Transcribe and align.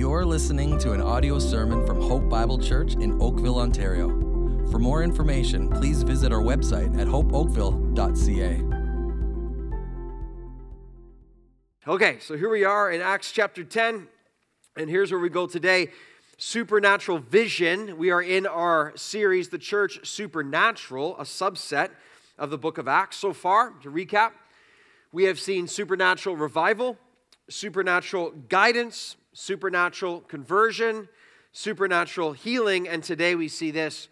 You're 0.00 0.24
listening 0.24 0.78
to 0.78 0.92
an 0.92 1.02
audio 1.02 1.38
sermon 1.38 1.84
from 1.86 2.00
Hope 2.00 2.26
Bible 2.26 2.58
Church 2.58 2.94
in 2.94 3.20
Oakville, 3.20 3.58
Ontario. 3.58 4.08
For 4.70 4.78
more 4.78 5.02
information, 5.02 5.68
please 5.68 6.02
visit 6.04 6.32
our 6.32 6.40
website 6.40 6.98
at 6.98 7.06
hopeoakville.ca. 7.06 8.62
Okay, 11.86 12.18
so 12.18 12.34
here 12.34 12.48
we 12.48 12.64
are 12.64 12.90
in 12.90 13.02
Acts 13.02 13.30
chapter 13.30 13.62
10, 13.62 14.08
and 14.74 14.88
here's 14.88 15.10
where 15.12 15.20
we 15.20 15.28
go 15.28 15.46
today 15.46 15.90
supernatural 16.38 17.18
vision. 17.18 17.98
We 17.98 18.10
are 18.10 18.22
in 18.22 18.46
our 18.46 18.94
series, 18.96 19.50
The 19.50 19.58
Church 19.58 20.08
Supernatural, 20.08 21.18
a 21.18 21.24
subset 21.24 21.90
of 22.38 22.48
the 22.48 22.56
book 22.56 22.78
of 22.78 22.88
Acts 22.88 23.18
so 23.18 23.34
far. 23.34 23.74
To 23.82 23.90
recap, 23.90 24.30
we 25.12 25.24
have 25.24 25.38
seen 25.38 25.68
supernatural 25.68 26.36
revival, 26.36 26.96
supernatural 27.50 28.30
guidance, 28.48 29.16
supernatural 29.32 30.20
conversion, 30.20 31.08
supernatural 31.52 32.32
healing, 32.32 32.88
and 32.88 33.02
today 33.02 33.34
we 33.34 33.48
see 33.48 33.70
this 33.70 34.08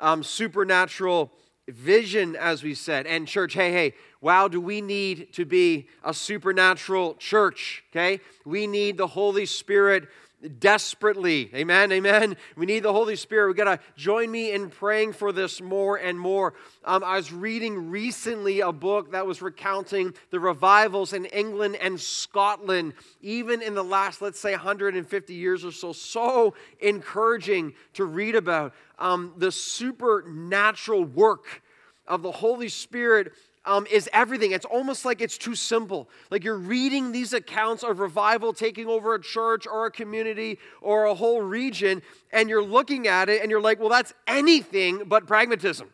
um, 0.00 0.22
supernatural 0.22 1.32
vision, 1.68 2.36
as 2.36 2.62
we 2.62 2.74
said. 2.74 3.06
And 3.06 3.26
church, 3.26 3.54
hey, 3.54 3.72
hey, 3.72 3.94
wow, 4.20 4.48
do 4.48 4.60
we 4.60 4.80
need 4.80 5.32
to 5.34 5.44
be 5.44 5.88
a 6.04 6.14
supernatural 6.14 7.14
church, 7.14 7.84
okay? 7.90 8.20
We 8.44 8.66
need 8.66 8.96
the 8.96 9.06
Holy 9.06 9.46
Spirit 9.46 10.08
desperately. 10.48 11.50
Amen. 11.54 11.92
Amen. 11.92 12.36
We 12.56 12.66
need 12.66 12.82
the 12.82 12.92
Holy 12.92 13.16
Spirit. 13.16 13.48
We 13.48 13.54
got 13.54 13.64
to 13.64 13.80
join 13.96 14.30
me 14.30 14.52
in 14.52 14.70
praying 14.70 15.12
for 15.12 15.32
this 15.32 15.60
more 15.60 15.96
and 15.96 16.18
more. 16.18 16.54
Um, 16.84 17.04
I 17.04 17.16
was 17.16 17.32
reading 17.32 17.90
recently 17.90 18.60
a 18.60 18.72
book 18.72 19.12
that 19.12 19.26
was 19.26 19.42
recounting 19.42 20.14
the 20.30 20.40
revivals 20.40 21.12
in 21.12 21.24
England 21.26 21.76
and 21.76 22.00
Scotland, 22.00 22.94
even 23.20 23.62
in 23.62 23.74
the 23.74 23.84
last, 23.84 24.22
let's 24.22 24.40
say, 24.40 24.52
150 24.52 25.34
years 25.34 25.64
or 25.64 25.72
so. 25.72 25.92
So 25.92 26.54
encouraging 26.80 27.74
to 27.94 28.04
read 28.04 28.34
about 28.34 28.74
um, 28.98 29.34
the 29.36 29.52
supernatural 29.52 31.04
work 31.04 31.62
of 32.06 32.22
the 32.22 32.32
Holy 32.32 32.68
Spirit 32.68 33.32
um, 33.66 33.86
is 33.90 34.08
everything. 34.12 34.52
It's 34.52 34.64
almost 34.64 35.04
like 35.04 35.20
it's 35.20 35.36
too 35.36 35.54
simple. 35.54 36.08
Like 36.30 36.44
you're 36.44 36.56
reading 36.56 37.12
these 37.12 37.32
accounts 37.32 37.82
of 37.82 37.98
revival 37.98 38.52
taking 38.52 38.86
over 38.86 39.14
a 39.14 39.20
church 39.20 39.66
or 39.66 39.86
a 39.86 39.90
community 39.90 40.58
or 40.80 41.04
a 41.04 41.14
whole 41.14 41.42
region, 41.42 42.02
and 42.32 42.48
you're 42.48 42.64
looking 42.64 43.08
at 43.08 43.28
it 43.28 43.42
and 43.42 43.50
you're 43.50 43.60
like, 43.60 43.80
well, 43.80 43.90
that's 43.90 44.14
anything 44.26 45.02
but 45.06 45.26
pragmatism. 45.26 45.88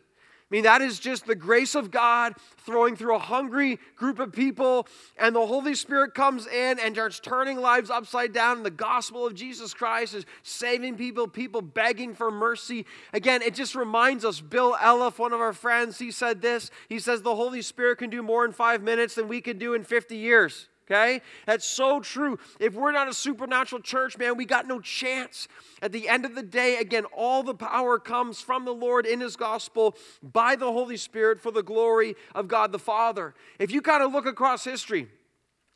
I 0.53 0.55
mean, 0.55 0.65
that 0.65 0.83
is 0.83 0.99
just 0.99 1.25
the 1.25 1.33
grace 1.33 1.73
of 1.73 1.89
God 1.89 2.35
throwing 2.59 2.95
through 2.95 3.15
a 3.15 3.19
hungry 3.19 3.79
group 3.95 4.19
of 4.19 4.31
people, 4.31 4.87
and 5.17 5.35
the 5.35 5.47
Holy 5.47 5.73
Spirit 5.73 6.13
comes 6.13 6.45
in 6.45 6.77
and 6.77 6.93
starts 6.93 7.19
turning 7.19 7.57
lives 7.57 7.89
upside 7.89 8.33
down. 8.33 8.57
And 8.57 8.65
the 8.65 8.69
gospel 8.69 9.25
of 9.25 9.33
Jesus 9.33 9.73
Christ 9.73 10.13
is 10.13 10.27
saving 10.43 10.95
people, 10.95 11.27
people 11.27 11.63
begging 11.63 12.13
for 12.13 12.29
mercy. 12.29 12.85
Again, 13.13 13.41
it 13.41 13.55
just 13.55 13.73
reminds 13.73 14.23
us 14.23 14.41
Bill 14.41 14.77
Elliff, 14.79 15.17
one 15.17 15.33
of 15.33 15.41
our 15.41 15.53
friends, 15.53 15.97
he 15.97 16.11
said 16.11 16.43
this. 16.43 16.69
He 16.87 16.99
says, 16.99 17.23
The 17.23 17.33
Holy 17.33 17.63
Spirit 17.63 17.97
can 17.97 18.11
do 18.11 18.21
more 18.21 18.45
in 18.45 18.51
five 18.51 18.83
minutes 18.83 19.15
than 19.15 19.27
we 19.27 19.41
can 19.41 19.57
do 19.57 19.73
in 19.73 19.83
50 19.83 20.15
years. 20.15 20.67
Okay? 20.85 21.21
That's 21.45 21.65
so 21.65 21.99
true. 21.99 22.37
If 22.59 22.73
we're 22.73 22.91
not 22.91 23.07
a 23.07 23.13
supernatural 23.13 23.81
church, 23.81 24.17
man, 24.17 24.37
we 24.37 24.45
got 24.45 24.67
no 24.67 24.79
chance. 24.79 25.47
At 25.81 25.91
the 25.91 26.09
end 26.09 26.25
of 26.25 26.35
the 26.35 26.43
day, 26.43 26.77
again, 26.77 27.05
all 27.05 27.43
the 27.43 27.55
power 27.55 27.99
comes 27.99 28.41
from 28.41 28.65
the 28.65 28.73
Lord 28.73 29.05
in 29.05 29.21
His 29.21 29.35
gospel 29.35 29.95
by 30.21 30.55
the 30.55 30.71
Holy 30.71 30.97
Spirit 30.97 31.41
for 31.41 31.51
the 31.51 31.63
glory 31.63 32.15
of 32.35 32.47
God 32.47 32.71
the 32.71 32.79
Father. 32.79 33.33
If 33.59 33.71
you 33.71 33.81
kind 33.81 34.03
of 34.03 34.11
look 34.11 34.25
across 34.25 34.63
history, 34.63 35.07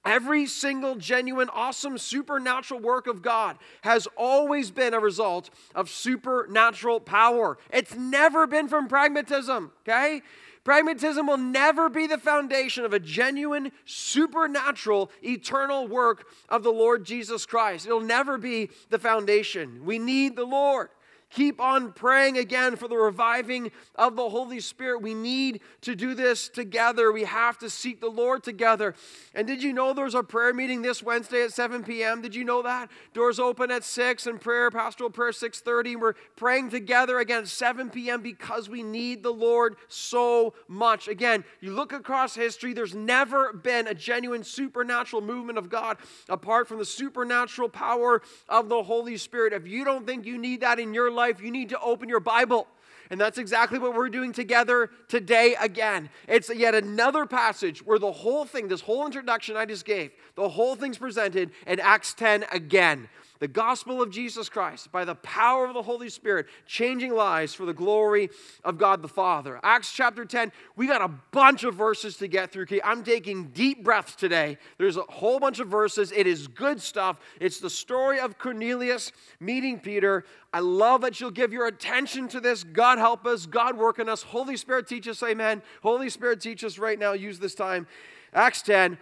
Every 0.08 0.46
single 0.46 0.96
genuine, 0.96 1.50
awesome, 1.50 1.98
supernatural 1.98 2.80
work 2.80 3.08
of 3.08 3.22
God 3.22 3.58
has 3.82 4.08
always 4.16 4.72
been 4.72 4.94
a 4.94 5.02
result 5.02 5.50
of 5.76 5.90
supernatural 5.90 7.02
power. 7.02 7.58
It's 7.74 7.94
never 7.94 8.48
been 8.48 8.70
from 8.70 8.88
pragmatism, 8.88 9.72
okay? 9.82 10.22
Pragmatism 10.68 11.28
will 11.28 11.38
never 11.38 11.88
be 11.88 12.08
the 12.08 12.18
foundation 12.18 12.84
of 12.84 12.92
a 12.92 13.00
genuine, 13.00 13.72
supernatural, 13.86 15.10
eternal 15.24 15.88
work 15.88 16.28
of 16.50 16.64
the 16.64 16.74
Lord 16.74 17.06
Jesus 17.06 17.46
Christ. 17.46 17.86
It'll 17.86 18.02
never 18.02 18.38
be 18.38 18.72
the 18.90 19.00
foundation. 19.00 19.86
We 19.86 19.98
need 19.98 20.36
the 20.36 20.44
Lord. 20.44 20.90
Keep 21.30 21.60
on 21.60 21.92
praying 21.92 22.38
again 22.38 22.78
for 22.78 22.88
the 22.88 22.96
reviving 22.96 23.72
of 23.96 24.16
the 24.16 24.30
Holy 24.30 24.62
Spirit. 24.62 25.02
We 25.02 25.14
need 25.14 25.60
to 25.82 25.94
do 25.94 26.16
this 26.16 26.48
together. 26.48 27.12
We 27.12 27.26
have 27.26 27.58
to 27.60 27.70
seek 27.70 28.00
the 28.00 28.10
Lord 28.10 28.44
together. 28.44 28.96
And 29.36 29.46
did 29.46 29.62
you 29.62 29.74
know 29.74 29.94
there's 29.94 30.16
a 30.16 30.24
prayer 30.24 30.54
meeting 30.54 30.82
this 30.82 31.04
Wednesday 31.04 31.44
at 31.44 31.52
7 31.52 31.84
p.m.? 31.84 32.22
Did 32.22 32.34
you 32.34 32.46
know 32.46 32.62
that? 32.62 32.90
Doors 33.14 33.40
open 33.40 33.72
at 33.72 33.84
6 33.84 34.26
and 34.26 34.40
prayer, 34.40 34.72
pastoral 34.72 35.10
prayer 35.10 35.32
6:30. 35.32 36.00
We're 36.00 36.14
praying 36.38 36.70
together 36.70 37.20
again 37.20 37.40
at 37.40 37.50
7 37.50 37.90
p.m. 37.90 38.22
because 38.22 38.70
we 38.70 38.82
need 38.82 39.22
the 39.22 39.34
Lord 39.34 39.76
so 39.90 40.54
much. 40.70 41.10
Again, 41.10 41.44
you 41.60 41.74
look 41.74 41.92
across 41.92 42.36
history, 42.36 42.72
there's 42.72 42.96
never 42.96 43.52
been 43.52 43.88
a 43.88 43.94
genuine 43.94 44.46
supernatural 44.46 45.22
movement 45.22 45.58
of 45.58 45.70
God 45.70 45.98
apart 46.30 46.70
from 46.70 46.78
the 46.80 46.86
supernatural 46.86 47.68
power 47.68 48.22
of 48.48 48.70
the 48.70 48.84
Holy 48.84 49.18
Spirit. 49.18 49.52
If 49.52 49.68
you 49.68 49.84
don't 49.84 50.08
think 50.08 50.26
you 50.26 50.38
need 50.38 50.62
that 50.62 50.80
in 50.80 50.94
your 50.94 51.12
life, 51.12 51.17
you 51.42 51.52
need 51.52 51.70
to 51.70 51.80
open 51.80 52.08
your 52.08 52.20
Bible. 52.20 52.68
And 53.10 53.20
that's 53.20 53.38
exactly 53.38 53.80
what 53.80 53.96
we're 53.96 54.10
doing 54.10 54.34
together 54.34 54.90
today 55.08 55.56
again. 55.60 56.10
It's 56.28 56.54
yet 56.54 56.76
another 56.76 57.26
passage 57.26 57.86
where 57.86 58.00
the 58.00 58.12
whole 58.12 58.46
thing, 58.46 58.68
this 58.68 58.82
whole 58.82 59.06
introduction 59.06 59.56
I 59.56 59.66
just 59.66 59.86
gave, 59.86 60.12
the 60.36 60.50
whole 60.50 60.76
thing's 60.76 60.98
presented 60.98 61.52
in 61.66 61.80
Acts 61.80 62.14
10 62.14 62.46
again 62.52 63.08
the 63.40 63.48
gospel 63.48 64.02
of 64.02 64.10
Jesus 64.10 64.50
Christ 64.50 64.92
by 64.92 65.06
the 65.06 65.16
power 65.16 65.66
of 65.66 65.74
the 65.74 65.82
Holy 65.82 66.10
Spirit, 66.10 66.48
changing 66.66 67.14
lives 67.14 67.54
for 67.54 67.66
the 67.66 67.74
glory 67.74 68.30
of 68.64 68.78
God 68.78 69.02
the 69.02 69.08
Father. 69.08 69.60
Acts 69.64 69.92
chapter 69.92 70.26
10, 70.26 70.52
we 70.76 70.88
got 70.88 71.02
a 71.02 71.12
bunch 71.32 71.64
of 71.64 71.76
verses 71.76 72.18
to 72.18 72.28
get 72.28 72.52
through. 72.52 72.66
I'm 72.84 73.04
taking 73.04 73.48
deep 73.50 73.84
breaths 73.84 74.16
today. 74.16 74.58
There's 74.78 74.98
a 74.98 75.04
whole 75.04 75.40
bunch 75.40 75.60
of 75.60 75.68
verses. 75.68 76.12
It 76.12 76.28
is 76.28 76.48
good 76.48 76.82
stuff. 76.82 77.20
It's 77.40 77.60
the 77.60 77.70
story 77.70 78.20
of 78.20 78.38
Cornelius 78.38 79.12
meeting 79.40 79.80
Peter. 79.80 80.26
I 80.54 80.60
love 80.60 81.02
that 81.02 81.20
you'll 81.20 81.32
give 81.32 81.54
your 81.54 81.68
attention 81.68 82.28
to 82.30 82.40
this. 82.40 82.64
God 82.64 82.98
help 82.98 83.26
us, 83.26 83.46
God 83.46 83.78
work 83.78 84.00
in 84.00 84.10
us. 84.10 84.24
Holy 84.24 84.58
Spirit 84.58 84.88
teach 84.88 85.08
us, 85.08 85.22
amen. 85.24 85.62
Holy 85.84 86.10
Spirit 86.10 86.42
teach 86.42 86.64
us 86.64 86.78
right 86.78 86.98
now. 86.98 87.14
Use 87.14 87.40
this 87.40 87.56
time. 87.56 87.88
Acts 88.34 88.62
10, 88.64 88.98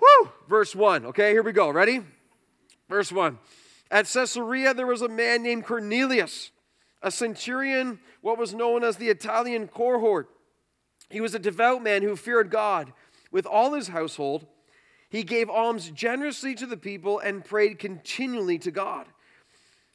whoo, 0.00 0.30
verse 0.48 0.74
1. 0.74 1.06
Okay, 1.06 1.30
here 1.30 1.42
we 1.42 1.52
go. 1.52 1.70
Ready? 1.70 2.02
Verse 2.88 3.12
1. 3.12 3.38
At 3.90 4.06
Caesarea, 4.06 4.74
there 4.74 4.86
was 4.86 5.02
a 5.02 5.08
man 5.08 5.42
named 5.42 5.64
Cornelius, 5.64 6.50
a 7.02 7.10
centurion, 7.10 8.00
what 8.20 8.38
was 8.38 8.54
known 8.54 8.84
as 8.84 8.96
the 8.96 9.08
Italian 9.08 9.68
cohort. 9.68 10.28
He 11.10 11.20
was 11.20 11.34
a 11.34 11.38
devout 11.38 11.82
man 11.82 12.02
who 12.02 12.16
feared 12.16 12.50
God 12.50 12.92
with 13.30 13.46
all 13.46 13.72
his 13.72 13.88
household. 13.88 14.46
He 15.08 15.22
gave 15.22 15.48
alms 15.48 15.90
generously 15.90 16.54
to 16.56 16.66
the 16.66 16.76
people 16.76 17.18
and 17.18 17.44
prayed 17.44 17.78
continually 17.78 18.58
to 18.58 18.70
God. 18.70 19.06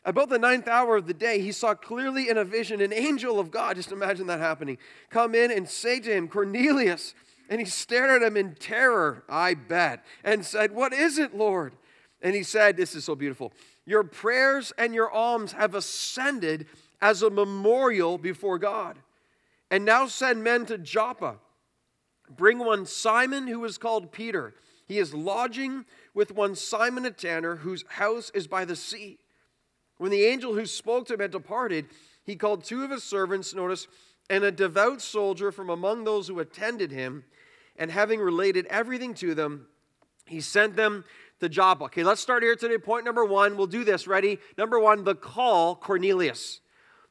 About 0.05 0.29
the 0.29 0.39
ninth 0.39 0.67
hour 0.67 0.97
of 0.97 1.07
the 1.07 1.13
day, 1.13 1.39
he 1.39 1.51
saw 1.51 1.75
clearly 1.75 2.29
in 2.29 2.37
a 2.37 2.43
vision 2.43 2.81
an 2.81 2.91
angel 2.91 3.39
of 3.39 3.51
God, 3.51 3.77
just 3.77 3.91
imagine 3.91 4.27
that 4.27 4.39
happening, 4.39 4.77
come 5.09 5.33
in 5.33 5.49
and 5.51 5.69
say 5.69 5.99
to 5.99 6.11
him, 6.11 6.27
Cornelius. 6.27 7.13
And 7.49 7.61
he 7.61 7.65
stared 7.65 8.09
at 8.09 8.27
him 8.27 8.35
in 8.35 8.55
terror, 8.55 9.23
I 9.29 9.53
bet, 9.53 10.03
and 10.23 10.45
said, 10.45 10.71
What 10.71 10.93
is 10.93 11.17
it, 11.17 11.35
Lord? 11.35 11.73
And 12.23 12.33
he 12.33 12.41
said, 12.43 12.77
This 12.77 12.95
is 12.95 13.03
so 13.03 13.15
beautiful. 13.15 13.53
Your 13.85 14.03
prayers 14.03 14.71
and 14.77 14.95
your 14.95 15.11
alms 15.11 15.51
have 15.51 15.75
ascended 15.75 16.65
as 17.01 17.21
a 17.21 17.29
memorial 17.29 18.17
before 18.17 18.57
God. 18.57 18.97
And 19.69 19.83
now 19.83 20.07
send 20.07 20.43
men 20.43 20.65
to 20.67 20.77
Joppa. 20.77 21.35
Bring 22.33 22.59
one 22.59 22.85
Simon 22.85 23.47
who 23.47 23.63
is 23.65 23.77
called 23.77 24.13
Peter. 24.13 24.55
He 24.87 24.97
is 24.99 25.13
lodging 25.13 25.85
with 26.13 26.33
one 26.33 26.55
Simon 26.55 27.05
a 27.05 27.11
tanner 27.11 27.57
whose 27.57 27.83
house 27.89 28.31
is 28.33 28.47
by 28.47 28.63
the 28.63 28.75
sea. 28.75 29.19
When 29.97 30.11
the 30.11 30.25
angel 30.25 30.53
who 30.53 30.65
spoke 30.65 31.07
to 31.07 31.13
him 31.13 31.19
had 31.19 31.31
departed, 31.31 31.87
he 32.23 32.35
called 32.35 32.63
two 32.63 32.83
of 32.83 32.91
his 32.91 33.03
servants, 33.03 33.53
notice, 33.53 33.87
and 34.29 34.43
a 34.43 34.51
devout 34.51 35.01
soldier 35.01 35.51
from 35.51 35.69
among 35.69 36.03
those 36.03 36.27
who 36.27 36.39
attended 36.39 36.91
him. 36.91 37.25
And 37.75 37.91
having 37.91 38.19
related 38.19 38.65
everything 38.67 39.13
to 39.15 39.35
them, 39.35 39.67
he 40.25 40.39
sent 40.41 40.75
them 40.75 41.03
to 41.43 41.49
Joppa. 41.49 41.85
Okay, 41.85 42.03
let's 42.03 42.21
start 42.21 42.41
here 42.41 42.55
today. 42.55 42.77
Point 42.77 43.05
number 43.05 43.25
one. 43.25 43.57
We'll 43.57 43.67
do 43.67 43.83
this. 43.83 44.07
Ready? 44.07 44.39
Number 44.57 44.79
one, 44.79 45.03
the 45.03 45.13
call 45.13 45.75
Cornelius. 45.75 46.61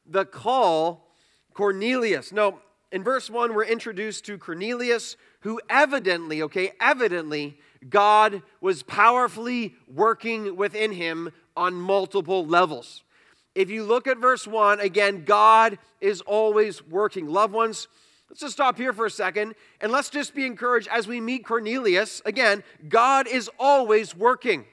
The 0.07 0.25
call 0.25 1.07
Cornelius. 1.53 2.31
Now, 2.31 2.59
in 2.91 3.03
verse 3.03 3.29
one, 3.29 3.53
we're 3.53 3.63
introduced 3.63 4.25
to 4.25 4.37
Cornelius, 4.39 5.17
who 5.41 5.61
evidently, 5.69 6.41
okay, 6.41 6.71
evidently, 6.79 7.59
God 7.87 8.41
was 8.59 8.81
powerfully 8.81 9.75
working 9.87 10.55
within 10.55 10.91
him 10.93 11.31
on 11.55 11.75
multiple 11.75 12.45
levels. 12.45 13.03
If 13.53 13.69
you 13.69 13.83
look 13.83 14.07
at 14.07 14.17
verse 14.17 14.47
1, 14.47 14.79
again, 14.79 15.25
God 15.25 15.77
is 16.01 16.21
always 16.21 16.83
working. 16.87 17.27
Loved 17.27 17.53
ones, 17.53 17.87
Let's 18.33 18.41
just 18.41 18.53
stop 18.53 18.77
here 18.77 18.93
for 18.93 19.05
a 19.05 19.11
second 19.11 19.53
and 19.79 19.91
let's 19.91 20.09
just 20.09 20.33
be 20.33 20.47
encouraged 20.47 20.87
as 20.87 21.07
we 21.07 21.21
meet 21.21 21.45
Cornelius. 21.45 22.19
Again, 22.25 22.63
God 22.89 23.27
is 23.27 23.47
always 23.59 24.15
working. 24.15 24.65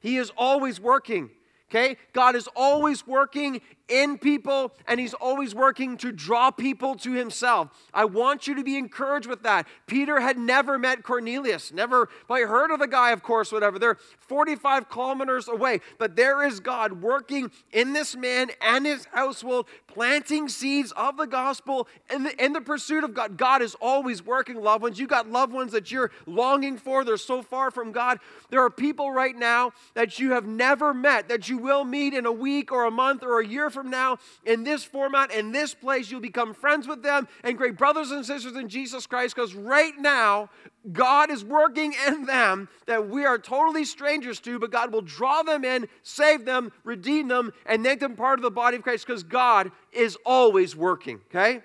He 0.00 0.16
is 0.16 0.32
always 0.36 0.80
working. 0.80 1.30
Okay? 1.70 1.96
God 2.12 2.34
is 2.34 2.48
always 2.56 3.06
working 3.06 3.60
in 3.88 4.18
people 4.18 4.72
and 4.86 5.00
he's 5.00 5.14
always 5.14 5.54
working 5.54 5.96
to 5.98 6.12
draw 6.12 6.50
people 6.50 6.94
to 6.96 7.12
himself. 7.12 7.68
I 7.92 8.04
want 8.04 8.46
you 8.46 8.54
to 8.54 8.64
be 8.64 8.76
encouraged 8.76 9.26
with 9.26 9.42
that. 9.42 9.66
Peter 9.86 10.20
had 10.20 10.38
never 10.38 10.78
met 10.78 11.02
Cornelius, 11.02 11.72
never 11.72 12.08
but 12.26 12.40
heard 12.42 12.70
of 12.70 12.78
the 12.78 12.86
guy, 12.86 13.10
of 13.10 13.22
course, 13.22 13.50
whatever. 13.50 13.78
They're 13.78 13.98
45 14.18 14.88
kilometers 14.88 15.48
away, 15.48 15.80
but 15.98 16.16
there 16.16 16.46
is 16.46 16.60
God 16.60 17.02
working 17.02 17.50
in 17.72 17.92
this 17.92 18.14
man 18.14 18.50
and 18.60 18.86
his 18.86 19.06
household, 19.06 19.66
planting 19.86 20.48
seeds 20.48 20.92
of 20.92 21.16
the 21.16 21.26
gospel 21.26 21.88
in 22.12 22.24
the, 22.24 22.44
in 22.44 22.52
the 22.52 22.60
pursuit 22.60 23.04
of 23.04 23.14
God. 23.14 23.36
God 23.36 23.62
is 23.62 23.74
always 23.80 24.24
working, 24.24 24.56
loved 24.56 24.82
ones. 24.82 24.98
You 24.98 25.06
got 25.06 25.30
loved 25.30 25.52
ones 25.52 25.72
that 25.72 25.90
you're 25.90 26.10
longing 26.26 26.76
for, 26.76 27.04
they're 27.04 27.16
so 27.16 27.42
far 27.42 27.70
from 27.70 27.92
God. 27.92 28.18
There 28.50 28.62
are 28.62 28.70
people 28.70 29.10
right 29.10 29.36
now 29.36 29.72
that 29.94 30.18
you 30.18 30.32
have 30.32 30.46
never 30.46 30.92
met, 30.92 31.28
that 31.28 31.48
you 31.48 31.58
will 31.58 31.84
meet 31.84 32.14
in 32.14 32.26
a 32.26 32.32
week 32.32 32.70
or 32.72 32.84
a 32.84 32.90
month 32.90 33.22
or 33.22 33.40
a 33.40 33.46
year 33.46 33.70
from 33.78 33.90
now 33.90 34.18
in 34.44 34.64
this 34.64 34.82
format, 34.82 35.30
in 35.30 35.52
this 35.52 35.72
place. 35.72 36.10
You'll 36.10 36.20
become 36.20 36.52
friends 36.52 36.88
with 36.88 37.02
them 37.02 37.28
and 37.44 37.56
great 37.56 37.76
brothers 37.76 38.10
and 38.10 38.26
sisters 38.26 38.56
in 38.56 38.68
Jesus 38.68 39.06
Christ 39.06 39.36
because 39.36 39.54
right 39.54 39.92
now, 39.98 40.50
God 40.92 41.30
is 41.30 41.44
working 41.44 41.94
in 42.06 42.24
them 42.24 42.68
that 42.86 43.08
we 43.08 43.24
are 43.24 43.38
totally 43.38 43.84
strangers 43.84 44.40
to, 44.40 44.58
but 44.58 44.70
God 44.70 44.92
will 44.92 45.02
draw 45.02 45.42
them 45.42 45.64
in, 45.64 45.86
save 46.02 46.44
them, 46.44 46.72
redeem 46.82 47.28
them, 47.28 47.52
and 47.66 47.82
make 47.82 48.00
them 48.00 48.16
part 48.16 48.38
of 48.38 48.42
the 48.42 48.50
body 48.50 48.76
of 48.76 48.82
Christ 48.82 49.06
because 49.06 49.22
God 49.22 49.70
is 49.92 50.16
always 50.24 50.74
working, 50.74 51.20
okay? 51.30 51.60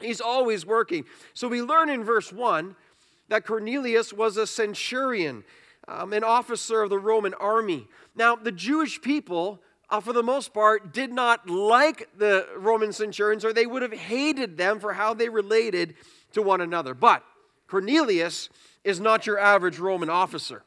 He's 0.00 0.20
always 0.20 0.64
working. 0.64 1.04
So 1.34 1.48
we 1.48 1.62
learn 1.62 1.88
in 1.88 2.04
verse 2.04 2.32
1 2.32 2.76
that 3.28 3.46
Cornelius 3.46 4.12
was 4.12 4.36
a 4.36 4.46
centurion, 4.46 5.44
um, 5.86 6.12
an 6.12 6.24
officer 6.24 6.82
of 6.82 6.90
the 6.90 6.98
Roman 6.98 7.34
army. 7.34 7.88
Now, 8.14 8.36
the 8.36 8.52
Jewish 8.52 9.00
people 9.00 9.60
uh, 9.90 10.00
for 10.00 10.12
the 10.12 10.22
most 10.22 10.52
part, 10.52 10.92
did 10.92 11.12
not 11.12 11.48
like 11.48 12.08
the 12.16 12.46
Roman 12.56 12.92
centurions 12.92 13.44
or 13.44 13.52
they 13.52 13.66
would 13.66 13.82
have 13.82 13.92
hated 13.92 14.56
them 14.56 14.80
for 14.80 14.92
how 14.92 15.14
they 15.14 15.28
related 15.28 15.94
to 16.32 16.42
one 16.42 16.60
another. 16.60 16.94
But 16.94 17.22
Cornelius 17.66 18.48
is 18.84 19.00
not 19.00 19.26
your 19.26 19.38
average 19.38 19.78
Roman 19.78 20.10
officer. 20.10 20.64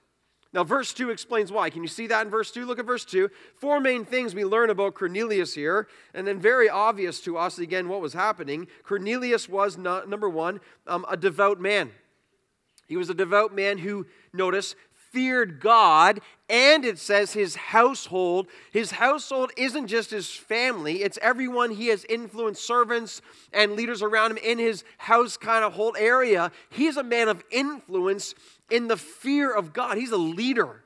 Now, 0.54 0.66
verse 0.66 0.94
2 0.94 1.12
explains 1.12 1.52
why. 1.52 1.70
Can 1.70 1.82
you 1.82 1.88
see 1.88 2.08
that 2.08 2.26
in 2.26 2.30
verse 2.30 2.52
2? 2.52 2.66
Look 2.66 2.78
at 2.78 2.86
verse 2.86 3.06
2. 3.06 3.30
Four 3.56 3.80
main 3.80 4.04
things 4.04 4.36
we 4.36 4.44
learn 4.44 4.70
about 4.70 4.96
Cornelius 4.96 5.54
here, 5.54 5.88
and 6.14 6.28
then 6.28 6.40
very 6.40 6.70
obvious 6.70 7.22
to 7.22 7.38
us, 7.38 7.58
again, 7.58 7.88
what 7.88 8.02
was 8.02 8.14
happening. 8.14 8.68
Cornelius 8.84 9.48
was, 9.48 9.78
not, 9.78 10.10
number 10.10 10.30
one, 10.30 10.60
um, 10.88 11.06
a 11.10 11.16
devout 11.16 11.62
man. 11.62 11.92
He 12.88 12.98
was 12.98 13.10
a 13.10 13.14
devout 13.14 13.56
man 13.56 13.78
who, 13.78 14.06
notice, 14.34 14.76
feared 15.12 15.62
God, 15.62 16.20
and 16.52 16.84
it 16.84 17.00
says 17.00 17.32
his 17.32 17.56
household. 17.56 18.48
His 18.72 18.92
household 18.92 19.52
isn't 19.56 19.88
just 19.88 20.12
his 20.12 20.30
family, 20.30 21.02
it's 21.02 21.18
everyone 21.22 21.72
he 21.72 21.88
has 21.88 22.06
influenced, 22.10 22.64
servants 22.64 23.22
and 23.54 23.72
leaders 23.72 24.02
around 24.02 24.32
him 24.32 24.38
in 24.38 24.60
his 24.60 24.84
house 24.98 25.38
kind 25.38 25.64
of 25.64 25.74
whole 25.74 25.96
area. 25.98 26.52
He's 26.70 26.98
a 26.98 27.04
man 27.04 27.30
of 27.30 27.44
influence 27.50 28.36
in 28.70 28.90
the 28.90 28.98
fear 28.98 29.52
of 29.52 29.72
God. 29.72 29.98
He's 29.98 30.12
a 30.12 30.18
leader. 30.18 30.84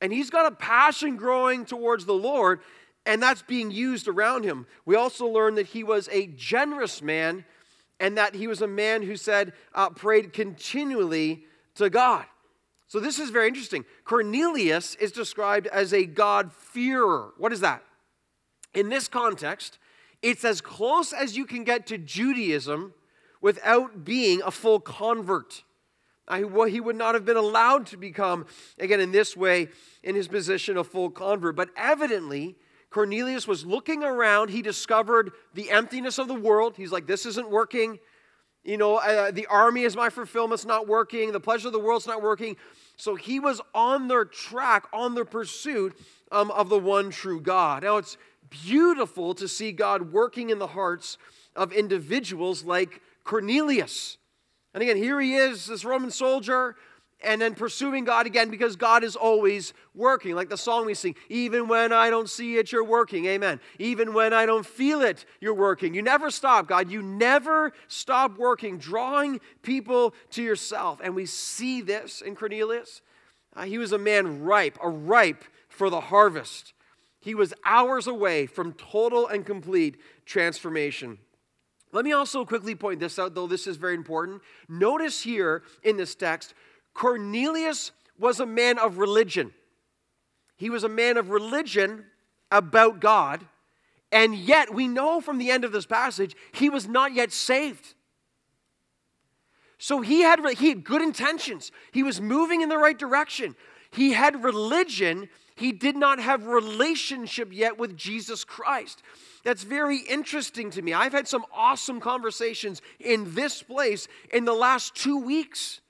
And 0.00 0.12
he's 0.12 0.30
got 0.30 0.52
a 0.52 0.54
passion 0.54 1.16
growing 1.16 1.64
towards 1.64 2.04
the 2.04 2.12
Lord, 2.12 2.60
and 3.06 3.22
that's 3.22 3.42
being 3.42 3.70
used 3.70 4.08
around 4.08 4.44
him. 4.44 4.66
We 4.84 4.96
also 4.96 5.26
learn 5.26 5.54
that 5.54 5.66
he 5.66 5.84
was 5.84 6.08
a 6.10 6.26
generous 6.26 7.02
man 7.02 7.44
and 8.00 8.16
that 8.16 8.34
he 8.34 8.46
was 8.46 8.62
a 8.62 8.68
man 8.68 9.02
who 9.02 9.16
said, 9.16 9.52
uh, 9.74 9.90
prayed 9.90 10.32
continually 10.32 11.44
to 11.76 11.88
God. 11.88 12.26
So 12.88 13.00
this 13.00 13.18
is 13.18 13.30
very 13.30 13.48
interesting. 13.48 13.84
Cornelius 14.04 14.94
is 14.96 15.12
described 15.12 15.66
as 15.66 15.92
a 15.92 16.06
God-fearer. 16.06 17.34
What 17.36 17.52
is 17.52 17.60
that? 17.60 17.84
In 18.74 18.88
this 18.88 19.08
context, 19.08 19.78
it's 20.22 20.44
as 20.44 20.60
close 20.60 21.12
as 21.12 21.36
you 21.36 21.44
can 21.44 21.64
get 21.64 21.86
to 21.88 21.98
Judaism 21.98 22.94
without 23.40 24.04
being 24.04 24.42
a 24.42 24.50
full 24.50 24.80
convert. 24.80 25.62
I, 26.26 26.44
well, 26.44 26.68
he 26.68 26.80
would 26.80 26.96
not 26.96 27.14
have 27.14 27.24
been 27.24 27.36
allowed 27.36 27.86
to 27.88 27.96
become, 27.96 28.46
again, 28.78 29.00
in 29.00 29.12
this 29.12 29.36
way, 29.36 29.68
in 30.02 30.14
his 30.14 30.28
position, 30.28 30.76
a 30.76 30.84
full 30.84 31.10
convert. 31.10 31.56
But 31.56 31.70
evidently, 31.76 32.56
Cornelius 32.90 33.46
was 33.46 33.64
looking 33.64 34.02
around. 34.02 34.48
He 34.48 34.62
discovered 34.62 35.32
the 35.54 35.70
emptiness 35.70 36.18
of 36.18 36.26
the 36.26 36.34
world. 36.34 36.74
He's 36.76 36.92
like, 36.92 37.06
this 37.06 37.26
isn't 37.26 37.50
working. 37.50 37.98
You 38.64 38.76
know, 38.76 38.96
uh, 38.96 39.30
the 39.30 39.46
army 39.46 39.82
is 39.82 39.96
my 39.96 40.10
fulfillment, 40.10 40.60
it's 40.60 40.66
not 40.66 40.86
working. 40.86 41.32
The 41.32 41.40
pleasure 41.40 41.68
of 41.68 41.72
the 41.72 41.78
world's 41.78 42.06
not 42.06 42.22
working. 42.22 42.56
So 42.96 43.14
he 43.14 43.40
was 43.40 43.60
on 43.74 44.08
their 44.08 44.24
track, 44.24 44.86
on 44.92 45.14
their 45.14 45.24
pursuit 45.24 45.96
um, 46.32 46.50
of 46.50 46.68
the 46.68 46.78
one 46.78 47.10
true 47.10 47.40
God. 47.40 47.84
Now, 47.84 47.96
it's 47.96 48.16
beautiful 48.50 49.34
to 49.34 49.48
see 49.48 49.72
God 49.72 50.12
working 50.12 50.50
in 50.50 50.58
the 50.58 50.66
hearts 50.66 51.18
of 51.54 51.72
individuals 51.72 52.64
like 52.64 53.00
Cornelius. 53.24 54.18
And 54.74 54.82
again, 54.82 54.96
here 54.96 55.20
he 55.20 55.34
is, 55.34 55.66
this 55.66 55.84
Roman 55.84 56.10
soldier, 56.10 56.76
and 57.20 57.40
then 57.40 57.54
pursuing 57.54 58.04
God 58.04 58.26
again 58.26 58.48
because 58.50 58.76
God 58.76 59.02
is 59.02 59.16
always 59.16 59.74
working. 59.94 60.34
Like 60.34 60.48
the 60.48 60.56
song 60.56 60.86
we 60.86 60.94
sing, 60.94 61.16
even 61.28 61.66
when 61.66 61.92
I 61.92 62.10
don't 62.10 62.28
see 62.28 62.56
it, 62.56 62.70
you're 62.70 62.84
working. 62.84 63.26
Amen. 63.26 63.60
Even 63.78 64.14
when 64.14 64.32
I 64.32 64.46
don't 64.46 64.64
feel 64.64 65.00
it, 65.02 65.24
you're 65.40 65.54
working. 65.54 65.94
You 65.94 66.02
never 66.02 66.30
stop, 66.30 66.68
God. 66.68 66.90
You 66.90 67.02
never 67.02 67.72
stop 67.88 68.38
working, 68.38 68.78
drawing 68.78 69.40
people 69.62 70.14
to 70.30 70.42
yourself. 70.42 71.00
And 71.02 71.14
we 71.14 71.26
see 71.26 71.80
this 71.80 72.20
in 72.20 72.36
Cornelius. 72.36 73.02
Uh, 73.56 73.64
he 73.64 73.78
was 73.78 73.92
a 73.92 73.98
man 73.98 74.42
ripe, 74.42 74.78
a 74.82 74.88
ripe 74.88 75.42
for 75.68 75.90
the 75.90 76.00
harvest. 76.00 76.72
He 77.20 77.34
was 77.34 77.52
hours 77.64 78.06
away 78.06 78.46
from 78.46 78.74
total 78.74 79.26
and 79.26 79.44
complete 79.44 79.96
transformation. 80.24 81.18
Let 81.90 82.04
me 82.04 82.12
also 82.12 82.44
quickly 82.44 82.74
point 82.74 83.00
this 83.00 83.18
out, 83.18 83.34
though 83.34 83.46
this 83.46 83.66
is 83.66 83.76
very 83.76 83.94
important. 83.94 84.42
Notice 84.68 85.22
here 85.22 85.62
in 85.82 85.96
this 85.96 86.14
text, 86.14 86.54
Cornelius 86.98 87.92
was 88.18 88.40
a 88.40 88.46
man 88.46 88.76
of 88.76 88.98
religion. 88.98 89.52
He 90.56 90.68
was 90.68 90.82
a 90.82 90.88
man 90.88 91.16
of 91.16 91.30
religion 91.30 92.04
about 92.50 92.98
God, 92.98 93.46
and 94.10 94.34
yet 94.34 94.74
we 94.74 94.88
know 94.88 95.20
from 95.20 95.38
the 95.38 95.48
end 95.48 95.64
of 95.64 95.70
this 95.70 95.86
passage, 95.86 96.34
he 96.50 96.68
was 96.68 96.88
not 96.88 97.14
yet 97.14 97.30
saved. 97.30 97.94
So 99.78 100.00
he 100.00 100.22
had, 100.22 100.40
he 100.58 100.70
had 100.70 100.82
good 100.82 101.00
intentions. 101.00 101.70
He 101.92 102.02
was 102.02 102.20
moving 102.20 102.62
in 102.62 102.68
the 102.68 102.76
right 102.76 102.98
direction. 102.98 103.54
He 103.92 104.12
had 104.12 104.42
religion. 104.42 105.28
He 105.54 105.70
did 105.70 105.96
not 105.96 106.18
have 106.18 106.46
relationship 106.46 107.50
yet 107.52 107.78
with 107.78 107.96
Jesus 107.96 108.42
Christ. 108.42 109.04
That's 109.44 109.62
very 109.62 109.98
interesting 109.98 110.70
to 110.70 110.82
me. 110.82 110.94
I've 110.94 111.12
had 111.12 111.28
some 111.28 111.44
awesome 111.54 112.00
conversations 112.00 112.82
in 112.98 113.36
this 113.36 113.62
place 113.62 114.08
in 114.32 114.44
the 114.44 114.52
last 114.52 114.96
two 114.96 115.18
weeks. 115.18 115.80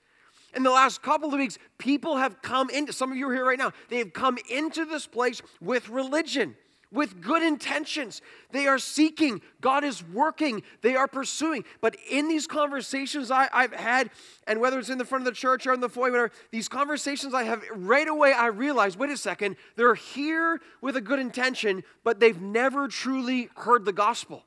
In 0.55 0.63
the 0.63 0.71
last 0.71 1.01
couple 1.01 1.31
of 1.33 1.39
weeks, 1.39 1.57
people 1.77 2.17
have 2.17 2.41
come 2.41 2.69
into, 2.69 2.93
some 2.93 3.11
of 3.11 3.17
you 3.17 3.29
are 3.29 3.33
here 3.33 3.45
right 3.45 3.57
now, 3.57 3.71
they 3.89 3.97
have 3.97 4.13
come 4.13 4.37
into 4.49 4.85
this 4.85 5.05
place 5.05 5.41
with 5.61 5.89
religion, 5.89 6.55
with 6.91 7.21
good 7.21 7.43
intentions. 7.43 8.21
They 8.51 8.65
are 8.65 8.79
seeking, 8.79 9.41
God 9.61 9.83
is 9.83 10.03
working, 10.03 10.63
they 10.81 10.95
are 10.95 11.07
pursuing. 11.07 11.65
But 11.81 11.97
in 12.09 12.27
these 12.27 12.47
conversations 12.47 13.29
I, 13.29 13.47
have 13.51 13.73
had, 13.73 14.09
and 14.47 14.59
whether 14.59 14.79
it's 14.79 14.89
in 14.89 14.97
the 14.97 15.05
front 15.05 15.21
of 15.21 15.33
the 15.33 15.39
church 15.39 15.67
or 15.67 15.73
in 15.73 15.81
the 15.81 15.89
foyer, 15.89 16.11
whatever, 16.11 16.31
these 16.51 16.67
conversations 16.67 17.33
I 17.33 17.43
have, 17.43 17.63
right 17.75 18.07
away 18.07 18.33
I 18.33 18.47
realize 18.47 18.97
wait 18.97 19.11
a 19.11 19.17
second, 19.17 19.55
they're 19.75 19.95
here 19.95 20.59
with 20.81 20.95
a 20.95 21.01
good 21.01 21.19
intention, 21.19 21.83
but 22.03 22.19
they've 22.19 22.41
never 22.41 22.87
truly 22.87 23.49
heard 23.55 23.85
the 23.85 23.93
gospel 23.93 24.45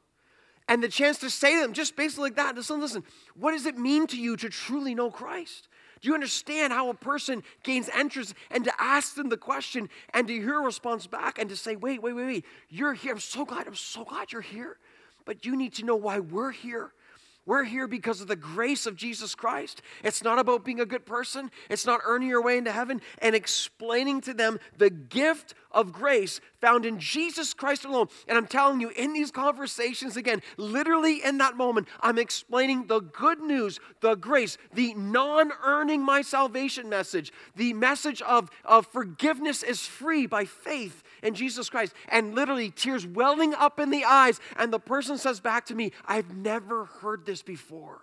and 0.68 0.82
the 0.82 0.88
chance 0.88 1.18
to 1.18 1.30
say 1.30 1.54
to 1.54 1.61
them 1.61 1.73
just 1.73 1.97
basically 1.97 2.25
like 2.25 2.37
that 2.37 2.54
listen 2.54 2.80
listen 2.80 3.02
what 3.35 3.52
does 3.52 3.66
it 3.66 3.76
mean 3.76 4.06
to 4.06 4.16
you 4.16 4.37
to 4.37 4.49
truly 4.49 4.94
know 4.94 5.11
christ 5.11 5.68
do 6.02 6.09
you 6.09 6.14
understand 6.14 6.73
how 6.73 6.90
a 6.90 6.94
person 6.94 7.44
gains 7.62 7.88
entrance 7.94 8.35
and 8.50 8.64
to 8.64 8.73
ask 8.78 9.14
them 9.14 9.28
the 9.28 9.37
question 9.37 9.88
and 10.12 10.26
to 10.26 10.35
hear 10.35 10.61
a 10.61 10.64
response 10.64 11.06
back 11.06 11.38
and 11.38 11.49
to 11.49 11.56
say, 11.56 11.76
wait, 11.76 12.02
wait, 12.02 12.12
wait, 12.12 12.26
wait, 12.26 12.44
you're 12.68 12.92
here. 12.92 13.12
I'm 13.12 13.21
so 13.21 13.44
glad, 13.44 13.68
I'm 13.68 13.76
so 13.76 14.04
glad 14.04 14.32
you're 14.32 14.42
here. 14.42 14.78
But 15.25 15.47
you 15.47 15.56
need 15.56 15.75
to 15.75 15.85
know 15.85 15.94
why 15.94 16.18
we're 16.18 16.50
here. 16.50 16.92
We're 17.44 17.64
here 17.64 17.88
because 17.88 18.20
of 18.20 18.28
the 18.28 18.37
grace 18.37 18.87
of 18.87 18.94
Jesus 18.94 19.34
Christ. 19.34 19.82
It's 20.04 20.22
not 20.22 20.38
about 20.38 20.64
being 20.64 20.80
a 20.80 20.87
good 20.87 21.04
person, 21.04 21.50
it's 21.68 21.87
not 21.87 22.00
earning 22.04 22.28
your 22.28 22.42
way 22.42 22.56
into 22.56 22.70
heaven 22.70 23.00
and 23.18 23.34
explaining 23.34 24.20
to 24.22 24.34
them 24.34 24.61
the 24.78 24.90
gift 24.90 25.54
of 25.72 25.92
grace 25.92 26.40
found 26.61 26.87
in 26.87 27.00
Jesus 27.00 27.52
Christ 27.52 27.84
alone. 27.84 28.06
And 28.28 28.38
I'm 28.38 28.46
telling 28.46 28.80
you, 28.80 28.90
in 28.90 29.12
these 29.12 29.32
conversations, 29.32 30.16
again, 30.16 30.40
literally 30.56 31.25
in 31.25 31.38
that 31.38 31.56
moment, 31.56 31.88
I'm 32.00 32.18
explaining 32.18 32.87
the 32.87 33.00
good 33.00 33.40
news, 33.40 33.80
the 34.00 34.14
grace, 34.14 34.56
the 34.72 34.94
non 34.94 35.50
earning 35.64 36.02
my 36.02 36.22
salvation 36.22 36.88
message, 36.88 37.32
the 37.56 37.72
message 37.72 38.22
of, 38.22 38.50
of 38.64 38.87
forgiveness 38.87 39.62
is 39.62 39.80
free 39.80 40.26
by 40.26 40.44
faith 40.44 41.02
in 41.23 41.35
Jesus 41.35 41.71
Christ. 41.71 41.95
And 42.09 42.35
literally, 42.35 42.71
tears 42.71 43.07
welling 43.07 43.55
up 43.55 43.79
in 43.79 43.91
the 43.91 44.05
eyes. 44.05 44.41
And 44.57 44.73
the 44.73 44.81
person 44.81 45.19
says 45.19 45.41
back 45.41 45.67
to 45.67 45.75
me, 45.75 45.93
I've 46.07 46.37
never 46.37 46.87
heard 46.87 47.25
this 47.25 47.43
before. 47.43 48.00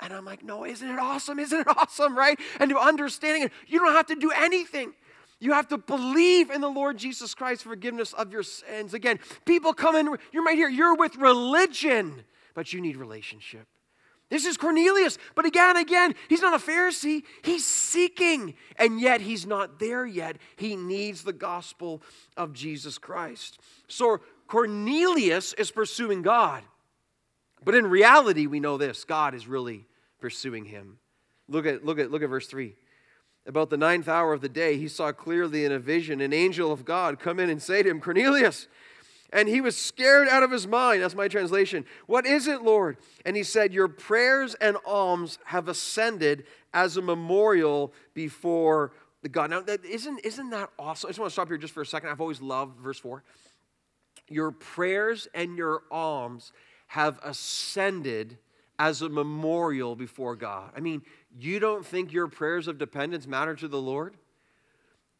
And 0.00 0.12
I'm 0.12 0.24
like, 0.24 0.42
no, 0.42 0.64
isn't 0.64 0.88
it 0.88 0.98
awesome? 0.98 1.38
Isn't 1.38 1.60
it 1.60 1.68
awesome, 1.76 2.16
right? 2.16 2.38
And 2.58 2.70
to 2.70 2.78
understanding 2.78 3.44
it, 3.44 3.52
you 3.66 3.78
don't 3.78 3.92
have 3.92 4.06
to 4.06 4.16
do 4.16 4.30
anything. 4.30 4.92
You 5.40 5.52
have 5.52 5.68
to 5.68 5.78
believe 5.78 6.50
in 6.50 6.60
the 6.60 6.70
Lord 6.70 6.96
Jesus 6.96 7.34
Christ 7.34 7.62
for 7.62 7.70
forgiveness 7.70 8.12
of 8.14 8.32
your 8.32 8.42
sins. 8.42 8.94
Again, 8.94 9.18
people 9.44 9.74
come 9.74 9.96
in, 9.96 10.16
you're 10.32 10.44
right 10.44 10.56
here, 10.56 10.68
you're 10.68 10.96
with 10.96 11.16
religion, 11.16 12.24
but 12.54 12.72
you 12.72 12.80
need 12.80 12.96
relationship. 12.96 13.66
This 14.30 14.46
is 14.46 14.56
Cornelius, 14.56 15.18
but 15.34 15.44
again, 15.44 15.76
again, 15.76 16.14
he's 16.28 16.40
not 16.40 16.54
a 16.54 16.64
Pharisee. 16.64 17.22
He's 17.42 17.64
seeking, 17.64 18.54
and 18.76 19.00
yet 19.00 19.20
he's 19.20 19.46
not 19.46 19.78
there 19.78 20.06
yet. 20.06 20.38
He 20.56 20.76
needs 20.76 21.22
the 21.22 21.32
gospel 21.32 22.02
of 22.36 22.52
Jesus 22.52 22.98
Christ. 22.98 23.60
So 23.86 24.20
Cornelius 24.46 25.52
is 25.52 25.70
pursuing 25.70 26.22
God, 26.22 26.62
but 27.64 27.74
in 27.74 27.86
reality, 27.86 28.46
we 28.46 28.60
know 28.60 28.78
this 28.78 29.04
God 29.04 29.34
is 29.34 29.46
really 29.46 29.86
pursuing 30.20 30.64
him. 30.64 30.98
Look 31.48 31.66
at, 31.66 31.84
look 31.84 31.98
at, 31.98 32.10
look 32.10 32.22
at 32.22 32.30
verse 32.30 32.46
3. 32.46 32.74
About 33.46 33.68
the 33.68 33.76
ninth 33.76 34.08
hour 34.08 34.32
of 34.32 34.40
the 34.40 34.48
day, 34.48 34.78
he 34.78 34.88
saw 34.88 35.12
clearly 35.12 35.66
in 35.66 35.72
a 35.72 35.78
vision 35.78 36.22
an 36.22 36.32
angel 36.32 36.72
of 36.72 36.86
God 36.86 37.20
come 37.20 37.38
in 37.38 37.50
and 37.50 37.62
say 37.62 37.82
to 37.82 37.90
him, 37.90 38.00
Cornelius. 38.00 38.68
And 39.34 39.48
he 39.48 39.60
was 39.60 39.76
scared 39.76 40.28
out 40.28 40.44
of 40.44 40.52
his 40.52 40.66
mind. 40.66 41.02
That's 41.02 41.16
my 41.16 41.26
translation. 41.26 41.84
What 42.06 42.24
is 42.24 42.46
it, 42.46 42.62
Lord? 42.62 42.98
And 43.26 43.36
he 43.36 43.42
said, 43.42 43.74
Your 43.74 43.88
prayers 43.88 44.54
and 44.54 44.76
alms 44.86 45.40
have 45.46 45.68
ascended 45.68 46.46
as 46.72 46.96
a 46.96 47.02
memorial 47.02 47.92
before 48.14 48.92
the 49.22 49.28
God. 49.28 49.50
Now, 49.50 49.60
that 49.62 49.84
isn't, 49.84 50.20
isn't 50.20 50.50
that 50.50 50.70
awesome? 50.78 51.08
I 51.08 51.10
just 51.10 51.18
want 51.18 51.30
to 51.30 51.32
stop 51.32 51.48
here 51.48 51.58
just 51.58 51.74
for 51.74 51.82
a 51.82 51.86
second. 51.86 52.10
I've 52.10 52.20
always 52.20 52.40
loved 52.40 52.78
verse 52.78 53.00
4. 53.00 53.24
Your 54.28 54.52
prayers 54.52 55.26
and 55.34 55.58
your 55.58 55.82
alms 55.90 56.52
have 56.86 57.18
ascended 57.24 58.38
as 58.78 59.02
a 59.02 59.08
memorial 59.08 59.96
before 59.96 60.36
God. 60.36 60.70
I 60.76 60.80
mean, 60.80 61.02
you 61.36 61.58
don't 61.58 61.84
think 61.84 62.12
your 62.12 62.28
prayers 62.28 62.68
of 62.68 62.78
dependence 62.78 63.26
matter 63.26 63.56
to 63.56 63.66
the 63.66 63.80
Lord? 63.80 64.16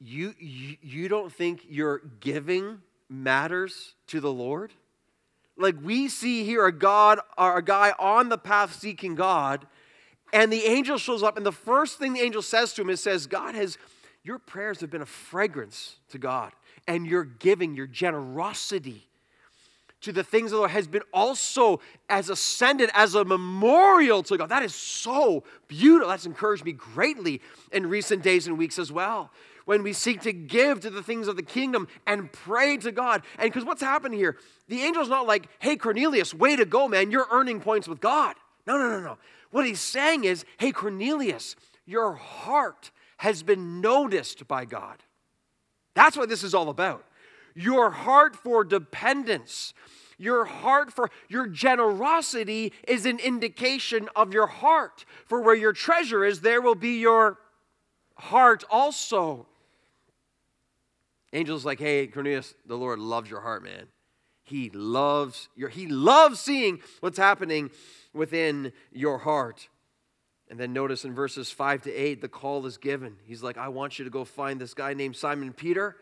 You, 0.00 0.34
you, 0.38 0.76
you 0.80 1.08
don't 1.08 1.32
think 1.32 1.66
your 1.68 1.98
giving 2.20 2.78
matters 3.08 3.94
to 4.08 4.20
the 4.20 4.32
Lord? 4.32 4.72
Like 5.56 5.76
we 5.82 6.08
see 6.08 6.44
here 6.44 6.66
a 6.66 6.72
God, 6.72 7.20
a 7.38 7.62
guy 7.62 7.94
on 7.98 8.28
the 8.28 8.38
path 8.38 8.74
seeking 8.74 9.14
God, 9.14 9.66
and 10.32 10.52
the 10.52 10.64
angel 10.64 10.98
shows 10.98 11.22
up, 11.22 11.36
and 11.36 11.46
the 11.46 11.52
first 11.52 11.98
thing 11.98 12.12
the 12.12 12.20
angel 12.20 12.42
says 12.42 12.72
to 12.74 12.82
him 12.82 12.90
is 12.90 13.02
says, 13.02 13.26
God 13.26 13.54
has 13.54 13.78
your 14.24 14.38
prayers 14.38 14.80
have 14.80 14.90
been 14.90 15.02
a 15.02 15.06
fragrance 15.06 15.96
to 16.08 16.18
God, 16.18 16.52
and 16.88 17.06
your 17.06 17.24
giving, 17.24 17.74
your 17.74 17.86
generosity 17.86 19.06
to 20.04 20.12
the 20.12 20.22
things 20.22 20.46
of 20.46 20.56
the 20.56 20.58
Lord 20.58 20.70
has 20.70 20.86
been 20.86 21.02
also 21.14 21.80
as 22.10 22.28
ascended 22.28 22.90
as 22.92 23.14
a 23.14 23.24
memorial 23.24 24.22
to 24.24 24.36
God. 24.36 24.50
That 24.50 24.62
is 24.62 24.74
so 24.74 25.44
beautiful. 25.66 26.10
That's 26.10 26.26
encouraged 26.26 26.62
me 26.62 26.72
greatly 26.72 27.40
in 27.72 27.86
recent 27.88 28.22
days 28.22 28.46
and 28.46 28.58
weeks 28.58 28.78
as 28.78 28.92
well. 28.92 29.30
When 29.64 29.82
we 29.82 29.92
seek 29.92 30.20
to 30.22 30.32
give 30.32 30.80
to 30.80 30.90
the 30.90 31.02
things 31.02 31.26
of 31.26 31.36
the 31.36 31.42
kingdom 31.42 31.88
and 32.06 32.30
pray 32.30 32.76
to 32.78 32.92
God. 32.92 33.22
And 33.38 33.50
because 33.50 33.64
what's 33.64 33.80
happening 33.80 34.18
here? 34.18 34.36
The 34.68 34.82
angel's 34.82 35.08
not 35.08 35.26
like, 35.26 35.48
hey, 35.58 35.76
Cornelius, 35.76 36.34
way 36.34 36.56
to 36.56 36.64
go, 36.64 36.86
man. 36.88 37.10
You're 37.10 37.28
earning 37.30 37.60
points 37.60 37.88
with 37.88 38.00
God. 38.00 38.36
No, 38.66 38.76
no, 38.76 38.88
no, 38.88 39.00
no. 39.00 39.18
What 39.50 39.66
he's 39.66 39.80
saying 39.80 40.24
is, 40.24 40.44
hey, 40.58 40.72
Cornelius, 40.72 41.56
your 41.86 42.14
heart 42.14 42.90
has 43.18 43.42
been 43.42 43.80
noticed 43.80 44.46
by 44.48 44.64
God. 44.64 45.02
That's 45.94 46.16
what 46.16 46.28
this 46.28 46.42
is 46.42 46.54
all 46.54 46.68
about. 46.68 47.04
Your 47.54 47.90
heart 47.90 48.34
for 48.34 48.64
dependence, 48.64 49.74
your 50.18 50.44
heart 50.44 50.92
for 50.92 51.10
your 51.28 51.46
generosity 51.46 52.72
is 52.88 53.06
an 53.06 53.18
indication 53.18 54.08
of 54.16 54.34
your 54.34 54.46
heart. 54.46 55.04
For 55.26 55.40
where 55.40 55.54
your 55.54 55.72
treasure 55.72 56.24
is, 56.24 56.40
there 56.40 56.60
will 56.60 56.74
be 56.74 56.98
your 56.98 57.38
heart 58.16 58.64
also. 58.70 59.46
Angel's 61.34 61.64
like, 61.64 61.80
hey, 61.80 62.06
Cornelius, 62.06 62.54
the 62.64 62.76
Lord 62.76 63.00
loves 63.00 63.28
your 63.28 63.40
heart, 63.40 63.64
man. 63.64 63.88
He 64.44 64.70
loves 64.70 65.48
your, 65.56 65.68
he 65.68 65.88
loves 65.88 66.38
seeing 66.38 66.80
what's 67.00 67.18
happening 67.18 67.70
within 68.12 68.72
your 68.92 69.18
heart. 69.18 69.68
And 70.48 70.60
then 70.60 70.72
notice 70.72 71.04
in 71.04 71.12
verses 71.12 71.50
5 71.50 71.82
to 71.82 71.92
8, 71.92 72.20
the 72.20 72.28
call 72.28 72.64
is 72.66 72.76
given. 72.76 73.16
He's 73.24 73.42
like, 73.42 73.58
I 73.58 73.68
want 73.68 73.98
you 73.98 74.04
to 74.04 74.10
go 74.10 74.24
find 74.24 74.60
this 74.60 74.74
guy 74.74 74.94
named 74.94 75.16
Simon 75.16 75.52
Peter. 75.52 75.96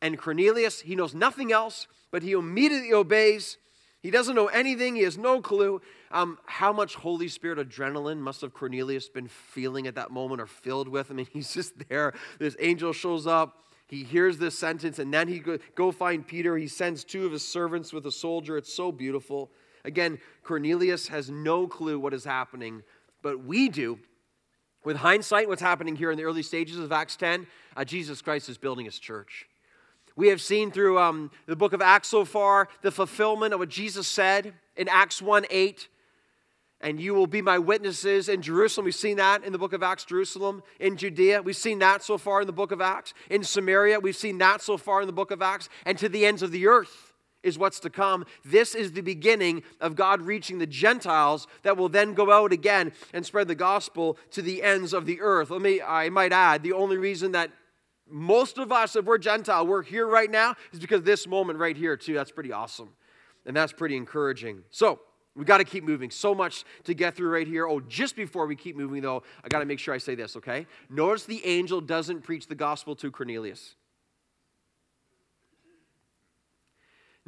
And 0.00 0.16
Cornelius, 0.16 0.80
he 0.80 0.96
knows 0.96 1.14
nothing 1.14 1.52
else, 1.52 1.86
but 2.10 2.22
he 2.22 2.32
immediately 2.32 2.94
obeys. 2.94 3.58
He 4.00 4.10
doesn't 4.10 4.36
know 4.36 4.46
anything, 4.46 4.96
he 4.96 5.02
has 5.02 5.18
no 5.18 5.42
clue. 5.42 5.82
Um, 6.10 6.38
how 6.46 6.72
much 6.72 6.94
Holy 6.94 7.28
Spirit 7.28 7.58
adrenaline 7.58 8.20
must 8.20 8.40
have 8.40 8.54
Cornelius 8.54 9.10
been 9.10 9.28
feeling 9.28 9.86
at 9.86 9.96
that 9.96 10.10
moment 10.10 10.40
or 10.40 10.46
filled 10.46 10.88
with? 10.88 11.10
I 11.10 11.14
mean, 11.14 11.26
he's 11.32 11.52
just 11.52 11.74
there. 11.90 12.14
This 12.38 12.56
angel 12.58 12.94
shows 12.94 13.26
up. 13.26 13.64
He 13.88 14.04
hears 14.04 14.36
this 14.36 14.58
sentence, 14.58 14.98
and 14.98 15.12
then 15.12 15.28
he 15.28 15.38
go, 15.38 15.58
go 15.74 15.90
find 15.90 16.26
Peter. 16.26 16.56
He 16.56 16.68
sends 16.68 17.04
two 17.04 17.24
of 17.24 17.32
his 17.32 17.46
servants 17.46 17.92
with 17.92 18.06
a 18.06 18.12
soldier. 18.12 18.58
It's 18.58 18.72
so 18.72 18.92
beautiful. 18.92 19.50
Again, 19.84 20.18
Cornelius 20.44 21.08
has 21.08 21.30
no 21.30 21.66
clue 21.66 21.98
what 21.98 22.12
is 22.12 22.24
happening, 22.24 22.82
but 23.22 23.44
we 23.44 23.70
do. 23.70 23.98
With 24.84 24.98
hindsight, 24.98 25.48
what's 25.48 25.62
happening 25.62 25.96
here 25.96 26.10
in 26.10 26.18
the 26.18 26.24
early 26.24 26.42
stages 26.42 26.78
of 26.78 26.92
Acts 26.92 27.16
10, 27.16 27.46
uh, 27.76 27.84
Jesus 27.84 28.20
Christ 28.20 28.48
is 28.48 28.58
building 28.58 28.84
his 28.84 28.98
church. 28.98 29.46
We 30.16 30.28
have 30.28 30.40
seen 30.40 30.70
through 30.70 30.98
um, 30.98 31.30
the 31.46 31.56
book 31.56 31.72
of 31.72 31.80
Acts 31.80 32.08
so 32.08 32.24
far 32.24 32.68
the 32.82 32.90
fulfillment 32.90 33.54
of 33.54 33.60
what 33.60 33.68
Jesus 33.68 34.06
said 34.06 34.52
in 34.76 34.88
Acts 34.88 35.22
1 35.22 35.46
8. 35.48 35.88
And 36.80 37.00
you 37.00 37.12
will 37.12 37.26
be 37.26 37.42
my 37.42 37.58
witnesses 37.58 38.28
in 38.28 38.40
Jerusalem. 38.40 38.84
We've 38.84 38.94
seen 38.94 39.16
that 39.16 39.42
in 39.42 39.52
the 39.52 39.58
book 39.58 39.72
of 39.72 39.82
Acts, 39.82 40.04
Jerusalem. 40.04 40.62
In 40.78 40.96
Judea, 40.96 41.42
we've 41.42 41.56
seen 41.56 41.80
that 41.80 42.04
so 42.04 42.18
far 42.18 42.40
in 42.40 42.46
the 42.46 42.52
book 42.52 42.70
of 42.70 42.80
Acts. 42.80 43.14
In 43.30 43.42
Samaria, 43.42 43.98
we've 43.98 44.16
seen 44.16 44.38
that 44.38 44.62
so 44.62 44.76
far 44.76 45.00
in 45.00 45.08
the 45.08 45.12
book 45.12 45.32
of 45.32 45.42
Acts. 45.42 45.68
And 45.84 45.98
to 45.98 46.08
the 46.08 46.24
ends 46.24 46.40
of 46.40 46.52
the 46.52 46.68
earth 46.68 47.14
is 47.42 47.58
what's 47.58 47.80
to 47.80 47.90
come. 47.90 48.24
This 48.44 48.76
is 48.76 48.92
the 48.92 49.00
beginning 49.00 49.64
of 49.80 49.96
God 49.96 50.22
reaching 50.22 50.58
the 50.58 50.66
Gentiles 50.66 51.48
that 51.62 51.76
will 51.76 51.88
then 51.88 52.14
go 52.14 52.30
out 52.30 52.52
again 52.52 52.92
and 53.12 53.26
spread 53.26 53.48
the 53.48 53.54
gospel 53.56 54.16
to 54.30 54.42
the 54.42 54.62
ends 54.62 54.92
of 54.92 55.04
the 55.04 55.20
earth. 55.20 55.50
Let 55.50 55.62
me, 55.62 55.80
I 55.82 56.10
might 56.10 56.32
add, 56.32 56.62
the 56.62 56.72
only 56.72 56.96
reason 56.96 57.32
that 57.32 57.50
most 58.08 58.56
of 58.56 58.70
us, 58.70 58.96
if 58.96 59.04
we're 59.04 59.18
Gentile, 59.18 59.66
we're 59.66 59.82
here 59.82 60.06
right 60.06 60.30
now 60.30 60.54
is 60.72 60.78
because 60.78 61.02
this 61.02 61.26
moment 61.26 61.58
right 61.58 61.76
here, 61.76 61.96
too. 61.96 62.14
That's 62.14 62.30
pretty 62.30 62.52
awesome. 62.52 62.90
And 63.46 63.56
that's 63.56 63.72
pretty 63.72 63.96
encouraging. 63.96 64.62
So, 64.70 65.00
we 65.36 65.44
got 65.44 65.58
to 65.58 65.64
keep 65.64 65.84
moving. 65.84 66.10
So 66.10 66.34
much 66.34 66.64
to 66.84 66.94
get 66.94 67.14
through 67.14 67.30
right 67.30 67.46
here. 67.46 67.66
Oh, 67.66 67.80
just 67.80 68.16
before 68.16 68.46
we 68.46 68.56
keep 68.56 68.76
moving, 68.76 69.02
though, 69.02 69.22
I 69.44 69.48
got 69.48 69.60
to 69.60 69.66
make 69.66 69.78
sure 69.78 69.94
I 69.94 69.98
say 69.98 70.14
this, 70.14 70.36
okay? 70.36 70.66
Notice 70.90 71.24
the 71.24 71.44
angel 71.44 71.80
doesn't 71.80 72.22
preach 72.22 72.48
the 72.48 72.54
gospel 72.54 72.96
to 72.96 73.10
Cornelius. 73.10 73.76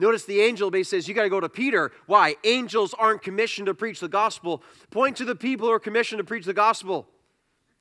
Notice 0.01 0.25
the 0.25 0.41
angel 0.41 0.71
basically 0.71 1.01
says, 1.01 1.09
You 1.09 1.15
got 1.15 1.25
to 1.25 1.29
go 1.29 1.41
to 1.41 1.49
Peter. 1.49 1.93
Why? 2.07 2.35
Angels 2.43 2.95
aren't 2.95 3.23
commissioned 3.23 3.67
to 3.67 3.75
preach 3.75 4.01
the 4.01 4.09
gospel. 4.09 4.63
Point 4.91 5.17
to 5.19 5.27
the 5.27 5.37
people 5.37 5.69
who 5.69 5.73
are 5.75 5.79
commissioned 5.79 6.19
to 6.19 6.25
preach 6.25 6.47
the 6.47 6.55
gospel. 6.55 7.07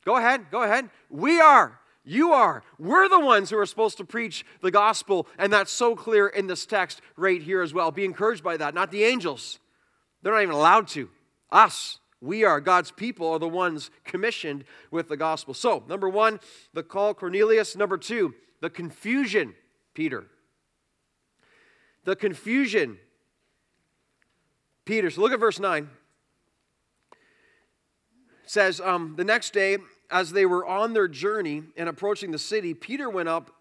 Go 0.05 0.17
ahead, 0.17 0.51
go 0.51 0.63
ahead. 0.63 0.89
We 1.09 1.39
are. 1.39 1.79
You 2.03 2.33
are. 2.33 2.63
We're 2.77 3.07
the 3.07 3.19
ones 3.19 3.49
who 3.49 3.57
are 3.57 3.65
supposed 3.65 3.97
to 3.97 4.05
preach 4.05 4.45
the 4.61 4.71
gospel, 4.71 5.27
and 5.38 5.51
that's 5.51 5.71
so 5.71 5.95
clear 5.95 6.27
in 6.27 6.47
this 6.47 6.65
text 6.65 7.01
right 7.15 7.41
here 7.41 7.61
as 7.61 7.73
well. 7.73 7.91
Be 7.91 8.05
encouraged 8.05 8.43
by 8.43 8.57
that, 8.57 8.73
not 8.73 8.91
the 8.91 9.03
angels. 9.03 9.59
They're 10.21 10.33
not 10.33 10.43
even 10.43 10.55
allowed 10.55 10.88
to. 10.89 11.09
Us, 11.51 11.99
we 12.21 12.43
are, 12.43 12.59
God's 12.59 12.91
people, 12.91 13.27
are 13.27 13.39
the 13.39 13.47
ones 13.47 13.89
commissioned 14.03 14.65
with 14.91 15.07
the 15.07 15.17
gospel. 15.17 15.53
So, 15.53 15.83
number 15.88 16.09
one, 16.09 16.39
the 16.73 16.83
call 16.83 17.13
Cornelius. 17.13 17.75
Number 17.75 17.97
two, 17.97 18.35
the 18.61 18.69
confusion, 18.69 19.55
Peter. 19.93 20.25
The 22.03 22.15
confusion, 22.15 22.97
Peter. 24.85 25.09
So 25.09 25.21
look 25.21 25.31
at 25.31 25.39
verse 25.39 25.59
9. 25.59 25.89
It 27.11 28.49
says, 28.49 28.81
um, 28.81 29.15
The 29.15 29.23
next 29.23 29.53
day, 29.53 29.77
as 30.11 30.31
they 30.31 30.45
were 30.45 30.65
on 30.65 30.93
their 30.93 31.07
journey 31.07 31.63
and 31.77 31.88
approaching 31.88 32.31
the 32.31 32.39
city, 32.39 32.73
Peter 32.73 33.09
went 33.09 33.29
up 33.29 33.51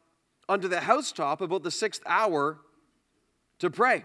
onto 0.49 0.67
the 0.67 0.81
housetop 0.81 1.41
about 1.41 1.62
the 1.62 1.71
sixth 1.71 2.03
hour 2.07 2.59
to 3.59 3.71
pray 3.71 4.05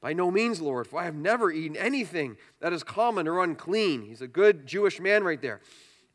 by 0.00 0.12
no 0.12 0.30
means, 0.30 0.60
Lord, 0.60 0.86
for 0.86 1.00
I 1.00 1.04
have 1.04 1.14
never 1.14 1.50
eaten 1.50 1.76
anything 1.76 2.36
that 2.60 2.72
is 2.72 2.82
common 2.82 3.26
or 3.26 3.42
unclean. 3.42 4.02
He's 4.02 4.22
a 4.22 4.28
good 4.28 4.66
Jewish 4.66 5.00
man 5.00 5.24
right 5.24 5.40
there. 5.40 5.60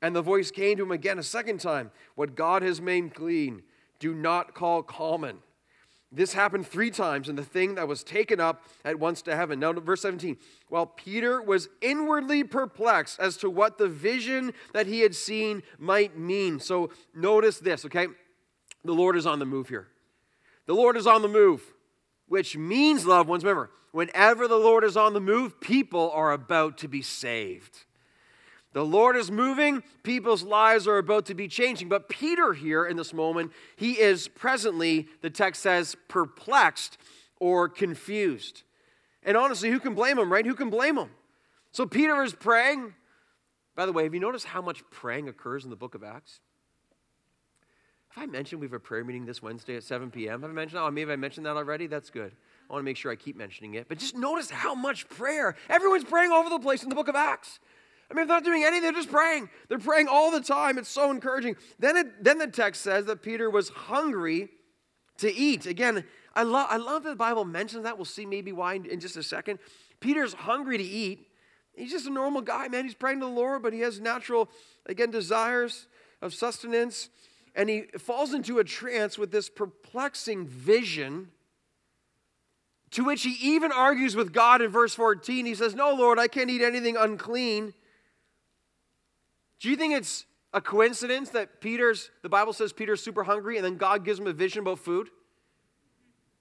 And 0.01 0.15
the 0.15 0.21
voice 0.21 0.51
came 0.51 0.77
to 0.77 0.83
him 0.83 0.91
again 0.91 1.19
a 1.19 1.23
second 1.23 1.59
time 1.59 1.91
What 2.15 2.35
God 2.35 2.61
has 2.61 2.81
made 2.81 3.13
clean, 3.13 3.63
do 3.99 4.13
not 4.13 4.53
call 4.53 4.83
common. 4.83 5.39
This 6.15 6.33
happened 6.33 6.67
three 6.67 6.91
times, 6.91 7.27
and 7.27 7.37
the 7.37 7.43
thing 7.43 7.73
that 7.73 7.87
was 7.87 8.03
taken 8.03 8.39
up 8.39 8.63
at 8.85 8.99
once 8.99 9.23
to 9.23 9.35
heaven. 9.35 9.59
Now, 9.59 9.73
verse 9.73 10.01
17. 10.01 10.37
While 10.69 10.85
Peter 10.85 11.41
was 11.41 11.69
inwardly 11.81 12.43
perplexed 12.43 13.19
as 13.19 13.35
to 13.37 13.49
what 13.49 13.79
the 13.79 13.87
vision 13.87 14.53
that 14.73 14.85
he 14.85 14.99
had 14.99 15.15
seen 15.15 15.63
might 15.79 16.15
mean. 16.15 16.59
So, 16.59 16.91
notice 17.15 17.57
this, 17.57 17.83
okay? 17.85 18.07
The 18.85 18.93
Lord 18.93 19.15
is 19.15 19.25
on 19.25 19.39
the 19.39 19.45
move 19.45 19.69
here. 19.69 19.87
The 20.67 20.75
Lord 20.75 20.97
is 20.97 21.07
on 21.07 21.23
the 21.23 21.27
move, 21.27 21.72
which 22.33 22.57
means, 22.57 23.05
loved 23.05 23.29
ones, 23.29 23.43
remember, 23.43 23.69
whenever 23.91 24.47
the 24.47 24.57
Lord 24.57 24.83
is 24.83 24.97
on 24.97 25.13
the 25.13 25.21
move, 25.21 25.61
people 25.61 26.09
are 26.15 26.31
about 26.31 26.79
to 26.79 26.87
be 26.87 27.03
saved. 27.03 27.85
The 28.71 28.83
Lord 28.83 29.15
is 29.15 29.29
moving, 29.29 29.83
people's 30.01 30.41
lives 30.41 30.87
are 30.87 30.97
about 30.97 31.27
to 31.27 31.35
be 31.35 31.47
changing. 31.47 31.89
But 31.89 32.09
Peter, 32.09 32.53
here 32.53 32.87
in 32.87 32.97
this 32.97 33.13
moment, 33.13 33.51
he 33.75 33.99
is 33.99 34.27
presently, 34.29 35.09
the 35.21 35.29
text 35.29 35.61
says, 35.61 35.95
perplexed 36.07 36.97
or 37.39 37.69
confused. 37.69 38.63
And 39.21 39.37
honestly, 39.37 39.69
who 39.69 39.79
can 39.79 39.93
blame 39.93 40.17
him, 40.17 40.33
right? 40.33 40.43
Who 40.43 40.55
can 40.55 40.71
blame 40.71 40.97
him? 40.97 41.11
So 41.71 41.85
Peter 41.85 42.23
is 42.23 42.33
praying. 42.33 42.95
By 43.75 43.85
the 43.85 43.93
way, 43.93 44.05
have 44.05 44.13
you 44.15 44.19
noticed 44.19 44.47
how 44.47 44.63
much 44.63 44.81
praying 44.89 45.29
occurs 45.29 45.65
in 45.65 45.69
the 45.69 45.75
book 45.75 45.93
of 45.93 46.03
Acts? 46.03 46.39
Have 48.15 48.23
I 48.23 48.27
mentioned 48.27 48.61
we 48.61 48.67
have 48.67 48.73
a 48.73 48.79
prayer 48.79 49.03
meeting 49.03 49.25
this 49.25 49.41
Wednesday 49.41 49.75
at 49.75 49.83
7 49.83 50.11
p.m.? 50.11 50.41
Have 50.41 50.51
I 50.51 50.53
mentioned 50.53 50.77
that? 50.77 50.83
Oh, 50.83 50.91
maybe 50.91 51.11
I 51.11 51.15
mentioned 51.15 51.47
that 51.47 51.57
already? 51.57 51.87
That's 51.87 52.11
good. 52.11 52.31
I 52.69 52.73
want 52.73 52.81
to 52.81 52.85
make 52.85 52.97
sure 52.97 53.11
I 53.11 53.15
keep 53.15 53.35
mentioning 53.35 53.73
it. 53.73 53.87
But 53.89 53.97
just 53.97 54.15
notice 54.15 54.51
how 54.51 54.75
much 54.75 55.09
prayer. 55.09 55.55
Everyone's 55.67 56.03
praying 56.03 56.31
all 56.31 56.39
over 56.39 56.49
the 56.49 56.59
place 56.59 56.83
in 56.83 56.89
the 56.89 56.95
book 56.95 57.07
of 57.07 57.15
Acts. 57.15 57.59
I 58.11 58.13
mean, 58.13 58.27
they're 58.27 58.37
not 58.37 58.43
doing 58.43 58.63
anything, 58.63 58.83
they're 58.83 58.91
just 58.91 59.09
praying. 59.09 59.49
They're 59.67 59.79
praying 59.79 60.07
all 60.09 60.29
the 60.29 60.41
time. 60.41 60.77
It's 60.77 60.89
so 60.89 61.09
encouraging. 61.09 61.55
Then, 61.79 61.97
it, 61.97 62.23
then 62.23 62.37
the 62.37 62.45
text 62.45 62.83
says 62.83 63.05
that 63.05 63.23
Peter 63.23 63.49
was 63.49 63.69
hungry 63.69 64.49
to 65.17 65.33
eat. 65.33 65.65
Again, 65.65 66.03
I, 66.35 66.43
love 66.43 66.67
I 66.69 66.77
love 66.77 67.03
that 67.03 67.09
the 67.09 67.15
Bible 67.15 67.45
mentions 67.45 67.83
that. 67.83 67.97
We'll 67.97 68.05
see 68.05 68.27
maybe 68.27 68.51
why 68.51 68.75
in, 68.75 68.85
in 68.85 68.99
just 68.99 69.17
a 69.17 69.23
second. 69.23 69.57
Peter's 69.99 70.33
hungry 70.33 70.77
to 70.77 70.83
eat. 70.83 71.27
He's 71.75 71.91
just 71.91 72.05
a 72.05 72.11
normal 72.11 72.41
guy, 72.41 72.67
man. 72.67 72.83
He's 72.83 72.93
praying 72.93 73.21
to 73.21 73.25
the 73.25 73.31
Lord, 73.31 73.63
but 73.63 73.73
he 73.73 73.79
has 73.79 73.99
natural, 73.99 74.49
again, 74.85 75.09
desires 75.09 75.87
of 76.21 76.35
sustenance. 76.35 77.09
And 77.55 77.69
he 77.69 77.83
falls 77.97 78.33
into 78.33 78.59
a 78.59 78.63
trance 78.63 79.17
with 79.17 79.31
this 79.31 79.49
perplexing 79.49 80.47
vision 80.47 81.29
to 82.91 83.03
which 83.03 83.23
he 83.23 83.35
even 83.41 83.71
argues 83.71 84.15
with 84.15 84.33
God 84.33 84.61
in 84.61 84.69
verse 84.69 84.93
14. 84.95 85.45
He 85.45 85.55
says, 85.55 85.75
No, 85.75 85.93
Lord, 85.93 86.19
I 86.19 86.27
can't 86.27 86.49
eat 86.49 86.61
anything 86.61 86.95
unclean. 86.95 87.73
Do 89.59 89.69
you 89.69 89.75
think 89.75 89.93
it's 89.93 90.25
a 90.53 90.61
coincidence 90.61 91.29
that 91.31 91.61
Peter's, 91.61 92.11
the 92.21 92.29
Bible 92.29 92.53
says 92.53 92.73
Peter's 92.73 93.01
super 93.01 93.23
hungry 93.23 93.57
and 93.57 93.65
then 93.65 93.77
God 93.77 94.05
gives 94.05 94.19
him 94.19 94.27
a 94.27 94.33
vision 94.33 94.61
about 94.61 94.79
food? 94.79 95.09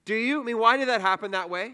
Do 0.05 0.13
you? 0.13 0.41
I 0.41 0.43
mean, 0.43 0.59
why 0.59 0.77
did 0.77 0.89
that 0.89 1.01
happen 1.01 1.31
that 1.31 1.49
way? 1.49 1.73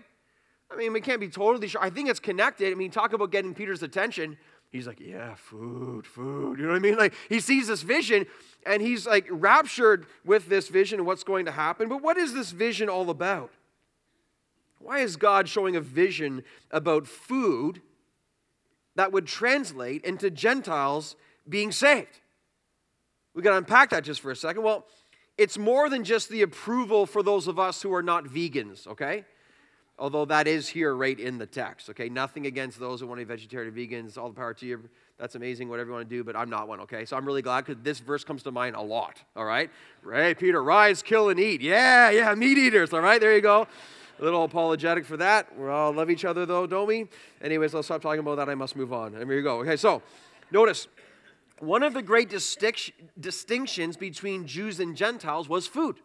I 0.71 0.75
mean, 0.75 0.93
we 0.93 1.01
can't 1.01 1.19
be 1.19 1.29
totally 1.29 1.67
sure. 1.67 1.81
I 1.81 1.89
think 1.89 2.09
it's 2.09 2.19
connected. 2.19 2.71
I 2.71 2.75
mean, 2.75 2.91
talk 2.91 3.13
about 3.13 3.31
getting 3.31 3.53
Peter's 3.53 3.81
attention. 3.81 4.37
He's 4.71 4.85
like, 4.85 4.99
yeah, 4.99 5.33
food, 5.35 6.05
food. 6.05 6.59
You 6.59 6.65
know 6.65 6.71
what 6.71 6.77
I 6.77 6.79
mean? 6.79 6.95
Like, 6.97 7.13
he 7.27 7.39
sees 7.39 7.67
this 7.67 7.81
vision 7.81 8.27
and 8.65 8.81
he's 8.81 9.07
like 9.07 9.25
raptured 9.29 10.05
with 10.23 10.47
this 10.47 10.67
vision 10.67 10.99
and 10.99 11.07
what's 11.07 11.23
going 11.23 11.45
to 11.45 11.51
happen. 11.51 11.89
But 11.89 12.03
what 12.03 12.17
is 12.17 12.33
this 12.33 12.51
vision 12.51 12.87
all 12.87 13.09
about? 13.09 13.51
Why 14.77 14.99
is 14.99 15.15
God 15.15 15.49
showing 15.49 15.75
a 15.75 15.81
vision 15.81 16.43
about 16.71 17.07
food 17.07 17.81
that 18.99 19.13
would 19.13 19.25
translate 19.25 20.03
into 20.03 20.29
Gentiles 20.29 21.15
being 21.47 21.71
saved. 21.71 22.19
We 23.33 23.41
got 23.41 23.51
to 23.51 23.57
unpack 23.57 23.91
that 23.91 24.03
just 24.03 24.19
for 24.19 24.29
a 24.29 24.35
second. 24.35 24.63
Well, 24.63 24.85
it's 25.37 25.57
more 25.57 25.89
than 25.89 26.03
just 26.03 26.27
the 26.27 26.41
approval 26.41 27.05
for 27.05 27.23
those 27.23 27.47
of 27.47 27.57
us 27.57 27.81
who 27.81 27.93
are 27.93 28.03
not 28.03 28.25
vegans, 28.25 28.87
okay? 28.87 29.23
Although 29.99 30.25
that 30.25 30.47
is 30.47 30.67
here 30.69 30.95
right 30.95 31.19
in 31.19 31.37
the 31.37 31.45
text, 31.45 31.89
okay? 31.89 32.07
Nothing 32.07 32.45
against 32.45 32.79
those 32.79 33.01
who 33.01 33.07
want 33.07 33.19
to 33.19 33.25
be 33.25 33.31
vegetarian 33.31 33.73
vegans. 33.73 34.17
All 34.17 34.29
the 34.29 34.35
power 34.35 34.53
to 34.53 34.65
you. 34.65 34.89
That's 35.17 35.35
amazing, 35.35 35.67
whatever 35.67 35.89
you 35.89 35.95
want 35.95 36.09
to 36.09 36.15
do, 36.15 36.23
but 36.23 36.37
I'm 36.37 36.49
not 36.49 36.69
one, 36.69 36.79
okay? 36.79 37.03
So 37.03 37.17
I'm 37.17 37.25
really 37.25 37.41
glad 37.41 37.65
because 37.65 37.83
this 37.83 37.99
verse 37.99 38.23
comes 38.23 38.41
to 38.43 38.51
mind 38.51 38.77
a 38.77 38.81
lot, 38.81 39.21
all 39.35 39.43
right? 39.43 39.69
Right, 40.01 40.39
Peter, 40.39 40.63
rise, 40.63 41.01
kill, 41.01 41.27
and 41.27 41.37
eat. 41.37 41.59
Yeah, 41.59 42.09
yeah, 42.09 42.33
meat 42.35 42.57
eaters, 42.57 42.93
all 42.93 43.01
right? 43.01 43.19
There 43.19 43.35
you 43.35 43.41
go. 43.41 43.67
A 44.17 44.23
little 44.23 44.45
apologetic 44.45 45.05
for 45.05 45.17
that. 45.17 45.59
We 45.59 45.67
all 45.67 45.91
love 45.91 46.09
each 46.09 46.23
other, 46.23 46.45
though, 46.45 46.65
don't 46.65 46.87
we? 46.87 47.09
Anyways, 47.41 47.75
I'll 47.75 47.83
stop 47.83 48.01
talking 48.01 48.21
about 48.21 48.37
that. 48.37 48.47
I 48.47 48.55
must 48.55 48.77
move 48.77 48.93
on. 48.93 49.13
And 49.13 49.29
here 49.29 49.37
you 49.37 49.43
go. 49.43 49.59
Okay, 49.59 49.75
so 49.75 50.01
notice 50.51 50.87
one 51.59 51.83
of 51.83 51.93
the 51.93 52.01
great 52.01 52.29
distinctions 52.29 53.97
between 53.97 54.47
Jews 54.47 54.79
and 54.79 54.95
Gentiles 54.95 55.49
was 55.49 55.67
food. 55.67 55.97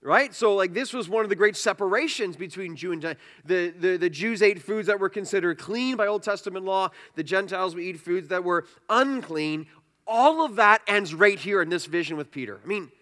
Right? 0.00 0.32
So, 0.32 0.54
like, 0.54 0.74
this 0.74 0.92
was 0.92 1.08
one 1.08 1.24
of 1.24 1.28
the 1.28 1.34
great 1.34 1.56
separations 1.56 2.36
between 2.36 2.76
Jew 2.76 2.92
and 2.92 3.02
Gentile. 3.02 3.20
The, 3.44 3.74
the, 3.76 3.96
the 3.96 4.10
Jews 4.10 4.42
ate 4.42 4.62
foods 4.62 4.86
that 4.86 5.00
were 5.00 5.08
considered 5.08 5.58
clean 5.58 5.96
by 5.96 6.06
Old 6.06 6.22
Testament 6.22 6.64
law, 6.64 6.90
the 7.16 7.24
Gentiles 7.24 7.74
would 7.74 7.82
eat 7.82 7.98
foods 7.98 8.28
that 8.28 8.44
were 8.44 8.64
unclean. 8.88 9.66
All 10.06 10.44
of 10.44 10.56
that 10.56 10.82
ends 10.86 11.14
right 11.14 11.38
here 11.38 11.60
in 11.62 11.68
this 11.68 11.86
vision 11.86 12.16
with 12.16 12.30
Peter. 12.30 12.60
I 12.62 12.66
mean, 12.66 12.92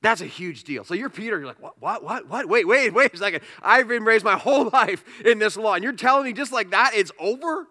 that's 0.00 0.20
a 0.20 0.26
huge 0.26 0.64
deal. 0.64 0.84
So 0.84 0.94
you're 0.94 1.10
Peter, 1.10 1.38
you're 1.38 1.46
like, 1.46 1.60
what, 1.60 1.80
what, 1.80 2.02
what, 2.02 2.28
what? 2.28 2.48
Wait, 2.48 2.66
wait, 2.66 2.94
wait 2.94 3.12
a 3.12 3.16
second. 3.16 3.42
I've 3.62 3.88
been 3.88 4.04
raised 4.04 4.24
my 4.24 4.36
whole 4.36 4.70
life 4.72 5.04
in 5.24 5.38
this 5.38 5.56
law, 5.56 5.74
and 5.74 5.84
you're 5.84 5.92
telling 5.92 6.24
me 6.24 6.32
just 6.32 6.52
like 6.52 6.70
that 6.70 6.92
it's 6.94 7.12
over? 7.18 7.66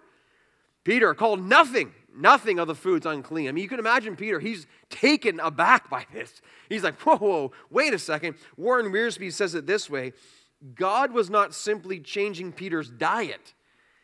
Peter 0.84 1.14
called 1.14 1.44
nothing 1.44 1.92
nothing 2.18 2.60
of 2.60 2.68
the 2.68 2.76
food's 2.76 3.06
unclean. 3.06 3.48
I 3.48 3.52
mean, 3.52 3.64
you 3.64 3.70
can 3.70 3.80
imagine 3.80 4.16
Peter, 4.16 4.40
he's 4.40 4.68
taken 4.90 5.40
aback 5.40 5.90
by 5.90 6.06
this. 6.14 6.42
He's 6.70 6.84
like, 6.84 7.00
whoa, 7.02 7.18
whoa, 7.18 7.52
wait 7.70 7.94
a 7.94 8.00
second. 8.00 8.36
Warren 8.56 8.92
Wiersbe 8.92 9.32
says 9.32 9.56
it 9.56 9.68
this 9.68 9.90
way 9.90 10.14
God 10.76 11.12
was 11.12 11.30
not 11.30 11.54
simply 11.54 12.00
changing 12.00 12.52
Peter's 12.52 12.90
diet, 12.90 13.54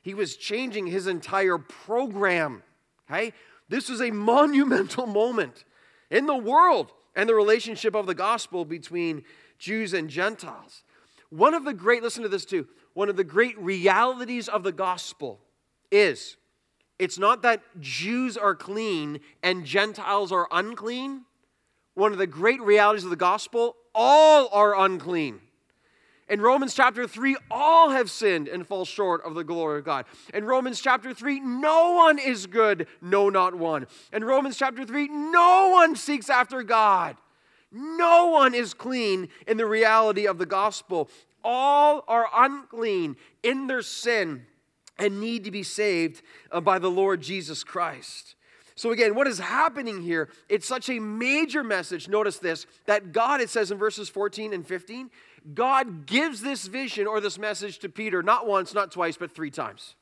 he 0.02 0.14
was 0.14 0.36
changing 0.36 0.88
his 0.88 1.08
entire 1.08 1.58
program. 1.58 2.64
Okay? 3.10 3.34
This 3.70 3.90
is 3.90 4.02
a 4.02 4.12
monumental 4.12 5.08
moment 5.08 5.66
in 6.10 6.26
the 6.26 6.38
world 6.38 6.92
and 7.16 7.28
the 7.28 7.36
relationship 7.36 7.96
of 7.96 8.06
the 8.06 8.16
gospel 8.16 8.66
between 8.66 9.24
Jews 9.58 9.94
and 9.94 10.10
Gentiles. 10.10 10.84
One 11.30 11.54
of 11.54 11.66
the 11.66 11.74
great, 11.74 12.04
listen 12.04 12.24
to 12.24 12.30
this 12.30 12.46
too, 12.46 12.68
one 12.94 13.10
of 13.10 13.16
the 13.16 13.24
great 13.24 13.58
realities 13.58 14.48
of 14.48 14.64
the 14.64 14.72
gospel 14.72 15.40
is 15.92 16.38
it's 17.00 17.18
not 17.18 17.42
that 17.42 17.62
Jews 17.80 18.38
are 18.38 18.56
clean 18.56 19.20
and 19.42 19.66
Gentiles 19.66 20.32
are 20.32 20.48
unclean. 20.52 21.24
One 21.96 22.12
of 22.12 22.18
the 22.18 22.28
great 22.28 22.62
realities 22.62 23.04
of 23.04 23.10
the 23.10 23.16
gospel 23.16 23.76
all 23.96 24.50
are 24.52 24.78
unclean. 24.86 25.40
In 26.30 26.42
Romans 26.42 26.74
chapter 26.74 27.08
3, 27.08 27.36
all 27.52 27.90
have 27.90 28.10
sinned 28.10 28.48
and 28.48 28.66
fall 28.66 28.86
short 28.86 29.24
of 29.26 29.36
the 29.36 29.44
glory 29.44 29.80
of 29.80 29.86
God. 29.86 30.06
In 30.34 30.46
Romans 30.46 30.80
chapter 30.82 31.14
3, 31.14 31.42
no 31.42 31.92
one 31.92 32.18
is 32.18 32.48
good, 32.48 32.88
no, 33.02 33.30
not 33.30 33.56
one. 33.56 33.88
In 34.12 34.24
Romans 34.24 34.58
chapter 34.58 34.86
3, 34.86 35.10
no 35.10 35.70
one 35.70 35.96
seeks 35.96 36.30
after 36.30 36.64
God. 36.64 37.18
No 37.72 38.28
one 38.28 38.54
is 38.54 38.74
clean 38.74 39.28
in 39.48 39.58
the 39.58 39.66
reality 39.66 40.26
of 40.26 40.38
the 40.38 40.46
gospel. 40.46 41.10
All 41.44 42.06
are 42.08 42.28
unclean 42.34 43.18
in 43.44 43.68
their 43.68 43.82
sin 43.82 44.46
and 44.98 45.20
need 45.20 45.44
to 45.44 45.52
be 45.52 45.64
saved 45.64 46.22
uh, 46.52 46.62
by 46.62 46.80
the 46.80 46.92
Lord 46.92 47.22
Jesus 47.22 47.64
Christ. 47.64 48.36
So, 48.76 48.92
again, 48.92 49.14
what 49.14 49.28
is 49.28 49.40
happening 49.40 50.02
here? 50.02 50.30
It's 50.50 50.68
such 50.68 50.90
a 50.90 51.00
major 51.00 51.64
message. 51.64 52.08
Notice 52.08 52.40
this 52.40 52.66
that 52.86 53.12
God, 53.12 53.40
it 53.40 53.50
says 53.50 53.72
in 53.72 53.78
verses 53.78 54.10
14 54.10 54.54
and 54.54 54.66
15, 54.66 55.12
God 55.54 56.06
gives 56.06 56.42
this 56.42 56.66
vision 56.68 57.06
or 57.06 57.20
this 57.20 57.38
message 57.38 57.80
to 57.80 57.90
Peter 57.90 58.24
not 58.24 58.48
once, 58.48 58.74
not 58.74 58.92
twice, 58.92 59.18
but 59.18 59.34
three 59.36 59.52
times. 59.52 59.96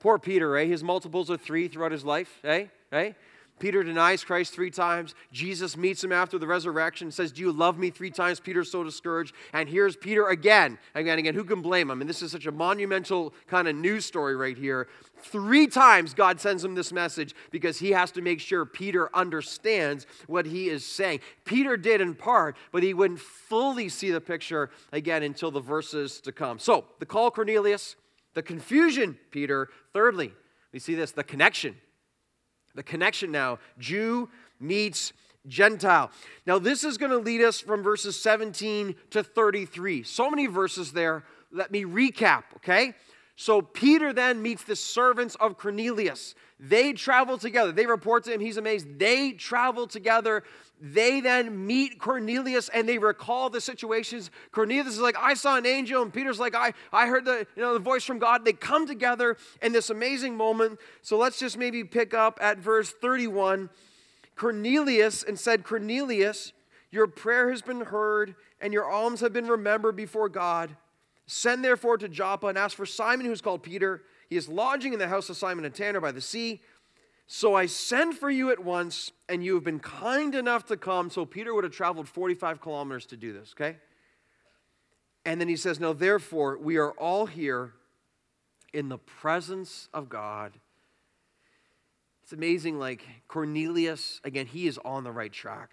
Poor 0.00 0.18
Peter, 0.18 0.56
eh? 0.56 0.66
His 0.66 0.84
multiples 0.84 1.30
are 1.30 1.36
three 1.36 1.66
throughout 1.66 1.90
his 1.90 2.04
life, 2.04 2.40
eh? 2.44 2.66
Eh? 2.92 3.12
Peter 3.58 3.82
denies 3.82 4.24
Christ 4.24 4.54
three 4.54 4.70
times. 4.70 5.14
Jesus 5.32 5.76
meets 5.76 6.02
him 6.02 6.12
after 6.12 6.38
the 6.38 6.46
resurrection, 6.46 7.10
says, 7.10 7.32
Do 7.32 7.42
you 7.42 7.52
love 7.52 7.78
me 7.78 7.90
three 7.90 8.10
times? 8.10 8.40
Peter's 8.40 8.70
so 8.70 8.84
discouraged. 8.84 9.34
And 9.52 9.68
here's 9.68 9.96
Peter 9.96 10.28
again. 10.28 10.78
Again, 10.94 11.18
again, 11.18 11.34
who 11.34 11.44
can 11.44 11.62
blame 11.62 11.90
him? 11.90 12.00
And 12.00 12.08
this 12.08 12.22
is 12.22 12.32
such 12.32 12.46
a 12.46 12.52
monumental 12.52 13.34
kind 13.46 13.68
of 13.68 13.76
news 13.76 14.04
story 14.04 14.36
right 14.36 14.56
here. 14.56 14.88
Three 15.20 15.66
times 15.66 16.14
God 16.14 16.40
sends 16.40 16.64
him 16.64 16.74
this 16.74 16.92
message 16.92 17.34
because 17.50 17.78
he 17.78 17.90
has 17.90 18.10
to 18.12 18.22
make 18.22 18.40
sure 18.40 18.64
Peter 18.64 19.14
understands 19.14 20.06
what 20.26 20.46
he 20.46 20.68
is 20.68 20.84
saying. 20.84 21.20
Peter 21.44 21.76
did 21.76 22.00
in 22.00 22.14
part, 22.14 22.56
but 22.72 22.82
he 22.82 22.94
wouldn't 22.94 23.20
fully 23.20 23.88
see 23.88 24.10
the 24.10 24.20
picture 24.20 24.70
again 24.92 25.22
until 25.22 25.50
the 25.50 25.60
verses 25.60 26.20
to 26.20 26.32
come. 26.32 26.58
So, 26.58 26.84
the 27.00 27.06
call 27.06 27.30
Cornelius, 27.30 27.96
the 28.34 28.42
confusion, 28.42 29.18
Peter. 29.30 29.68
Thirdly, 29.92 30.32
we 30.72 30.78
see 30.78 30.94
this 30.94 31.10
the 31.12 31.24
connection 31.24 31.76
the 32.74 32.82
connection 32.82 33.30
now 33.30 33.58
Jew 33.78 34.28
meets 34.60 35.12
Gentile. 35.46 36.10
Now, 36.46 36.58
this 36.58 36.84
is 36.84 36.98
going 36.98 37.10
to 37.10 37.18
lead 37.18 37.42
us 37.42 37.60
from 37.60 37.82
verses 37.82 38.20
17 38.20 38.94
to 39.10 39.22
33. 39.22 40.02
So 40.02 40.30
many 40.30 40.46
verses 40.46 40.92
there. 40.92 41.24
Let 41.50 41.70
me 41.70 41.84
recap, 41.84 42.44
okay? 42.56 42.94
So 43.40 43.62
Peter 43.62 44.12
then 44.12 44.42
meets 44.42 44.64
the 44.64 44.74
servants 44.74 45.36
of 45.36 45.56
Cornelius. 45.56 46.34
They 46.58 46.92
travel 46.92 47.38
together. 47.38 47.70
They 47.70 47.86
report 47.86 48.24
to 48.24 48.32
him. 48.32 48.40
He's 48.40 48.56
amazed. 48.56 48.98
They 48.98 49.30
travel 49.30 49.86
together. 49.86 50.42
They 50.80 51.20
then 51.20 51.64
meet 51.64 52.00
Cornelius 52.00 52.68
and 52.68 52.88
they 52.88 52.98
recall 52.98 53.48
the 53.48 53.60
situations. 53.60 54.32
Cornelius 54.50 54.88
is 54.88 54.98
like, 54.98 55.14
I 55.16 55.34
saw 55.34 55.56
an 55.56 55.66
angel, 55.66 56.02
and 56.02 56.12
Peter's 56.12 56.40
like, 56.40 56.56
I, 56.56 56.72
I 56.92 57.06
heard 57.06 57.24
the, 57.24 57.46
you 57.54 57.62
know, 57.62 57.74
the 57.74 57.78
voice 57.78 58.02
from 58.02 58.18
God. 58.18 58.44
They 58.44 58.54
come 58.54 58.88
together 58.88 59.36
in 59.62 59.70
this 59.70 59.88
amazing 59.88 60.36
moment. 60.36 60.80
So 61.02 61.16
let's 61.16 61.38
just 61.38 61.56
maybe 61.56 61.84
pick 61.84 62.14
up 62.14 62.40
at 62.42 62.58
verse 62.58 62.90
31. 62.90 63.70
Cornelius 64.34 65.22
and 65.22 65.38
said, 65.38 65.62
Cornelius, 65.62 66.52
your 66.90 67.06
prayer 67.06 67.50
has 67.50 67.62
been 67.62 67.82
heard, 67.82 68.34
and 68.60 68.72
your 68.72 68.90
alms 68.90 69.20
have 69.20 69.32
been 69.32 69.46
remembered 69.46 69.94
before 69.94 70.28
God. 70.28 70.76
Send 71.30 71.62
therefore 71.62 71.98
to 71.98 72.08
Joppa 72.08 72.46
and 72.46 72.56
ask 72.56 72.74
for 72.74 72.86
Simon, 72.86 73.26
who 73.26 73.32
is 73.32 73.42
called 73.42 73.62
Peter. 73.62 74.02
He 74.30 74.36
is 74.36 74.48
lodging 74.48 74.94
in 74.94 74.98
the 74.98 75.08
house 75.08 75.28
of 75.28 75.36
Simon 75.36 75.66
and 75.66 75.74
Tanner 75.74 76.00
by 76.00 76.10
the 76.10 76.22
sea. 76.22 76.62
So 77.26 77.54
I 77.54 77.66
send 77.66 78.16
for 78.16 78.30
you 78.30 78.50
at 78.50 78.64
once, 78.64 79.12
and 79.28 79.44
you 79.44 79.54
have 79.54 79.62
been 79.62 79.78
kind 79.78 80.34
enough 80.34 80.64
to 80.68 80.76
come. 80.78 81.10
So 81.10 81.26
Peter 81.26 81.54
would 81.54 81.64
have 81.64 81.72
traveled 81.74 82.08
45 82.08 82.62
kilometers 82.62 83.04
to 83.06 83.18
do 83.18 83.34
this, 83.34 83.54
okay? 83.54 83.76
And 85.26 85.38
then 85.38 85.48
he 85.48 85.56
says, 85.56 85.78
Now 85.78 85.92
therefore, 85.92 86.56
we 86.56 86.78
are 86.78 86.92
all 86.92 87.26
here 87.26 87.74
in 88.72 88.88
the 88.88 88.96
presence 88.96 89.90
of 89.92 90.08
God. 90.08 90.54
It's 92.22 92.32
amazing, 92.32 92.78
like 92.78 93.04
Cornelius, 93.28 94.22
again, 94.24 94.46
he 94.46 94.66
is 94.66 94.78
on 94.82 95.04
the 95.04 95.12
right 95.12 95.32
track. 95.32 95.72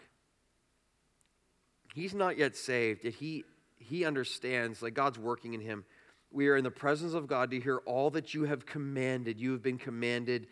He's 1.94 2.14
not 2.14 2.38
yet 2.38 2.58
saved, 2.58 3.06
yet 3.06 3.14
he 3.14 3.46
he 3.86 4.06
understands, 4.06 4.82
like 4.82 4.94
God's 4.94 5.20
working 5.20 5.54
in 5.54 5.62
him. 5.62 5.86
We 6.32 6.50
are 6.50 6.58
in 6.58 6.64
the 6.64 6.72
presence 6.72 7.14
of 7.14 7.28
God 7.28 7.52
to 7.52 7.60
hear 7.60 7.78
all 7.86 8.10
that 8.12 8.34
you 8.34 8.44
have 8.44 8.66
commanded. 8.66 9.40
You 9.40 9.52
have 9.52 9.64
been 9.64 9.78
commanded 9.78 10.48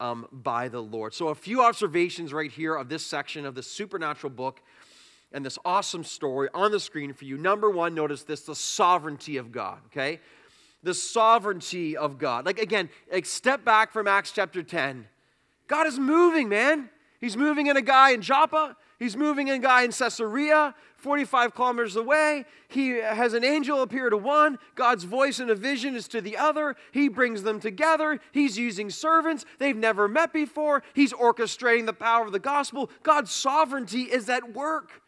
um, 0.00 0.26
by 0.30 0.68
the 0.68 0.80
Lord. 0.80 1.14
So, 1.14 1.28
a 1.28 1.34
few 1.34 1.62
observations 1.62 2.32
right 2.32 2.50
here 2.50 2.74
of 2.74 2.88
this 2.88 3.06
section 3.06 3.46
of 3.46 3.54
the 3.54 3.62
supernatural 3.62 4.30
book 4.30 4.60
and 5.32 5.44
this 5.44 5.58
awesome 5.64 6.04
story 6.04 6.48
on 6.52 6.72
the 6.72 6.80
screen 6.80 7.12
for 7.12 7.24
you. 7.24 7.38
Number 7.38 7.70
one, 7.70 7.94
notice 7.94 8.24
this 8.24 8.42
the 8.42 8.54
sovereignty 8.54 9.36
of 9.36 9.52
God, 9.52 9.78
okay? 9.86 10.20
The 10.82 10.94
sovereignty 10.94 11.96
of 11.96 12.18
God. 12.18 12.44
Like, 12.44 12.58
again, 12.58 12.90
like 13.10 13.24
step 13.24 13.64
back 13.64 13.92
from 13.92 14.06
Acts 14.08 14.32
chapter 14.32 14.62
10. 14.62 15.06
God 15.68 15.86
is 15.86 15.98
moving, 15.98 16.48
man. 16.48 16.90
He's 17.20 17.36
moving 17.36 17.68
in 17.68 17.76
a 17.76 17.82
guy 17.82 18.10
in 18.10 18.20
Joppa. 18.20 18.76
He's 19.02 19.16
moving 19.16 19.50
a 19.50 19.58
guy 19.58 19.82
in 19.82 19.90
Caesarea, 19.90 20.76
45 20.98 21.56
kilometers 21.56 21.96
away. 21.96 22.44
He 22.68 22.90
has 22.90 23.34
an 23.34 23.42
angel 23.42 23.82
appear 23.82 24.08
to 24.10 24.16
one. 24.16 24.60
God's 24.76 25.02
voice 25.02 25.40
in 25.40 25.50
a 25.50 25.56
vision 25.56 25.96
is 25.96 26.06
to 26.06 26.20
the 26.20 26.36
other. 26.36 26.76
He 26.92 27.08
brings 27.08 27.42
them 27.42 27.58
together. 27.58 28.20
He's 28.30 28.56
using 28.56 28.90
servants 28.90 29.44
they've 29.58 29.76
never 29.76 30.06
met 30.06 30.32
before. 30.32 30.84
He's 30.94 31.12
orchestrating 31.12 31.86
the 31.86 31.92
power 31.92 32.24
of 32.24 32.30
the 32.30 32.38
gospel. 32.38 32.92
God's 33.02 33.32
sovereignty 33.32 34.02
is 34.02 34.28
at 34.28 34.54
work. 34.54 35.02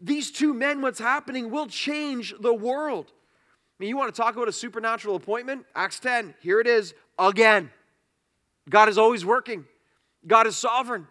These 0.00 0.30
two 0.30 0.54
men, 0.54 0.80
what's 0.80 1.00
happening, 1.00 1.50
will 1.50 1.66
change 1.66 2.34
the 2.38 2.54
world. 2.54 3.10
I 3.10 3.74
mean, 3.80 3.88
you 3.88 3.96
want 3.96 4.14
to 4.14 4.22
talk 4.22 4.36
about 4.36 4.46
a 4.46 4.52
supernatural 4.52 5.16
appointment? 5.16 5.66
Acts 5.74 5.98
10, 5.98 6.36
here 6.38 6.60
it 6.60 6.68
is 6.68 6.94
again. 7.18 7.72
God 8.70 8.88
is 8.88 8.98
always 8.98 9.24
working, 9.24 9.64
God 10.28 10.46
is 10.46 10.56
sovereign. 10.56 11.08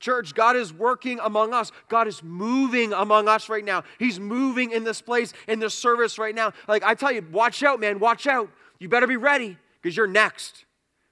Church, 0.00 0.34
God 0.34 0.56
is 0.56 0.72
working 0.72 1.18
among 1.22 1.52
us. 1.52 1.72
God 1.88 2.06
is 2.06 2.22
moving 2.22 2.92
among 2.92 3.28
us 3.28 3.48
right 3.48 3.64
now. 3.64 3.84
He's 3.98 4.20
moving 4.20 4.70
in 4.70 4.84
this 4.84 5.00
place, 5.00 5.32
in 5.48 5.58
this 5.58 5.74
service 5.74 6.18
right 6.18 6.34
now. 6.34 6.52
Like 6.68 6.84
I 6.84 6.94
tell 6.94 7.10
you, 7.10 7.26
watch 7.32 7.62
out, 7.62 7.80
man, 7.80 7.98
watch 7.98 8.26
out. 8.26 8.48
You 8.78 8.88
better 8.88 9.06
be 9.06 9.16
ready 9.16 9.56
because 9.82 9.96
you're 9.96 10.06
next. 10.06 10.64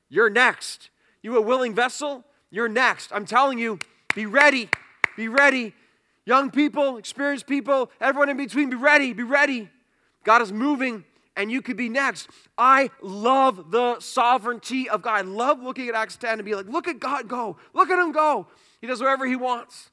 You're 0.08 0.30
next. 0.30 0.90
You 1.22 1.36
a 1.36 1.40
willing 1.40 1.74
vessel? 1.74 2.24
You're 2.50 2.68
next. 2.68 3.10
I'm 3.12 3.26
telling 3.26 3.58
you, 3.58 3.78
be 4.14 4.26
ready. 4.26 4.68
Be 5.16 5.28
ready. 5.28 5.74
Young 6.24 6.50
people, 6.50 6.96
experienced 6.96 7.46
people, 7.46 7.90
everyone 8.00 8.28
in 8.28 8.36
between, 8.36 8.70
be 8.70 8.76
ready. 8.76 9.12
Be 9.12 9.22
ready. 9.22 9.68
God 10.24 10.42
is 10.42 10.52
moving 10.52 11.04
and 11.36 11.52
you 11.52 11.62
could 11.62 11.76
be 11.76 11.88
next. 11.88 12.28
I 12.56 12.90
love 13.02 13.70
the 13.70 14.00
sovereignty 14.00 14.88
of 14.88 15.02
God. 15.02 15.14
I 15.14 15.20
love 15.20 15.62
looking 15.62 15.88
at 15.88 15.94
Acts 15.94 16.16
10 16.16 16.38
and 16.38 16.44
be 16.44 16.54
like, 16.54 16.66
look 16.66 16.88
at 16.88 16.98
God 16.98 17.28
go. 17.28 17.56
Look 17.74 17.90
at 17.90 17.98
him 17.98 18.12
go. 18.12 18.46
He 18.80 18.86
does 18.86 19.00
whatever 19.00 19.26
he 19.26 19.36
wants, 19.36 19.90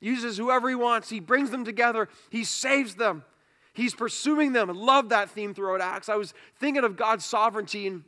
uses 0.00 0.36
whoever 0.36 0.68
he 0.68 0.74
wants. 0.74 1.08
He 1.08 1.20
brings 1.20 1.50
them 1.50 1.64
together, 1.64 2.08
he 2.30 2.44
saves 2.44 2.96
them. 2.96 3.24
He's 3.72 3.94
pursuing 3.94 4.54
them. 4.54 4.70
I 4.70 4.72
love 4.72 5.10
that 5.10 5.28
theme 5.28 5.52
throughout 5.52 5.82
Acts. 5.82 6.08
I 6.08 6.16
was 6.16 6.32
thinking 6.58 6.82
of 6.82 6.96
God's 6.96 7.26
sovereignty 7.26 7.86
and 7.86 8.04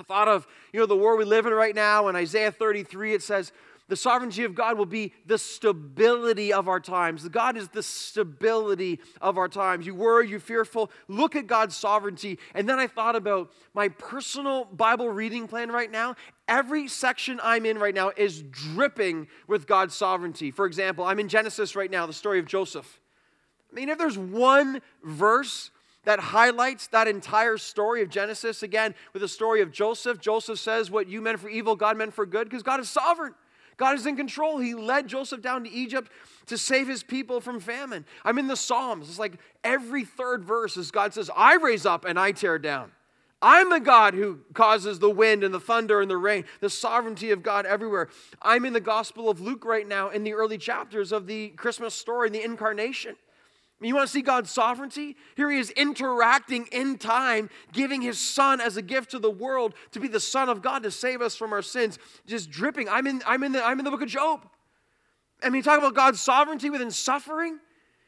I 0.00 0.02
thought 0.02 0.26
of, 0.26 0.48
you 0.72 0.80
know, 0.80 0.86
the 0.86 0.96
world 0.96 1.18
we 1.18 1.24
live 1.24 1.46
in 1.46 1.52
right 1.52 1.74
now. 1.74 2.08
In 2.08 2.16
Isaiah 2.16 2.50
33, 2.50 3.14
it 3.14 3.22
says, 3.22 3.52
the 3.88 3.96
sovereignty 3.96 4.42
of 4.42 4.54
God 4.54 4.76
will 4.76 4.86
be 4.86 5.12
the 5.26 5.38
stability 5.38 6.52
of 6.52 6.66
our 6.66 6.80
times. 6.80 7.26
God 7.28 7.56
is 7.56 7.68
the 7.68 7.84
stability 7.84 9.00
of 9.20 9.38
our 9.38 9.48
times. 9.48 9.86
You 9.86 9.94
worry, 9.94 10.28
you 10.28 10.40
fearful. 10.40 10.90
Look 11.06 11.36
at 11.36 11.46
God's 11.46 11.76
sovereignty. 11.76 12.40
And 12.54 12.68
then 12.68 12.80
I 12.80 12.88
thought 12.88 13.14
about 13.14 13.52
my 13.74 13.88
personal 13.88 14.64
Bible 14.64 15.08
reading 15.08 15.46
plan 15.46 15.70
right 15.70 15.90
now. 15.90 16.16
Every 16.48 16.88
section 16.88 17.38
I'm 17.42 17.64
in 17.64 17.78
right 17.78 17.94
now 17.94 18.10
is 18.16 18.42
dripping 18.42 19.28
with 19.46 19.68
God's 19.68 19.94
sovereignty. 19.94 20.50
For 20.50 20.66
example, 20.66 21.04
I'm 21.04 21.20
in 21.20 21.28
Genesis 21.28 21.76
right 21.76 21.90
now, 21.90 22.06
the 22.06 22.12
story 22.12 22.40
of 22.40 22.46
Joseph. 22.46 23.00
I 23.70 23.74
mean, 23.74 23.88
if 23.88 23.98
there's 23.98 24.18
one 24.18 24.80
verse 25.04 25.70
that 26.04 26.18
highlights 26.18 26.88
that 26.88 27.06
entire 27.06 27.56
story 27.56 28.02
of 28.02 28.08
Genesis, 28.08 28.64
again, 28.64 28.94
with 29.12 29.22
the 29.22 29.28
story 29.28 29.60
of 29.60 29.70
Joseph, 29.70 30.20
Joseph 30.20 30.58
says, 30.58 30.90
What 30.90 31.08
you 31.08 31.20
meant 31.20 31.38
for 31.38 31.48
evil, 31.48 31.76
God 31.76 31.96
meant 31.96 32.14
for 32.14 32.26
good, 32.26 32.48
because 32.48 32.62
God 32.64 32.80
is 32.80 32.88
sovereign. 32.88 33.34
God 33.76 33.96
is 33.96 34.06
in 34.06 34.16
control. 34.16 34.58
He 34.58 34.74
led 34.74 35.08
Joseph 35.08 35.42
down 35.42 35.64
to 35.64 35.70
Egypt 35.70 36.10
to 36.46 36.56
save 36.56 36.88
his 36.88 37.02
people 37.02 37.40
from 37.40 37.60
famine. 37.60 38.04
I'm 38.24 38.38
in 38.38 38.46
the 38.46 38.56
Psalms. 38.56 39.08
It's 39.08 39.18
like 39.18 39.38
every 39.62 40.04
third 40.04 40.44
verse 40.44 40.76
is 40.76 40.90
God 40.90 41.12
says, 41.12 41.30
I 41.36 41.56
raise 41.56 41.84
up 41.84 42.04
and 42.04 42.18
I 42.18 42.32
tear 42.32 42.58
down. 42.58 42.92
I'm 43.42 43.68
the 43.68 43.80
God 43.80 44.14
who 44.14 44.40
causes 44.54 44.98
the 44.98 45.10
wind 45.10 45.44
and 45.44 45.52
the 45.52 45.60
thunder 45.60 46.00
and 46.00 46.10
the 46.10 46.16
rain, 46.16 46.44
the 46.60 46.70
sovereignty 46.70 47.30
of 47.32 47.42
God 47.42 47.66
everywhere. 47.66 48.08
I'm 48.40 48.64
in 48.64 48.72
the 48.72 48.80
Gospel 48.80 49.28
of 49.28 49.40
Luke 49.40 49.64
right 49.64 49.86
now 49.86 50.08
in 50.08 50.24
the 50.24 50.32
early 50.32 50.56
chapters 50.56 51.12
of 51.12 51.26
the 51.26 51.50
Christmas 51.50 51.94
story, 51.94 52.30
the 52.30 52.42
incarnation. 52.42 53.16
You 53.80 53.94
want 53.94 54.06
to 54.06 54.12
see 54.12 54.22
God's 54.22 54.50
sovereignty? 54.50 55.16
Here 55.36 55.50
he 55.50 55.58
is 55.58 55.70
interacting 55.70 56.66
in 56.72 56.96
time, 56.96 57.50
giving 57.72 58.00
his 58.00 58.18
son 58.18 58.60
as 58.60 58.78
a 58.78 58.82
gift 58.82 59.10
to 59.10 59.18
the 59.18 59.30
world 59.30 59.74
to 59.92 60.00
be 60.00 60.08
the 60.08 60.20
son 60.20 60.48
of 60.48 60.62
God 60.62 60.82
to 60.84 60.90
save 60.90 61.20
us 61.20 61.36
from 61.36 61.52
our 61.52 61.60
sins. 61.60 61.98
Just 62.26 62.50
dripping. 62.50 62.88
I'm 62.88 63.06
in, 63.06 63.22
I'm 63.26 63.42
in, 63.42 63.52
the, 63.52 63.62
I'm 63.62 63.78
in 63.78 63.84
the 63.84 63.90
book 63.90 64.00
of 64.00 64.08
Job. 64.08 64.48
I 65.42 65.50
mean, 65.50 65.62
talk 65.62 65.78
about 65.78 65.94
God's 65.94 66.20
sovereignty 66.20 66.70
within 66.70 66.90
suffering. 66.90 67.58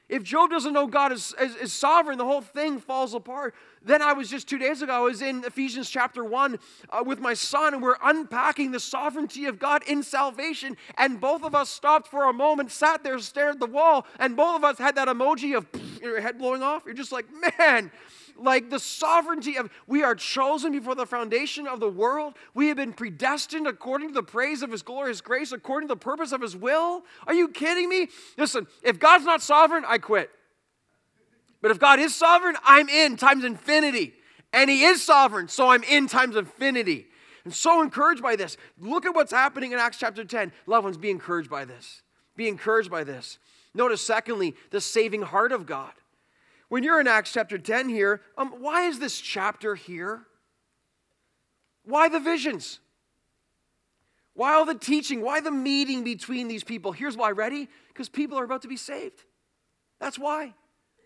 If 0.08 0.22
Job 0.22 0.50
doesn't 0.50 0.72
know 0.72 0.86
God 0.86 1.12
is, 1.12 1.34
is, 1.38 1.54
is, 1.56 1.72
sovereign, 1.72 2.16
the 2.16 2.24
whole 2.24 2.40
thing 2.40 2.80
falls 2.80 3.12
apart. 3.12 3.54
Then 3.84 4.00
I 4.00 4.14
was 4.14 4.30
just 4.30 4.48
two 4.48 4.56
days 4.56 4.80
ago, 4.80 4.92
I 4.92 5.00
was 5.00 5.20
in 5.20 5.44
Ephesians 5.44 5.90
chapter 5.90 6.24
1 6.24 6.58
uh, 6.90 7.02
with 7.04 7.20
my 7.20 7.34
son, 7.34 7.74
and 7.74 7.82
we're 7.82 7.96
unpacking 8.02 8.70
the 8.70 8.80
sovereignty 8.80 9.44
of 9.44 9.58
God 9.58 9.82
in 9.86 10.02
salvation. 10.02 10.78
And 10.96 11.20
both 11.20 11.42
of 11.42 11.54
us 11.54 11.68
stopped 11.68 12.08
for 12.08 12.24
a 12.24 12.32
moment, 12.32 12.70
sat 12.70 13.04
there, 13.04 13.18
stared 13.18 13.54
at 13.54 13.60
the 13.60 13.66
wall, 13.66 14.06
and 14.18 14.34
both 14.34 14.56
of 14.56 14.64
us 14.64 14.78
had 14.78 14.94
that 14.96 15.08
emoji 15.08 15.56
of 15.56 15.66
your 16.02 16.20
head 16.20 16.38
blowing 16.38 16.62
off. 16.62 16.84
You're 16.86 16.94
just 16.94 17.12
like, 17.12 17.26
man, 17.58 17.90
like 18.38 18.70
the 18.70 18.78
sovereignty 18.78 19.56
of 19.56 19.70
we 19.86 20.02
are 20.02 20.14
chosen 20.14 20.72
before 20.72 20.94
the 20.94 21.06
foundation 21.06 21.66
of 21.66 21.80
the 21.80 21.88
world. 21.88 22.34
We 22.54 22.68
have 22.68 22.76
been 22.76 22.92
predestined 22.92 23.66
according 23.66 24.08
to 24.08 24.14
the 24.14 24.22
praise 24.22 24.62
of 24.62 24.70
his 24.70 24.82
glorious 24.82 25.20
grace, 25.20 25.52
according 25.52 25.88
to 25.88 25.94
the 25.94 25.98
purpose 26.00 26.32
of 26.32 26.40
his 26.40 26.56
will. 26.56 27.04
Are 27.26 27.34
you 27.34 27.48
kidding 27.48 27.88
me? 27.88 28.08
Listen, 28.36 28.66
if 28.82 28.98
God's 28.98 29.24
not 29.24 29.42
sovereign, 29.42 29.84
I 29.86 29.98
quit. 29.98 30.30
But 31.60 31.70
if 31.70 31.78
God 31.78 31.98
is 31.98 32.14
sovereign, 32.14 32.56
I'm 32.64 32.88
in 32.88 33.16
times 33.16 33.44
infinity. 33.44 34.14
And 34.52 34.70
he 34.70 34.84
is 34.84 35.02
sovereign, 35.02 35.48
so 35.48 35.68
I'm 35.68 35.82
in 35.82 36.06
times 36.06 36.36
infinity. 36.36 37.06
And 37.44 37.54
so 37.54 37.82
encouraged 37.82 38.22
by 38.22 38.36
this. 38.36 38.56
Look 38.78 39.06
at 39.06 39.14
what's 39.14 39.32
happening 39.32 39.72
in 39.72 39.78
Acts 39.78 39.98
chapter 39.98 40.24
10. 40.24 40.52
Loved 40.66 40.84
ones, 40.84 40.96
be 40.96 41.10
encouraged 41.10 41.50
by 41.50 41.64
this. 41.64 42.02
Be 42.36 42.48
encouraged 42.48 42.90
by 42.90 43.04
this. 43.04 43.38
Notice, 43.74 44.00
secondly, 44.00 44.54
the 44.70 44.80
saving 44.80 45.22
heart 45.22 45.52
of 45.52 45.66
God. 45.66 45.92
When 46.68 46.82
you're 46.82 47.00
in 47.00 47.06
Acts 47.08 47.32
chapter 47.32 47.58
10 47.58 47.88
here, 47.88 48.20
um, 48.36 48.50
why 48.58 48.82
is 48.82 48.98
this 48.98 49.20
chapter 49.20 49.74
here? 49.74 50.22
Why 51.84 52.08
the 52.08 52.20
visions? 52.20 52.80
Why 54.34 54.54
all 54.54 54.66
the 54.66 54.74
teaching? 54.74 55.22
Why 55.22 55.40
the 55.40 55.50
meeting 55.50 56.04
between 56.04 56.46
these 56.46 56.62
people? 56.62 56.92
Here's 56.92 57.16
why, 57.16 57.30
ready? 57.30 57.68
Because 57.88 58.08
people 58.08 58.38
are 58.38 58.44
about 58.44 58.62
to 58.62 58.68
be 58.68 58.76
saved. 58.76 59.24
That's 59.98 60.18
why. 60.18 60.54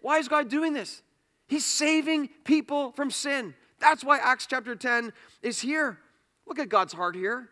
Why 0.02 0.18
is 0.18 0.28
God 0.28 0.48
doing 0.48 0.72
this? 0.72 1.02
He's 1.46 1.64
saving 1.64 2.28
people 2.44 2.92
from 2.92 3.10
sin. 3.10 3.54
That's 3.78 4.04
why 4.04 4.18
Acts 4.18 4.46
chapter 4.46 4.74
10 4.74 5.12
is 5.42 5.60
here. 5.60 5.98
Look 6.46 6.58
at 6.58 6.68
God's 6.68 6.92
heart 6.92 7.14
here. 7.14 7.48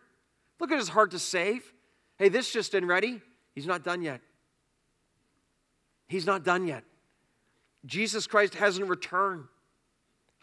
Look 0.59 0.71
at 0.71 0.77
his 0.77 0.89
heart 0.89 1.11
to 1.11 1.19
save. 1.19 1.73
Hey, 2.17 2.29
this 2.29 2.51
just 2.51 2.73
in 2.73 2.85
ready. 2.85 3.21
He's 3.55 3.65
not 3.65 3.83
done 3.83 4.01
yet. 4.01 4.21
He's 6.07 6.25
not 6.25 6.43
done 6.43 6.67
yet. 6.67 6.83
Jesus 7.85 8.27
Christ 8.27 8.55
hasn't 8.55 8.87
returned. 8.87 9.45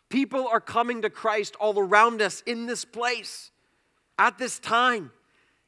People 0.09 0.48
are 0.48 0.61
coming 0.61 1.03
to 1.03 1.11
Christ 1.11 1.55
all 1.61 1.79
around 1.79 2.22
us 2.22 2.42
in 2.46 2.66
this 2.66 2.85
place, 2.85 3.51
at 4.18 4.38
this 4.38 4.59
time, 4.59 5.11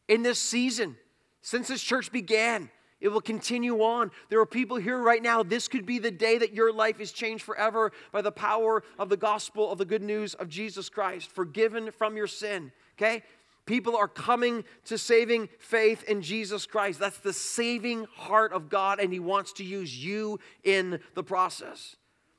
in 0.09 0.22
this 0.22 0.38
season, 0.38 0.96
since 1.42 1.68
this 1.68 1.83
church 1.83 2.11
began. 2.11 2.70
It 3.00 3.09
will 3.09 3.20
continue 3.20 3.78
on. 3.80 4.11
There 4.28 4.40
are 4.40 4.46
people 4.46 4.76
here 4.76 4.98
right 4.98 5.22
now. 5.22 5.42
This 5.42 5.68
could 5.68 5.87
be 5.87 5.98
the 5.98 6.11
day 6.11 6.37
that 6.37 6.52
your 6.52 6.72
life 6.72 7.00
is 7.00 7.12
changed 7.12 7.44
forever 7.44 7.92
by 8.12 8.20
the 8.20 8.33
power 8.33 8.83
of 8.98 9.09
the 9.09 9.16
gospel 9.16 9.70
of 9.70 9.78
the 9.78 9.87
good 9.87 10.02
news 10.02 10.35
of 10.35 10.48
Jesus 10.48 10.90
Christ, 10.90 11.30
forgiven 11.30 11.92
from 11.92 12.16
your 12.16 12.26
sin. 12.26 12.72
Okay? 12.98 13.22
People 13.70 13.96
are 13.96 14.09
coming 14.09 14.64
to 14.87 14.98
saving 14.98 15.48
faith 15.61 16.02
in 16.09 16.22
Jesus 16.22 16.66
Christ. 16.66 16.98
That's 16.98 17.18
the 17.18 17.33
saving 17.33 18.09
heart 18.16 18.52
of 18.52 18.68
God, 18.68 18.98
and 18.98 19.12
He 19.12 19.20
wants 19.20 19.52
to 19.52 19.64
use 19.64 19.96
you 20.04 20.40
in 20.64 20.98
the 21.14 21.22
process. 21.22 21.94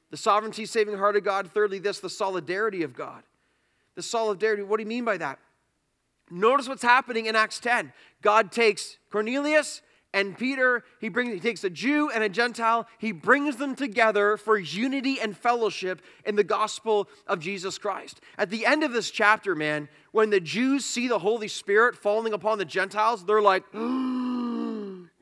The 0.09 0.17
sovereignty, 0.17 0.65
saving 0.65 0.97
heart 0.97 1.15
of 1.15 1.23
God. 1.23 1.49
Thirdly, 1.53 1.79
this, 1.79 2.01
the 2.01 2.09
solidarity 2.09 2.83
of 2.83 2.93
God. 2.93 3.23
The 3.95 4.01
solidarity, 4.01 4.61
what 4.63 4.75
do 4.75 4.83
you 4.83 4.89
mean 4.89 5.05
by 5.05 5.15
that? 5.19 5.39
Notice 6.29 6.67
what's 6.67 6.83
happening 6.83 7.27
in 7.27 7.37
Acts 7.37 7.61
10. 7.61 7.93
God 8.21 8.51
takes 8.51 8.97
Cornelius 9.09 9.81
and 10.13 10.37
Peter, 10.37 10.83
he 10.99 11.09
brings 11.09 11.33
he 11.33 11.39
takes 11.39 11.63
a 11.63 11.69
Jew 11.69 12.09
and 12.09 12.23
a 12.23 12.29
Gentile, 12.29 12.87
he 12.97 13.11
brings 13.11 13.55
them 13.55 13.75
together 13.75 14.35
for 14.35 14.57
unity 14.57 15.19
and 15.19 15.37
fellowship 15.37 16.01
in 16.25 16.35
the 16.35 16.43
gospel 16.43 17.07
of 17.27 17.39
Jesus 17.39 17.77
Christ. 17.77 18.19
At 18.37 18.49
the 18.49 18.65
end 18.65 18.83
of 18.83 18.91
this 18.91 19.09
chapter, 19.09 19.55
man, 19.55 19.87
when 20.11 20.29
the 20.29 20.41
Jews 20.41 20.83
see 20.83 21.07
the 21.07 21.19
Holy 21.19 21.47
Spirit 21.47 21.95
falling 21.95 22.33
upon 22.33 22.57
the 22.57 22.65
Gentiles, 22.65 23.25
they're 23.25 23.41
like, 23.41 23.63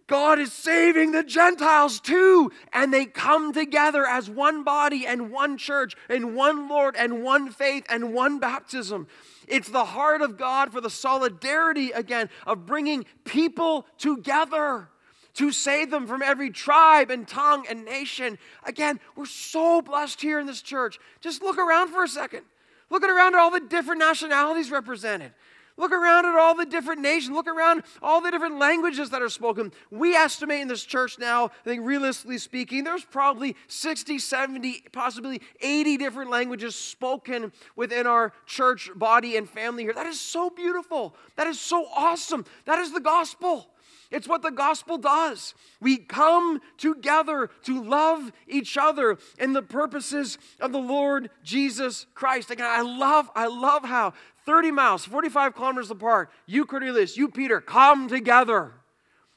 God 0.10 0.39
is 0.39 0.52
saving 0.52 1.12
the 1.12 1.23
Gentiles 1.23 1.99
too. 1.99 2.52
And 2.73 2.91
they 2.91 3.06
come 3.06 3.54
together 3.54 4.08
as 4.08 4.28
one 4.28 4.63
body 4.63 5.06
and 5.06 5.32
one 5.32 5.58
church 5.58 5.95
and 6.10 6.36
one 6.36 6.67
Lord 6.67 6.95
and 6.97 7.23
one 7.23 7.52
faith 7.52 7.86
and 7.89 8.12
one 8.12 8.39
baptism. 8.39 9.08
It's 9.50 9.70
the 9.70 9.86
heart 9.86 10.22
of 10.22 10.38
God 10.38 10.72
for 10.72 10.80
the 10.80 10.90
solidarity 10.90 11.92
again 11.92 12.30
of 12.46 12.66
bringing 12.66 13.06
people 13.26 13.88
together 13.98 14.90
to 15.34 15.52
save 15.52 15.90
them 15.90 16.08
from 16.08 16.22
every 16.22 16.52
tribe 16.52 17.10
and 17.10 17.28
tongue 17.28 17.66
and 17.70 17.84
nation. 17.84 18.38
Again, 18.64 19.00
we're 19.16 19.26
so 19.26 19.82
blessed 19.82 20.22
here 20.22 20.40
in 20.40 20.46
this 20.46 20.62
church. 20.62 21.00
Just 21.20 21.42
look 21.42 21.58
around 21.58 21.90
for 21.90 22.04
a 22.04 22.08
second. 22.08 22.44
Look 22.90 23.04
around 23.04 23.36
at 23.36 23.40
all 23.40 23.52
the 23.52 23.60
different 23.60 24.00
nationalities 24.00 24.72
represented. 24.72 25.34
Look 25.80 25.94
around 25.94 26.26
at 26.26 26.36
all 26.36 26.56
the 26.56 26.65
different 26.65 27.00
nations. 27.00 27.34
Look 27.34 27.48
around 27.48 27.84
all 28.04 28.20
the 28.20 28.32
different 28.32 28.60
languages 28.60 29.12
that 29.12 29.22
are 29.22 29.30
spoken. 29.30 29.72
We 29.89 30.13
estimate 30.13 30.60
in 30.60 30.68
this 30.68 30.84
church 30.84 31.18
now, 31.18 31.46
I 31.46 31.63
think 31.63 31.86
realistically 31.86 32.38
speaking, 32.38 32.84
there's 32.84 33.06
probably 33.06 33.56
60, 33.68 34.20
70, 34.20 34.84
possibly 34.92 35.42
80 35.62 35.96
different 35.96 36.30
languages 36.32 36.76
spoken 36.76 37.54
within 37.78 38.08
our 38.08 38.34
church 38.46 38.92
body 38.94 39.38
and 39.38 39.50
family 39.50 39.84
here. 39.84 39.94
That 39.94 40.06
is 40.06 40.20
so 40.20 40.50
beautiful. 40.50 41.15
That 41.38 41.48
is 41.48 41.62
so 41.62 41.88
awesome. 41.96 42.44
That 42.65 42.80
is 42.80 42.92
the 42.92 43.00
gospel. 43.00 43.70
It's 44.12 44.28
what 44.28 44.42
the 44.42 44.52
gospel 44.52 44.98
does. 44.98 45.54
We 45.80 45.98
come 45.98 46.62
together 46.78 47.50
to 47.63 47.84
love 47.84 48.32
each 48.48 48.76
other 48.76 49.18
in 49.38 49.54
the 49.54 49.62
purposes 49.62 50.38
of 50.60 50.72
the 50.72 50.80
Lord 50.80 51.30
Jesus 51.44 52.08
Christ. 52.15 52.50
Again, 52.50 52.65
I 52.68 52.82
love, 52.82 53.30
I 53.36 53.46
love 53.46 53.86
how 53.86 54.13
30 54.50 54.72
miles, 54.72 55.06
45 55.06 55.54
kilometers 55.54 55.92
apart, 55.92 56.32
you, 56.48 56.66
Cornelius, 56.66 57.16
you, 57.16 57.30
Peter, 57.30 57.62
come 57.62 58.08
together 58.08 58.72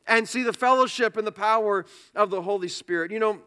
and 0.06 0.26
see 0.26 0.42
the 0.42 0.54
fellowship 0.54 1.18
and 1.18 1.26
the 1.26 1.32
power 1.32 1.84
of 2.14 2.30
the 2.30 2.40
Holy 2.40 2.66
Spirit. 2.66 3.10
You 3.10 3.18
know, 3.18 3.38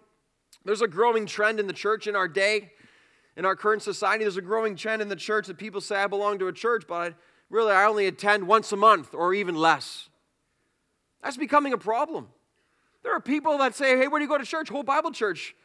there's 0.64 0.84
a 0.84 0.88
growing 0.88 1.26
trend 1.26 1.60
in 1.60 1.66
the 1.66 1.74
church 1.74 2.06
in 2.06 2.16
our 2.16 2.28
day, 2.28 2.70
in 3.36 3.46
our 3.46 3.56
current 3.56 3.82
society. 3.82 4.24
There's 4.24 4.38
a 4.38 4.44
growing 4.44 4.76
trend 4.76 5.02
in 5.02 5.10
the 5.10 5.16
church 5.16 5.48
that 5.48 5.58
people 5.58 5.82
say, 5.82 5.96
I 5.96 6.06
belong 6.06 6.38
to 6.38 6.48
a 6.48 6.54
church, 6.54 6.84
but 6.88 7.16
really 7.50 7.72
I 7.72 7.86
only 7.86 8.06
attend 8.06 8.48
once 8.48 8.72
a 8.72 8.78
month 8.78 9.16
or 9.16 9.34
even 9.34 9.56
less. 9.56 10.10
That's 11.24 11.36
becoming 11.36 11.74
a 11.74 11.80
problem. 11.80 12.28
There 13.02 13.16
are 13.16 13.20
people 13.20 13.58
that 13.58 13.74
say, 13.74 13.98
Hey, 13.98 14.08
where 14.08 14.20
do 14.20 14.24
you 14.26 14.30
go 14.30 14.38
to 14.38 14.46
church? 14.46 14.70
Hope 14.70 14.86
Bible 14.86 15.10
church. 15.10 15.56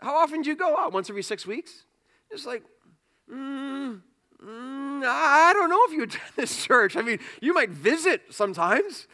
How 0.00 0.16
often 0.16 0.40
do 0.40 0.48
you 0.48 0.56
go 0.56 0.74
out? 0.74 0.94
Once 0.94 1.10
every 1.10 1.22
six 1.22 1.46
weeks? 1.46 1.84
It's 2.30 2.46
like, 2.46 2.62
mm, 3.30 4.00
mm, 4.44 5.04
I 5.04 5.52
don't 5.52 5.70
know 5.70 5.80
if 5.86 5.92
you 5.92 6.02
attend 6.04 6.22
this 6.36 6.64
church. 6.64 6.96
I 6.96 7.02
mean, 7.02 7.18
you 7.40 7.54
might 7.54 7.70
visit 7.70 8.22
sometimes, 8.30 9.06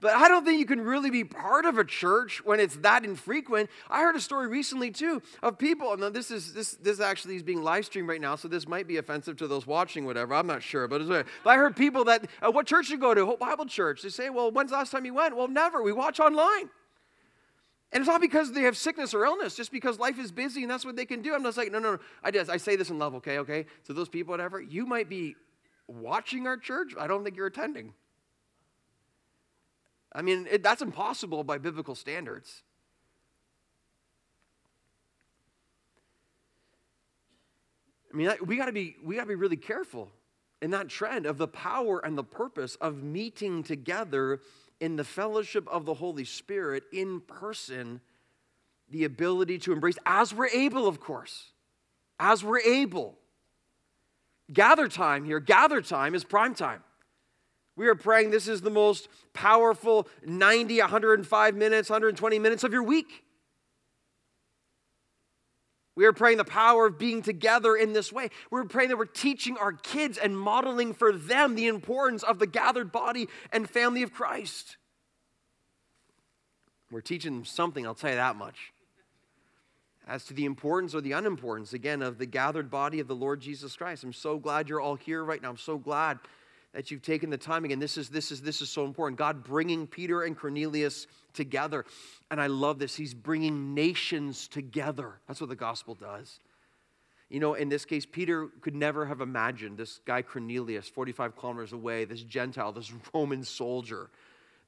but 0.00 0.14
I 0.14 0.28
don't 0.28 0.44
think 0.44 0.58
you 0.58 0.66
can 0.66 0.82
really 0.82 1.10
be 1.10 1.24
part 1.24 1.64
of 1.64 1.78
a 1.78 1.84
church 1.84 2.44
when 2.44 2.60
it's 2.60 2.76
that 2.76 3.04
infrequent. 3.04 3.70
I 3.88 4.02
heard 4.02 4.14
a 4.14 4.20
story 4.20 4.46
recently 4.46 4.90
too 4.90 5.22
of 5.42 5.58
people, 5.58 5.92
and 5.92 6.14
this 6.14 6.30
is 6.30 6.52
this 6.52 6.72
this 6.74 7.00
actually 7.00 7.36
is 7.36 7.42
being 7.42 7.62
live 7.62 7.86
streamed 7.86 8.08
right 8.08 8.20
now, 8.20 8.36
so 8.36 8.48
this 8.48 8.68
might 8.68 8.86
be 8.86 8.98
offensive 8.98 9.36
to 9.38 9.46
those 9.46 9.66
watching, 9.66 10.04
whatever. 10.04 10.34
I'm 10.34 10.46
not 10.46 10.62
sure, 10.62 10.86
but, 10.86 11.06
but 11.08 11.26
I 11.46 11.56
heard 11.56 11.76
people 11.76 12.04
that 12.04 12.28
uh, 12.42 12.50
what 12.50 12.66
church 12.66 12.90
you 12.90 12.98
go 12.98 13.14
to, 13.14 13.24
Hope 13.24 13.40
Bible 13.40 13.66
Church. 13.66 14.02
They 14.02 14.10
say, 14.10 14.30
well, 14.30 14.50
when's 14.50 14.70
the 14.70 14.76
last 14.76 14.90
time 14.90 15.04
you 15.04 15.14
went? 15.14 15.36
Well, 15.36 15.48
never. 15.48 15.82
We 15.82 15.92
watch 15.92 16.20
online. 16.20 16.68
And 17.92 18.00
it's 18.00 18.08
not 18.08 18.20
because 18.20 18.52
they 18.52 18.62
have 18.62 18.76
sickness 18.76 19.14
or 19.14 19.24
illness, 19.24 19.54
just 19.54 19.70
because 19.70 19.98
life 19.98 20.18
is 20.18 20.32
busy 20.32 20.62
and 20.62 20.70
that's 20.70 20.84
what 20.84 20.96
they 20.96 21.06
can 21.06 21.22
do. 21.22 21.34
I'm 21.34 21.42
just 21.44 21.56
like, 21.56 21.70
no, 21.70 21.78
no, 21.78 21.92
no. 21.92 21.98
I 22.22 22.30
just 22.30 22.50
I 22.50 22.56
say 22.56 22.76
this 22.76 22.90
in 22.90 22.98
love, 22.98 23.14
okay, 23.16 23.38
okay. 23.38 23.66
So 23.84 23.92
those 23.92 24.08
people, 24.08 24.32
whatever, 24.32 24.60
you 24.60 24.86
might 24.86 25.08
be 25.08 25.36
watching 25.86 26.46
our 26.46 26.56
church. 26.56 26.92
I 26.98 27.06
don't 27.06 27.22
think 27.22 27.36
you're 27.36 27.46
attending. 27.46 27.94
I 30.12 30.22
mean, 30.22 30.48
it, 30.50 30.62
that's 30.62 30.82
impossible 30.82 31.44
by 31.44 31.58
biblical 31.58 31.94
standards. 31.94 32.62
I 38.12 38.16
mean, 38.16 38.30
we 38.46 38.56
got 38.56 38.66
to 38.66 38.72
be 38.72 38.96
we 39.04 39.16
got 39.16 39.22
to 39.22 39.28
be 39.28 39.34
really 39.34 39.58
careful 39.58 40.10
in 40.62 40.70
that 40.70 40.88
trend 40.88 41.26
of 41.26 41.36
the 41.36 41.48
power 41.48 41.98
and 42.04 42.16
the 42.16 42.24
purpose 42.24 42.76
of 42.76 43.02
meeting 43.02 43.62
together 43.62 44.40
in 44.80 44.96
the 44.96 45.04
fellowship 45.04 45.66
of 45.68 45.84
the 45.84 45.94
Holy 45.94 46.24
Spirit 46.24 46.84
in 46.92 47.20
person, 47.20 48.00
the 48.88 49.04
ability 49.04 49.58
to 49.58 49.72
embrace 49.72 49.98
as 50.04 50.34
we're 50.34 50.48
able, 50.48 50.86
of 50.86 51.00
course, 51.00 51.50
as 52.20 52.44
we're 52.44 52.60
able. 52.60 53.18
Gather 54.52 54.88
time 54.88 55.24
here, 55.24 55.40
gather 55.40 55.80
time 55.80 56.14
is 56.14 56.24
prime 56.24 56.54
time. 56.54 56.82
We 57.74 57.88
are 57.88 57.94
praying 57.94 58.30
this 58.30 58.48
is 58.48 58.62
the 58.62 58.70
most 58.70 59.08
powerful 59.34 60.08
90, 60.24 60.80
105 60.80 61.54
minutes, 61.54 61.90
120 61.90 62.38
minutes 62.38 62.64
of 62.64 62.72
your 62.72 62.82
week. 62.82 63.25
We 65.96 66.04
are 66.04 66.12
praying 66.12 66.36
the 66.36 66.44
power 66.44 66.86
of 66.86 66.98
being 66.98 67.22
together 67.22 67.74
in 67.74 67.94
this 67.94 68.12
way. 68.12 68.28
We're 68.50 68.64
praying 68.64 68.90
that 68.90 68.98
we're 68.98 69.06
teaching 69.06 69.56
our 69.56 69.72
kids 69.72 70.18
and 70.18 70.38
modeling 70.38 70.92
for 70.92 71.10
them 71.10 71.54
the 71.54 71.66
importance 71.66 72.22
of 72.22 72.38
the 72.38 72.46
gathered 72.46 72.92
body 72.92 73.28
and 73.50 73.68
family 73.68 74.02
of 74.02 74.12
Christ. 74.12 74.76
We're 76.90 77.00
teaching 77.00 77.34
them 77.34 77.44
something, 77.46 77.86
I'll 77.86 77.94
tell 77.94 78.10
you 78.10 78.16
that 78.16 78.36
much. 78.36 78.72
As 80.06 80.24
to 80.26 80.34
the 80.34 80.44
importance 80.44 80.94
or 80.94 81.00
the 81.00 81.12
unimportance, 81.12 81.72
again, 81.72 82.02
of 82.02 82.18
the 82.18 82.26
gathered 82.26 82.70
body 82.70 83.00
of 83.00 83.08
the 83.08 83.16
Lord 83.16 83.40
Jesus 83.40 83.74
Christ. 83.74 84.04
I'm 84.04 84.12
so 84.12 84.38
glad 84.38 84.68
you're 84.68 84.80
all 84.80 84.94
here 84.94 85.24
right 85.24 85.42
now. 85.42 85.48
I'm 85.48 85.56
so 85.56 85.78
glad 85.78 86.18
that 86.76 86.90
you've 86.90 87.00
taken 87.00 87.30
the 87.30 87.38
time 87.38 87.64
again. 87.64 87.78
This 87.78 87.96
is 87.96 88.10
this 88.10 88.30
is 88.30 88.42
this 88.42 88.60
is 88.60 88.68
so 88.68 88.84
important. 88.84 89.18
God 89.18 89.42
bringing 89.42 89.86
Peter 89.86 90.24
and 90.24 90.38
Cornelius 90.38 91.06
together. 91.32 91.86
And 92.30 92.38
I 92.38 92.48
love 92.48 92.78
this. 92.78 92.94
He's 92.94 93.14
bringing 93.14 93.72
nations 93.72 94.46
together. 94.46 95.14
That's 95.26 95.40
what 95.40 95.48
the 95.48 95.56
gospel 95.56 95.94
does. 95.94 96.38
You 97.30 97.40
know, 97.40 97.54
in 97.54 97.70
this 97.70 97.86
case, 97.86 98.04
Peter 98.04 98.48
could 98.60 98.74
never 98.74 99.06
have 99.06 99.22
imagined 99.22 99.78
this 99.78 100.00
guy 100.04 100.20
Cornelius, 100.20 100.86
45 100.86 101.34
kilometers 101.34 101.72
away, 101.72 102.04
this 102.04 102.22
Gentile, 102.22 102.72
this 102.72 102.92
Roman 103.14 103.42
soldier, 103.42 104.10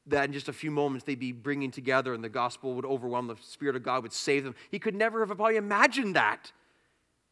that 0.06 0.24
in 0.24 0.32
just 0.32 0.48
a 0.48 0.52
few 0.54 0.70
moments 0.70 1.04
they'd 1.04 1.20
be 1.20 1.32
bringing 1.32 1.70
together 1.70 2.14
and 2.14 2.24
the 2.24 2.30
gospel 2.30 2.72
would 2.72 2.86
overwhelm, 2.86 3.26
the 3.26 3.36
Spirit 3.42 3.76
of 3.76 3.82
God 3.82 4.02
would 4.02 4.14
save 4.14 4.44
them. 4.44 4.54
He 4.70 4.78
could 4.78 4.94
never 4.94 5.20
have 5.20 5.36
probably 5.36 5.56
imagined 5.56 6.16
that. 6.16 6.52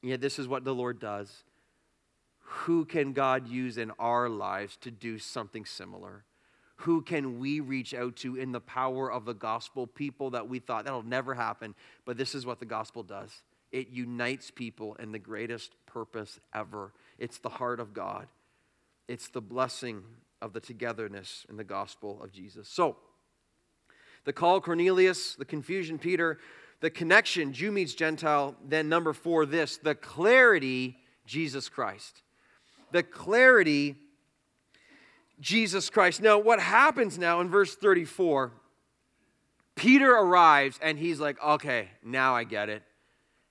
Yet, 0.02 0.20
this 0.20 0.38
is 0.38 0.46
what 0.46 0.64
the 0.64 0.74
Lord 0.74 1.00
does 1.00 1.44
who 2.48 2.84
can 2.84 3.12
God 3.12 3.48
use 3.48 3.76
in 3.76 3.90
our 3.98 4.28
lives 4.28 4.76
to 4.78 4.90
do 4.90 5.18
something 5.18 5.64
similar? 5.64 6.24
Who 6.80 7.02
can 7.02 7.40
we 7.40 7.58
reach 7.58 7.92
out 7.92 8.16
to 8.16 8.36
in 8.36 8.52
the 8.52 8.60
power 8.60 9.10
of 9.10 9.24
the 9.24 9.34
gospel? 9.34 9.86
People 9.86 10.30
that 10.30 10.48
we 10.48 10.60
thought 10.60 10.84
that'll 10.84 11.02
never 11.02 11.34
happen, 11.34 11.74
but 12.04 12.16
this 12.16 12.34
is 12.34 12.46
what 12.46 12.60
the 12.60 12.66
gospel 12.66 13.02
does 13.02 13.42
it 13.72 13.88
unites 13.88 14.50
people 14.50 14.94
in 14.94 15.10
the 15.10 15.18
greatest 15.18 15.72
purpose 15.86 16.38
ever. 16.54 16.92
It's 17.18 17.38
the 17.38 17.48
heart 17.48 17.80
of 17.80 17.92
God, 17.92 18.28
it's 19.08 19.28
the 19.28 19.40
blessing 19.40 20.02
of 20.40 20.52
the 20.52 20.60
togetherness 20.60 21.44
in 21.48 21.56
the 21.56 21.64
gospel 21.64 22.22
of 22.22 22.30
Jesus. 22.30 22.68
So, 22.68 22.96
the 24.24 24.32
call 24.32 24.60
Cornelius, 24.60 25.34
the 25.34 25.44
confusion 25.44 25.98
Peter, 25.98 26.38
the 26.80 26.90
connection 26.90 27.52
Jew 27.52 27.72
meets 27.72 27.94
Gentile, 27.94 28.54
then 28.64 28.88
number 28.88 29.12
four, 29.12 29.46
this 29.46 29.78
the 29.78 29.96
clarity 29.96 30.96
Jesus 31.26 31.68
Christ 31.68 32.22
the 32.92 33.02
clarity 33.02 33.96
Jesus 35.40 35.90
Christ. 35.90 36.22
Now, 36.22 36.38
what 36.38 36.60
happens 36.60 37.18
now 37.18 37.40
in 37.40 37.50
verse 37.50 37.76
34? 37.76 38.52
Peter 39.74 40.10
arrives 40.10 40.78
and 40.80 40.98
he's 40.98 41.20
like, 41.20 41.42
okay, 41.42 41.88
now 42.02 42.34
I 42.34 42.44
get 42.44 42.68
it. 42.68 42.82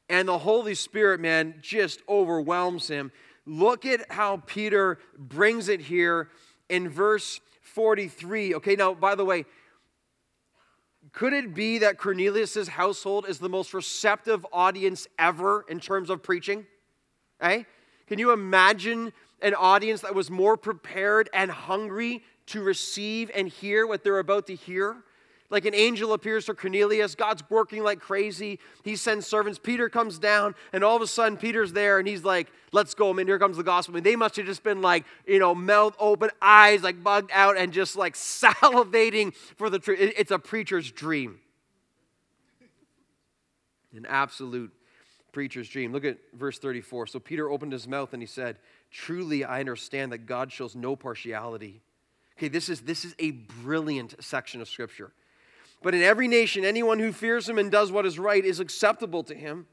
and 0.10 0.28
the 0.28 0.38
Holy 0.38 0.76
Spirit, 0.76 1.20
man, 1.20 1.56
just 1.62 2.02
overwhelms 2.08 2.88
him. 2.88 3.12
Look 3.46 3.86
at 3.86 4.12
how 4.12 4.38
Peter 4.46 5.00
brings 5.18 5.70
it 5.70 5.82
here 5.82 6.30
in 6.70 6.90
verse 6.90 7.40
43. 7.62 8.56
Okay, 8.56 8.76
now, 8.76 8.94
by 8.94 9.16
the 9.16 9.26
way, 9.26 9.46
could 11.12 11.34
it 11.34 11.54
be 11.54 11.80
that 11.80 11.98
Cornelius' 11.98 12.68
household 12.68 13.26
is 13.28 13.40
the 13.40 13.50
most 13.50 13.74
receptive 13.74 14.46
audience 14.52 15.08
ever 15.18 15.66
in 15.70 15.80
terms 15.80 16.10
of 16.10 16.22
preaching? 16.24 16.66
Eh? 17.42 17.64
Can 18.08 18.20
you 18.20 18.32
imagine 18.32 19.14
an 19.46 19.54
audience 19.54 20.02
that 20.02 20.16
was 20.16 20.30
more 20.30 20.58
prepared 20.58 21.30
and 21.34 21.52
hungry 21.52 22.24
to 22.48 22.62
receive 22.62 23.32
and 23.34 23.48
hear 23.48 23.88
what 23.88 24.04
they're 24.04 24.20
about 24.20 24.48
to 24.48 24.56
hear? 24.56 24.98
Like 25.52 25.66
an 25.66 25.76
angel 25.76 26.12
appears 26.14 26.46
to 26.46 26.56
Cornelius, 26.56 27.14
God's 27.14 27.44
working 27.50 27.84
like 27.84 28.00
crazy. 28.00 28.60
He 28.84 28.96
sends 28.96 29.28
servants. 29.28 29.60
Peter 29.62 29.90
comes 29.90 30.18
down, 30.18 30.56
and 30.74 30.84
all 30.84 30.96
of 30.96 31.04
a 31.04 31.08
sudden, 31.08 31.38
Peter's 31.38 31.72
there, 31.72 32.00
and 32.00 32.08
he's 32.08 32.24
like, 32.24 32.52
Let's 32.72 32.94
go, 32.94 33.14
man. 33.14 33.26
Here 33.26 33.40
comes 33.40 33.56
the 33.56 33.64
gospel. 33.64 33.94
I 33.94 33.96
mean, 33.96 34.04
they 34.04 34.18
must 34.18 34.36
have 34.36 34.46
just 34.46 34.62
been 34.62 34.82
like, 34.82 35.06
you 35.26 35.40
know, 35.40 35.56
mouth 35.56 35.96
open, 35.98 36.30
eyes 36.42 36.84
like 36.84 37.02
bugged 37.02 37.32
out, 37.32 37.56
and 37.56 37.72
just 37.72 37.96
like 37.96 38.14
salivating 38.16 39.34
for 39.56 39.70
the 39.70 39.80
truth. 39.80 40.14
It's 40.18 40.32
a 40.32 40.40
preacher's 40.40 40.92
dream. 40.92 41.40
An 43.96 44.06
absolute 44.06 44.74
preacher's 45.36 45.68
dream. 45.68 45.92
Look 45.92 46.06
at 46.06 46.18
verse 46.34 46.58
34. 46.60 47.08
So 47.08 47.20
Peter 47.20 47.52
opened 47.52 47.74
his 47.74 47.90
mouth 47.90 48.14
and 48.14 48.22
he 48.22 48.26
said, 48.26 48.58
Truly, 48.90 49.44
I 49.44 49.60
understand 49.60 50.14
that 50.14 50.20
God 50.20 50.50
shows 50.50 50.78
no 50.78 50.96
partiality. 50.96 51.82
Okay, 52.38 52.48
this 52.48 52.70
is, 52.70 52.82
this 52.82 53.04
is 53.04 53.14
a 53.20 53.32
brilliant 53.32 54.16
section 54.24 54.62
of 54.62 54.70
Scripture. 54.70 55.12
But 55.84 55.94
in 55.94 56.02
every 56.02 56.30
nation, 56.30 56.64
anyone 56.64 57.00
who 57.00 57.12
fears 57.12 57.50
him 57.50 57.58
and 57.58 57.70
does 57.70 57.92
what 57.92 58.06
is 58.06 58.18
right 58.18 58.44
is 58.46 58.62
acceptable 58.62 59.24
to 59.24 59.36
him. 59.36 59.68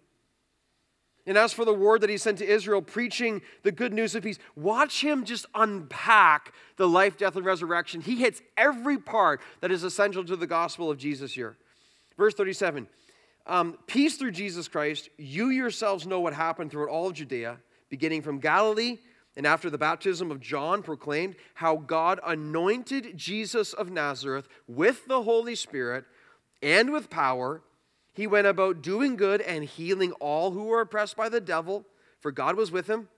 And 1.29 1.39
as 1.39 1.53
for 1.53 1.65
the 1.65 1.73
word 1.73 2.01
that 2.01 2.11
he 2.11 2.19
sent 2.19 2.39
to 2.39 2.45
Israel, 2.45 2.83
preaching 2.83 3.41
the 3.63 3.71
good 3.71 3.93
news 3.93 4.17
of 4.17 4.25
peace, 4.25 4.41
watch 4.57 5.01
him 5.01 5.25
just 5.25 5.47
unpack 5.55 6.53
the 6.77 6.89
life, 6.89 7.17
death, 7.17 7.37
and 7.37 7.47
resurrection. 7.47 8.01
He 8.01 8.17
hits 8.17 8.43
every 8.57 8.99
part 8.99 9.41
that 9.61 9.71
is 9.71 9.85
essential 9.85 10.25
to 10.25 10.35
the 10.35 10.49
gospel 10.49 10.91
of 10.91 10.99
Jesus 10.99 11.33
here. 11.33 11.57
Verse 12.19 12.35
37 12.35 12.89
um, 13.47 13.79
Peace 13.87 14.17
through 14.17 14.33
Jesus 14.33 14.69
Christ. 14.69 15.09
You 15.19 15.51
yourselves 15.51 16.07
know 16.07 16.21
what 16.21 16.35
happened 16.35 16.71
throughout 16.71 16.91
all 16.91 17.09
of 17.09 17.15
Judea, 17.15 17.59
beginning 17.89 18.23
from 18.23 18.39
Galilee 18.39 18.99
and 19.37 19.47
after 19.47 19.71
the 19.71 19.79
baptism 19.79 20.31
of 20.31 20.41
John 20.41 20.83
proclaimed 20.83 21.37
how 21.55 21.77
God 21.77 22.21
anointed 22.25 23.17
Jesus 23.17 23.73
of 23.73 23.91
Nazareth 23.91 24.47
with 24.67 25.07
the 25.07 25.23
Holy 25.23 25.55
Spirit 25.55 26.05
and 26.63 26.93
with 26.93 27.11
power. 27.11 27.63
He 28.13 28.27
went 28.27 28.47
about 28.47 28.83
doing 28.83 29.17
good 29.17 29.41
and 29.41 29.65
healing 29.65 30.13
all 30.13 30.51
who 30.51 30.65
were 30.65 30.83
oppressed 30.83 31.17
by 31.17 31.29
the 31.31 31.41
devil, 31.41 31.87
for 32.21 32.31
God 32.31 32.57
was 32.57 32.71
with 32.71 32.89
him. 32.89 33.09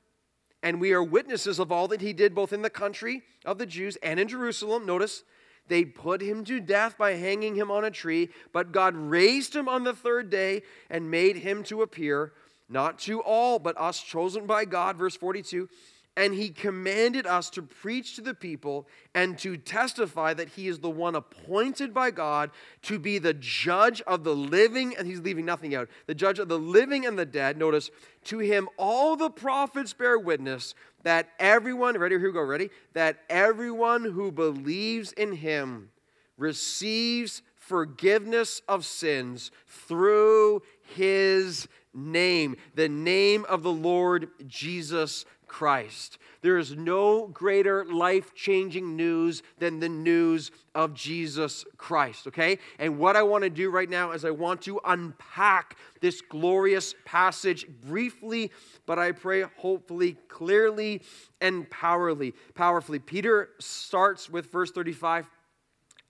And 0.63 0.81
we 0.81 0.93
are 0.93 1.03
witnesses 1.03 1.59
of 1.59 1.73
all 1.73 1.89
that 1.89 2.01
he 2.01 2.13
did 2.13 2.35
both 2.35 2.53
in 2.53 2.63
the 2.63 2.71
country 2.71 3.23
of 3.45 3.59
the 3.59 3.67
Jews 3.67 3.99
and 4.03 4.19
in 4.19 4.29
Jerusalem. 4.29 4.87
Notice, 4.87 5.25
they 5.69 5.85
put 5.85 6.21
him 6.21 6.45
to 6.45 6.61
death 6.61 6.97
by 6.99 7.13
hanging 7.13 7.55
him 7.55 7.71
on 7.71 7.85
a 7.85 7.91
tree, 7.91 8.31
but 8.53 8.73
God 8.73 8.95
raised 8.97 9.55
him 9.55 9.69
on 9.69 9.85
the 9.85 9.95
third 9.95 10.31
day 10.31 10.63
and 10.91 11.11
made 11.11 11.37
him 11.37 11.63
to 11.65 11.83
appear, 11.83 12.33
not 12.69 12.99
to 13.01 13.21
all, 13.21 13.59
but 13.59 13.79
us 13.81 14.01
chosen 14.01 14.47
by 14.47 14.65
God. 14.65 14.97
Verse 14.97 15.17
42 15.17 15.69
And 16.17 16.33
he 16.33 16.51
commanded 16.51 17.27
us 17.27 17.51
to 17.51 17.63
preach 17.63 18.15
to 18.15 18.21
the 18.21 18.35
people 18.35 18.87
and 19.15 19.37
to 19.41 19.57
testify 19.57 20.33
that 20.35 20.51
he 20.51 20.69
is 20.69 20.79
the 20.79 20.91
one 20.91 21.17
appointed 21.17 21.93
by 21.93 22.13
God 22.13 22.51
to 22.83 23.01
be 23.01 23.19
the 23.19 23.35
judge 23.35 24.01
of 24.03 24.23
the 24.23 24.35
living, 24.35 24.97
and 24.97 25.09
he's 25.09 25.21
leaving 25.21 25.45
nothing 25.45 25.75
out, 25.75 25.89
the 26.07 26.15
judge 26.15 26.39
of 26.39 26.49
the 26.49 26.59
living 26.59 27.05
and 27.05 27.19
the 27.19 27.27
dead. 27.27 27.59
Notice, 27.59 27.91
to 28.25 28.39
him 28.39 28.69
all 28.77 29.17
the 29.17 29.31
prophets 29.31 29.93
bear 29.93 30.17
witness 30.19 30.75
that 31.03 31.31
everyone, 31.39 31.99
ready, 31.99 32.17
here 32.17 32.29
we 32.29 32.33
go, 32.33 32.43
ready? 32.43 32.71
That 32.93 33.19
everyone 33.29 34.05
who 34.05 34.31
believes 34.31 35.13
in 35.13 35.33
him 35.33 35.91
receives 36.37 37.43
forgiveness 37.57 38.63
of 38.69 38.85
sins 38.85 39.51
through 39.67 40.63
his 40.95 41.67
name, 41.95 42.57
the 42.75 42.89
name 42.89 43.45
of 43.49 43.63
the 43.63 43.73
Lord 43.73 44.29
Jesus 44.47 45.25
Christ. 45.55 46.19
There 46.43 46.59
is 46.59 46.75
no 46.75 47.29
greater 47.29 47.85
life 47.85 48.35
changing 48.35 48.97
news 48.97 49.41
than 49.59 49.79
the 49.79 49.89
news 49.89 50.51
of 50.75 50.95
Jesus 50.95 51.65
Christ, 51.77 52.27
okay? 52.27 52.59
And 52.81 52.99
what 52.99 53.15
I 53.15 53.23
want 53.23 53.45
to 53.45 53.51
do 53.51 53.71
right 53.71 53.89
now 53.89 54.11
is 54.11 54.25
I 54.25 54.33
want 54.33 54.63
to 54.63 54.81
unpack 54.85 55.77
this 56.01 56.21
glorious 56.21 56.97
passage 57.05 57.69
briefly, 57.69 58.51
but 58.85 58.99
I 58.99 59.13
pray 59.13 59.45
hopefully 59.59 60.17
clearly 60.27 61.03
and 61.41 61.71
powerfully. 61.71 62.35
Powerfully. 62.57 62.99
Peter 62.99 63.51
starts 63.61 64.29
with 64.29 64.51
verse 64.51 64.73
35. 64.73 65.31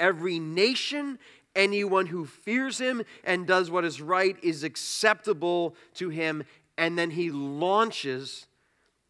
Every 0.01 0.39
nation 0.39 1.19
anyone 1.55 2.07
who 2.07 2.25
fears 2.25 2.79
him 2.79 3.03
and 3.25 3.47
does 3.47 3.71
what 3.71 3.85
is 3.85 4.01
right 4.01 4.37
is 4.43 4.65
acceptable 4.65 5.77
to 5.97 6.09
him. 6.09 6.45
And 6.79 6.99
then 6.99 7.11
he 7.11 7.31
launches 7.31 8.47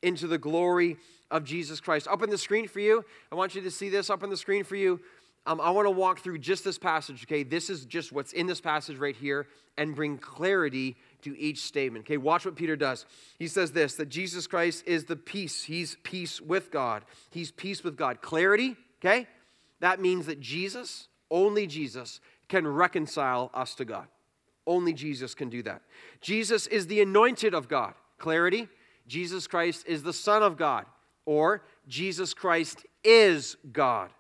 into 0.05 0.27
the 0.27 0.39
glory 0.39 0.97
of 1.31 1.45
Jesus 1.45 1.81
Christ. 1.81 2.07
Up 2.07 2.23
on 2.23 2.31
the 2.31 2.39
screen 2.39 2.69
for 2.69 2.81
you, 2.81 3.05
I 3.33 3.35
want 3.35 3.55
you 3.55 3.63
to 3.63 3.71
see 3.71 3.89
this 3.89 4.11
up 4.11 4.23
on 4.23 4.31
the 4.31 4.37
screen 4.37 4.63
for 4.63 4.77
you. 4.77 5.01
Um, 5.47 5.61
I 5.61 5.71
want 5.71 5.87
to 5.87 5.91
walk 5.91 6.21
through 6.21 6.39
just 6.39 6.65
this 6.65 6.79
passage, 6.79 7.25
okay? 7.25 7.43
This 7.43 7.69
is 7.69 7.85
just 7.85 8.13
what's 8.13 8.33
in 8.33 8.47
this 8.47 8.61
passage 8.61 8.97
right 8.97 9.17
here 9.17 9.47
and 9.77 9.95
bring 9.95 10.17
clarity 10.17 10.97
to 11.23 11.39
each 11.39 11.63
statement. 11.63 12.07
Okay, 12.07 12.17
watch 12.17 12.45
what 12.45 12.57
Peter 12.57 12.77
does. 12.77 13.05
He 13.39 13.49
says 13.49 13.73
this 13.73 13.95
that 13.97 14.09
Jesus 14.09 14.47
Christ 14.47 14.85
is 14.87 15.05
the 15.05 15.17
peace. 15.17 15.65
He's 15.65 15.97
peace 16.03 16.41
with 16.41 16.71
God. 16.71 17.05
He's 17.31 17.51
peace 17.51 17.85
with 17.85 17.97
God. 17.97 18.23
Clarity, 18.23 18.77
okay? 19.05 19.27
That 19.81 20.01
means 20.01 20.27
that 20.27 20.41
Jesus, 20.41 21.09
only 21.31 21.67
Jesus, 21.67 22.21
can 22.49 22.67
reconcile 22.67 23.51
us 23.53 23.75
to 23.75 23.85
God. 23.85 24.07
Only 24.67 24.95
Jesus 24.95 25.35
can 25.35 25.51
do 25.51 25.63
that. 25.65 25.83
Jesus 26.23 26.67
is 26.67 26.87
the 26.87 27.03
anointed 27.03 27.53
of 27.53 27.69
God. 27.69 27.95
Clarity, 28.19 28.69
Jesus 29.07 29.47
Christ 29.47 29.85
is 29.87 30.03
the 30.03 30.13
Son 30.13 30.43
of 30.43 30.57
God, 30.57 30.87
or 31.27 31.63
Jesus 31.89 32.35
Christ 32.35 32.87
is 33.03 33.57
God. 33.73 34.11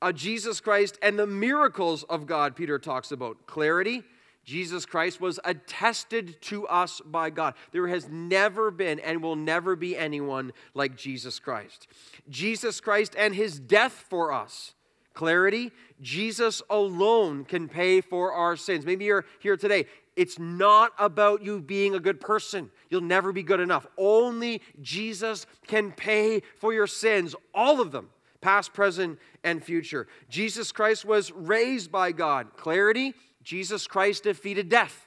Uh, 0.00 0.12
Jesus 0.12 0.60
Christ 0.60 0.98
and 1.02 1.18
the 1.18 1.26
miracles 1.26 2.04
of 2.04 2.26
God, 2.26 2.54
Peter 2.54 2.78
talks 2.78 3.12
about. 3.12 3.46
Clarity, 3.46 4.04
Jesus 4.44 4.86
Christ 4.86 5.20
was 5.20 5.40
attested 5.44 6.40
to 6.42 6.68
us 6.68 7.00
by 7.04 7.30
God. 7.30 7.54
There 7.72 7.88
has 7.88 8.08
never 8.08 8.70
been 8.70 9.00
and 9.00 9.22
will 9.22 9.34
never 9.34 9.74
be 9.74 9.96
anyone 9.96 10.52
like 10.72 10.96
Jesus 10.96 11.40
Christ. 11.40 11.88
Jesus 12.28 12.80
Christ 12.80 13.14
and 13.18 13.34
his 13.34 13.58
death 13.58 14.04
for 14.08 14.32
us. 14.32 14.74
Clarity, 15.14 15.72
Jesus 16.00 16.62
alone 16.70 17.44
can 17.44 17.68
pay 17.68 18.00
for 18.00 18.32
our 18.32 18.54
sins. 18.54 18.84
Maybe 18.86 19.06
you're 19.06 19.24
here 19.40 19.56
today. 19.56 19.86
It's 20.16 20.38
not 20.38 20.92
about 20.98 21.42
you 21.42 21.60
being 21.60 21.94
a 21.94 22.00
good 22.00 22.20
person. 22.20 22.70
You'll 22.88 23.02
never 23.02 23.32
be 23.32 23.42
good 23.42 23.60
enough. 23.60 23.86
Only 23.98 24.62
Jesus 24.80 25.46
can 25.66 25.92
pay 25.92 26.42
for 26.58 26.72
your 26.72 26.86
sins, 26.86 27.36
all 27.54 27.80
of 27.80 27.92
them, 27.92 28.08
past, 28.40 28.72
present, 28.72 29.18
and 29.44 29.62
future. 29.62 30.08
Jesus 30.30 30.72
Christ 30.72 31.04
was 31.04 31.30
raised 31.32 31.92
by 31.92 32.12
God. 32.12 32.56
Clarity 32.56 33.14
Jesus 33.42 33.86
Christ 33.86 34.24
defeated 34.24 34.68
death. 34.68 35.06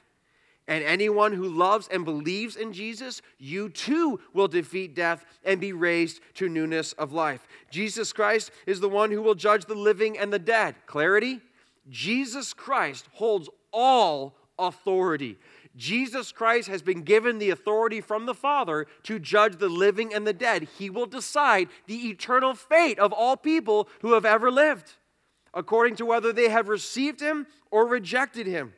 And 0.66 0.84
anyone 0.84 1.32
who 1.32 1.48
loves 1.48 1.88
and 1.88 2.04
believes 2.04 2.54
in 2.54 2.72
Jesus, 2.72 3.22
you 3.38 3.68
too 3.68 4.20
will 4.32 4.46
defeat 4.46 4.94
death 4.94 5.26
and 5.44 5.60
be 5.60 5.72
raised 5.72 6.20
to 6.34 6.48
newness 6.48 6.92
of 6.92 7.12
life. 7.12 7.46
Jesus 7.70 8.12
Christ 8.12 8.52
is 8.66 8.78
the 8.78 8.88
one 8.88 9.10
who 9.10 9.20
will 9.20 9.34
judge 9.34 9.64
the 9.64 9.74
living 9.74 10.16
and 10.16 10.32
the 10.32 10.38
dead. 10.38 10.76
Clarity 10.86 11.40
Jesus 11.88 12.52
Christ 12.54 13.08
holds 13.12 13.48
all 13.72 14.36
authority. 14.60 15.38
Jesus 15.76 16.32
Christ 16.32 16.68
has 16.68 16.82
been 16.82 17.02
given 17.02 17.38
the 17.38 17.50
authority 17.50 18.00
from 18.00 18.26
the 18.26 18.34
Father 18.34 18.86
to 19.04 19.18
judge 19.18 19.56
the 19.56 19.68
living 19.68 20.12
and 20.12 20.26
the 20.26 20.32
dead. 20.32 20.68
He 20.78 20.90
will 20.90 21.06
decide 21.06 21.68
the 21.86 22.08
eternal 22.08 22.54
fate 22.54 22.98
of 22.98 23.12
all 23.12 23.36
people 23.36 23.88
who 24.00 24.14
have 24.14 24.24
ever 24.24 24.50
lived, 24.50 24.94
according 25.54 25.96
to 25.96 26.06
whether 26.06 26.32
they 26.32 26.48
have 26.48 26.68
received 26.68 27.20
Him 27.20 27.46
or 27.70 27.86
rejected 27.86 28.46
Him. 28.46 28.72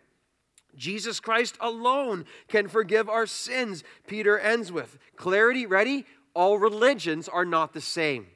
Jesus 0.76 1.20
Christ 1.20 1.56
alone 1.60 2.24
can 2.48 2.68
forgive 2.68 3.08
our 3.08 3.26
sins, 3.26 3.84
Peter 4.06 4.38
ends 4.38 4.72
with. 4.72 4.98
Clarity, 5.16 5.66
ready? 5.66 6.06
All 6.34 6.58
religions 6.58 7.28
are 7.28 7.44
not 7.44 7.72
the 7.72 7.80
same. 7.80 8.26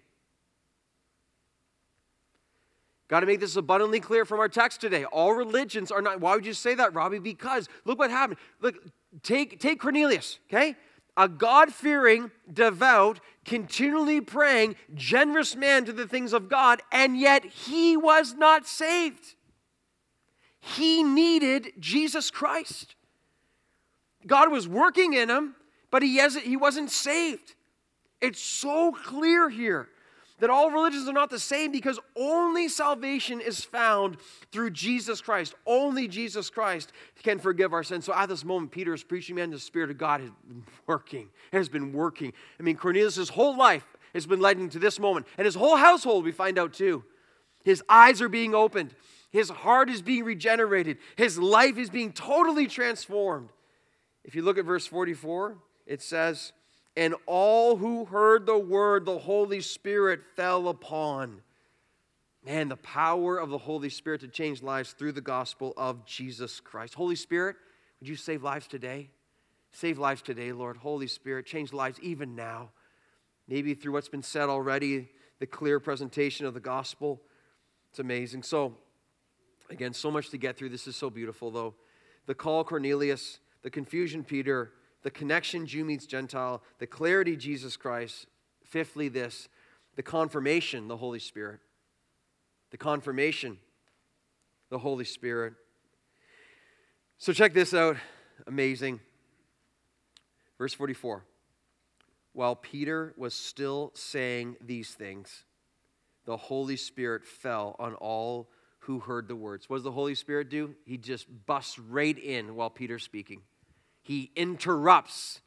Got 3.09 3.21
to 3.21 3.27
make 3.27 3.41
this 3.41 3.55
abundantly 3.55 4.01
clear 4.01 4.25
from 4.25 4.41
our 4.41 4.49
text 4.49 4.81
today. 4.81 5.05
All 5.05 5.33
religions 5.33 5.93
are 5.93 6.03
not. 6.03 6.21
Why 6.21 6.35
would 6.35 6.47
you 6.47 6.53
say 6.53 6.75
that, 6.75 6.93
Robbie? 6.93 7.21
Because 7.21 7.69
look 7.85 7.99
what 7.99 8.11
happened. 8.11 8.39
Look, 8.61 8.75
take, 9.23 9.61
take 9.61 9.81
Cornelius, 9.81 10.41
okay? 10.49 10.75
A 11.17 11.29
God 11.29 11.73
fearing, 11.73 12.31
devout, 12.53 13.21
continually 13.45 14.21
praying, 14.21 14.77
generous 14.95 15.55
man 15.55 15.85
to 15.85 15.93
the 15.93 16.07
things 16.07 16.33
of 16.33 16.49
God, 16.49 16.83
and 16.93 17.19
yet 17.19 17.45
he 17.45 17.97
was 17.97 18.35
not 18.35 18.67
saved. 18.67 19.35
He 20.61 21.05
needed 21.05 21.73
Jesus 21.79 22.31
Christ. 22.31 22.97
God 24.27 24.51
was 24.51 24.67
working 24.67 25.15
in 25.15 25.31
him, 25.31 25.55
but 25.93 26.03
he, 26.03 26.17
hasn't, 26.17 26.45
he 26.45 26.57
wasn't 26.57 26.91
saved. 26.91 27.55
It's 28.21 28.43
so 28.43 28.91
clear 28.93 29.49
here 29.49 29.89
that 30.39 30.51
all 30.51 30.71
religions 30.71 31.09
are 31.09 31.13
not 31.13 31.31
the 31.31 31.39
same 31.39 31.73
because 31.73 31.99
only 32.15 32.69
salvation 32.69 33.41
is 33.41 33.65
found 33.65 34.19
through 34.53 34.71
Jesus 34.71 35.21
Christ. 35.21 35.55
Only 35.67 36.09
Jesus 36.09 36.51
Christ 36.51 36.93
can 37.23 37.39
forgive 37.39 37.73
our 37.73 37.83
sins. 37.83 38.05
So 38.05 38.15
at 38.15 38.29
this 38.29 38.45
moment, 38.45 38.71
Peter 38.71 38.93
is 38.93 39.03
preaching, 39.03 39.37
man, 39.37 39.51
the 39.51 39.59
Spirit 39.59 39.91
of 39.91 39.99
God 39.99 40.21
has 40.21 40.31
been 40.47 40.65
working, 40.87 41.29
has 41.53 41.69
been 41.69 41.93
working. 41.93 42.33
I 42.61 42.63
mean, 42.63 42.77
Cornelius' 42.77 43.29
whole 43.31 43.57
life 43.57 43.87
has 44.15 44.27
been 44.27 44.41
leading 44.41 44.69
to 44.71 44.79
this 44.79 44.99
moment, 44.99 45.27
and 45.37 45.45
his 45.45 45.55
whole 45.55 45.77
household, 45.77 46.25
we 46.25 46.33
find 46.33 46.59
out 46.59 46.73
too. 46.73 47.05
His 47.65 47.83
eyes 47.89 48.23
are 48.23 48.29
being 48.29 48.55
opened, 48.55 48.95
his 49.31 49.51
heart 49.51 49.91
is 49.91 50.01
being 50.01 50.25
regenerated, 50.25 50.99
his 51.17 51.39
life 51.39 51.79
is 51.79 51.91
being 51.91 52.13
totally 52.13 52.67
transformed. 52.67 53.51
If 54.25 54.35
you 54.35 54.43
look 54.43 54.59
at 54.59 54.65
verse 54.65 54.87
44, 54.87 55.57
it 55.87 56.03
says, 56.03 56.53
and 56.97 57.15
all 57.27 57.77
who 57.77 58.07
heard 58.07 58.47
the 58.47 58.59
word 58.59 59.05
the 59.05 59.19
Holy 59.19 59.61
Spirit 59.61 60.21
fell 60.35 60.69
upon. 60.69 61.43
Man, 62.45 62.69
the 62.69 62.77
power 62.77 63.39
of 63.39 63.51
the 63.51 63.59
Holy 63.59 63.91
Spirit 63.91 64.21
to 64.21 64.29
change 64.29 64.63
lives 64.63 64.93
through 64.93 65.13
the 65.13 65.21
gospel 65.21 65.75
of 65.77 66.07
Jesus 66.07 66.61
Christ. 66.61 66.95
Holy 66.95 67.17
Spirit, 67.17 67.57
would 68.01 68.09
you 68.09 68.17
save 68.17 68.43
lives 68.43 68.67
today? 68.67 69.11
Save 69.73 69.99
lives 69.99 70.23
today, 70.23 70.53
Lord. 70.53 70.77
Holy 70.77 71.07
Spirit, 71.07 71.45
change 71.45 71.73
lives 71.73 71.99
even 72.01 72.35
now. 72.35 72.71
Maybe 73.49 73.75
through 73.75 73.93
what's 73.93 74.09
been 74.09 74.23
said 74.23 74.49
already, 74.49 75.09
the 75.39 75.47
clear 75.47 75.79
presentation 75.81 76.47
of 76.47 76.55
the 76.55 76.61
gospel. 76.61 77.21
It's 77.91 77.99
amazing. 77.99 78.43
So, 78.43 78.77
again, 79.69 79.93
so 79.93 80.11
much 80.11 80.31
to 80.31 80.39
get 80.39 80.57
through. 80.57 80.71
This 80.71 80.87
is 80.87 80.97
so 80.97 81.11
beautiful, 81.11 81.51
though. 81.51 81.75
The 82.27 82.35
call, 82.35 82.65
Cornelius, 82.65 83.39
the 83.63 83.71
confusion, 83.71 84.25
Peter, 84.25 84.73
the 85.03 85.11
connection 85.11 85.67
Jew 85.67 85.85
meets 85.85 86.07
Gentile, 86.07 86.63
the 86.79 86.87
clarity 86.87 87.37
Jesus 87.37 87.77
Christ. 87.77 88.27
Fifthly, 88.65 89.09
this 89.09 89.49
the 89.95 90.03
confirmation, 90.03 90.89
the 90.89 90.97
Holy 90.97 91.19
Spirit. 91.19 91.61
The 92.71 92.77
confirmation, 92.77 93.59
the 94.71 94.79
Holy 94.79 95.05
Spirit. 95.05 95.55
So 97.19 97.33
check 97.33 97.55
this 97.55 97.73
out. 97.73 97.97
Amazing. 98.47 99.01
Verse 100.59 100.75
44. 100.75 101.25
While 102.33 102.57
Peter 102.57 103.15
was 103.17 103.33
still 103.33 103.93
saying 103.95 104.57
these 104.61 104.91
things, 104.91 105.45
the 106.27 106.37
Holy 106.37 106.77
Spirit 106.77 107.25
fell 107.25 107.77
on 107.79 107.95
all 107.95 108.51
who 108.81 108.99
heard 108.99 109.29
the 109.29 109.37
words. 109.37 109.71
What 109.71 109.77
does 109.77 109.85
the 109.85 109.93
Holy 109.93 110.15
Spirit 110.15 110.51
do? 110.51 110.75
He 110.85 110.99
just 110.99 111.27
busts 111.47 111.79
right 111.79 112.19
in 112.19 112.55
while 112.55 112.69
Peter's 112.69 113.05
speaking 113.05 113.43
he 114.07 114.31
interrupts. 114.37 115.41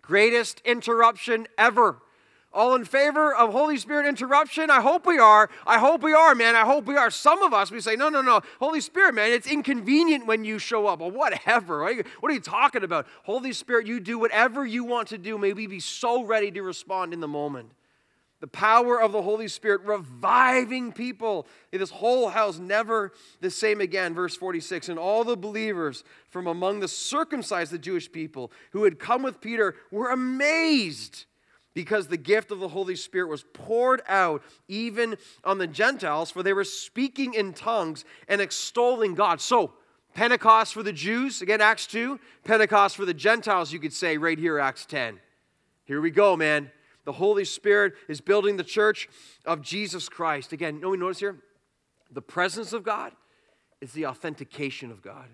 Greatest 0.00 0.62
interruption 0.64 1.46
ever. 1.58 1.98
All 2.50 2.74
in 2.74 2.86
favor 2.86 3.34
of 3.34 3.52
Holy 3.52 3.76
Spirit 3.76 4.06
interruption? 4.06 4.70
I 4.70 4.80
hope 4.80 5.04
we 5.04 5.18
are. 5.18 5.50
I 5.66 5.78
hope 5.78 6.02
we 6.02 6.14
are, 6.14 6.34
man. 6.34 6.56
I 6.56 6.64
hope 6.64 6.86
we 6.86 6.96
are. 6.96 7.10
Some 7.10 7.42
of 7.42 7.52
us, 7.52 7.70
we 7.70 7.82
say, 7.82 7.94
no, 7.94 8.08
no, 8.08 8.22
no. 8.22 8.40
Holy 8.58 8.80
Spirit, 8.80 9.14
man, 9.14 9.32
it's 9.32 9.46
inconvenient 9.46 10.26
when 10.26 10.46
you 10.46 10.58
show 10.58 10.86
up. 10.86 11.00
Well, 11.00 11.10
whatever. 11.10 11.82
What 11.82 12.30
are 12.30 12.34
you 12.34 12.40
talking 12.40 12.82
about? 12.82 13.06
Holy 13.24 13.52
Spirit, 13.52 13.86
you 13.86 14.00
do 14.00 14.18
whatever 14.18 14.64
you 14.64 14.84
want 14.84 15.08
to 15.08 15.18
do. 15.18 15.36
May 15.36 15.52
we 15.52 15.66
be 15.66 15.80
so 15.80 16.24
ready 16.24 16.50
to 16.52 16.62
respond 16.62 17.12
in 17.12 17.20
the 17.20 17.28
moment. 17.28 17.70
The 18.40 18.46
power 18.46 19.00
of 19.00 19.12
the 19.12 19.22
Holy 19.22 19.48
Spirit 19.48 19.80
reviving 19.82 20.92
people. 20.92 21.46
This 21.72 21.90
whole 21.90 22.28
house 22.28 22.58
never 22.58 23.12
the 23.40 23.50
same 23.50 23.80
again. 23.80 24.14
Verse 24.14 24.36
46 24.36 24.90
And 24.90 24.98
all 24.98 25.24
the 25.24 25.36
believers 25.36 26.04
from 26.28 26.46
among 26.46 26.80
the 26.80 26.88
circumcised, 26.88 27.72
the 27.72 27.78
Jewish 27.78 28.12
people 28.12 28.52
who 28.72 28.84
had 28.84 28.98
come 28.98 29.22
with 29.22 29.40
Peter, 29.40 29.74
were 29.90 30.10
amazed 30.10 31.24
because 31.72 32.08
the 32.08 32.16
gift 32.16 32.50
of 32.50 32.58
the 32.58 32.68
Holy 32.68 32.96
Spirit 32.96 33.28
was 33.28 33.44
poured 33.52 34.02
out 34.06 34.42
even 34.68 35.16
on 35.44 35.58
the 35.58 35.66
Gentiles, 35.66 36.30
for 36.30 36.42
they 36.42 36.54
were 36.54 36.64
speaking 36.64 37.34
in 37.34 37.52
tongues 37.52 38.04
and 38.28 38.40
extolling 38.40 39.14
God. 39.14 39.40
So, 39.40 39.72
Pentecost 40.14 40.72
for 40.72 40.82
the 40.82 40.94
Jews, 40.94 41.42
again, 41.42 41.60
Acts 41.60 41.86
2. 41.86 42.18
Pentecost 42.44 42.96
for 42.96 43.04
the 43.04 43.12
Gentiles, 43.12 43.72
you 43.72 43.78
could 43.78 43.92
say 43.92 44.16
right 44.16 44.38
here, 44.38 44.58
Acts 44.58 44.86
10. 44.86 45.20
Here 45.84 46.00
we 46.00 46.10
go, 46.10 46.34
man. 46.34 46.70
The 47.06 47.12
Holy 47.12 47.44
Spirit 47.44 47.94
is 48.08 48.20
building 48.20 48.56
the 48.56 48.64
church 48.64 49.08
of 49.46 49.62
Jesus 49.62 50.08
Christ. 50.08 50.52
Again, 50.52 50.80
no, 50.80 50.90
we 50.90 50.96
notice 50.98 51.20
here 51.20 51.36
the 52.10 52.20
presence 52.20 52.72
of 52.72 52.82
God 52.82 53.12
is 53.80 53.92
the 53.92 54.06
authentication 54.06 54.90
of 54.90 55.02
God. 55.02 55.26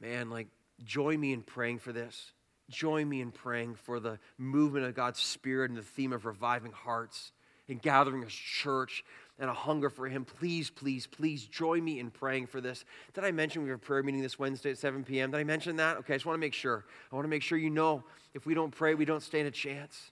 Man, 0.00 0.30
like, 0.30 0.48
join 0.82 1.20
me 1.20 1.32
in 1.32 1.42
praying 1.42 1.78
for 1.78 1.92
this. 1.92 2.32
Join 2.70 3.08
me 3.08 3.20
in 3.20 3.30
praying 3.30 3.74
for 3.74 4.00
the 4.00 4.18
movement 4.38 4.86
of 4.86 4.94
God's 4.94 5.20
Spirit 5.20 5.70
and 5.70 5.78
the 5.78 5.82
theme 5.82 6.14
of 6.14 6.24
reviving 6.24 6.72
hearts 6.72 7.32
and 7.68 7.80
gathering 7.80 8.24
as 8.24 8.32
church 8.32 9.04
and 9.38 9.50
a 9.50 9.54
hunger 9.54 9.90
for 9.90 10.08
Him. 10.08 10.24
Please, 10.24 10.70
please, 10.70 11.06
please 11.06 11.44
join 11.44 11.84
me 11.84 12.00
in 12.00 12.10
praying 12.10 12.46
for 12.46 12.62
this. 12.62 12.86
Did 13.12 13.24
I 13.24 13.32
mention 13.32 13.64
we 13.64 13.68
have 13.68 13.78
a 13.78 13.82
prayer 13.82 14.02
meeting 14.02 14.22
this 14.22 14.38
Wednesday 14.38 14.70
at 14.70 14.78
7 14.78 15.04
p.m.? 15.04 15.30
Did 15.32 15.38
I 15.38 15.44
mention 15.44 15.76
that? 15.76 15.98
Okay, 15.98 16.14
I 16.14 16.16
just 16.16 16.24
want 16.24 16.36
to 16.36 16.40
make 16.40 16.54
sure. 16.54 16.86
I 17.10 17.14
want 17.14 17.24
to 17.24 17.30
make 17.30 17.42
sure 17.42 17.58
you 17.58 17.70
know 17.70 18.02
if 18.32 18.46
we 18.46 18.54
don't 18.54 18.70
pray, 18.70 18.94
we 18.94 19.04
don't 19.04 19.22
stand 19.22 19.46
a 19.46 19.50
chance. 19.50 20.10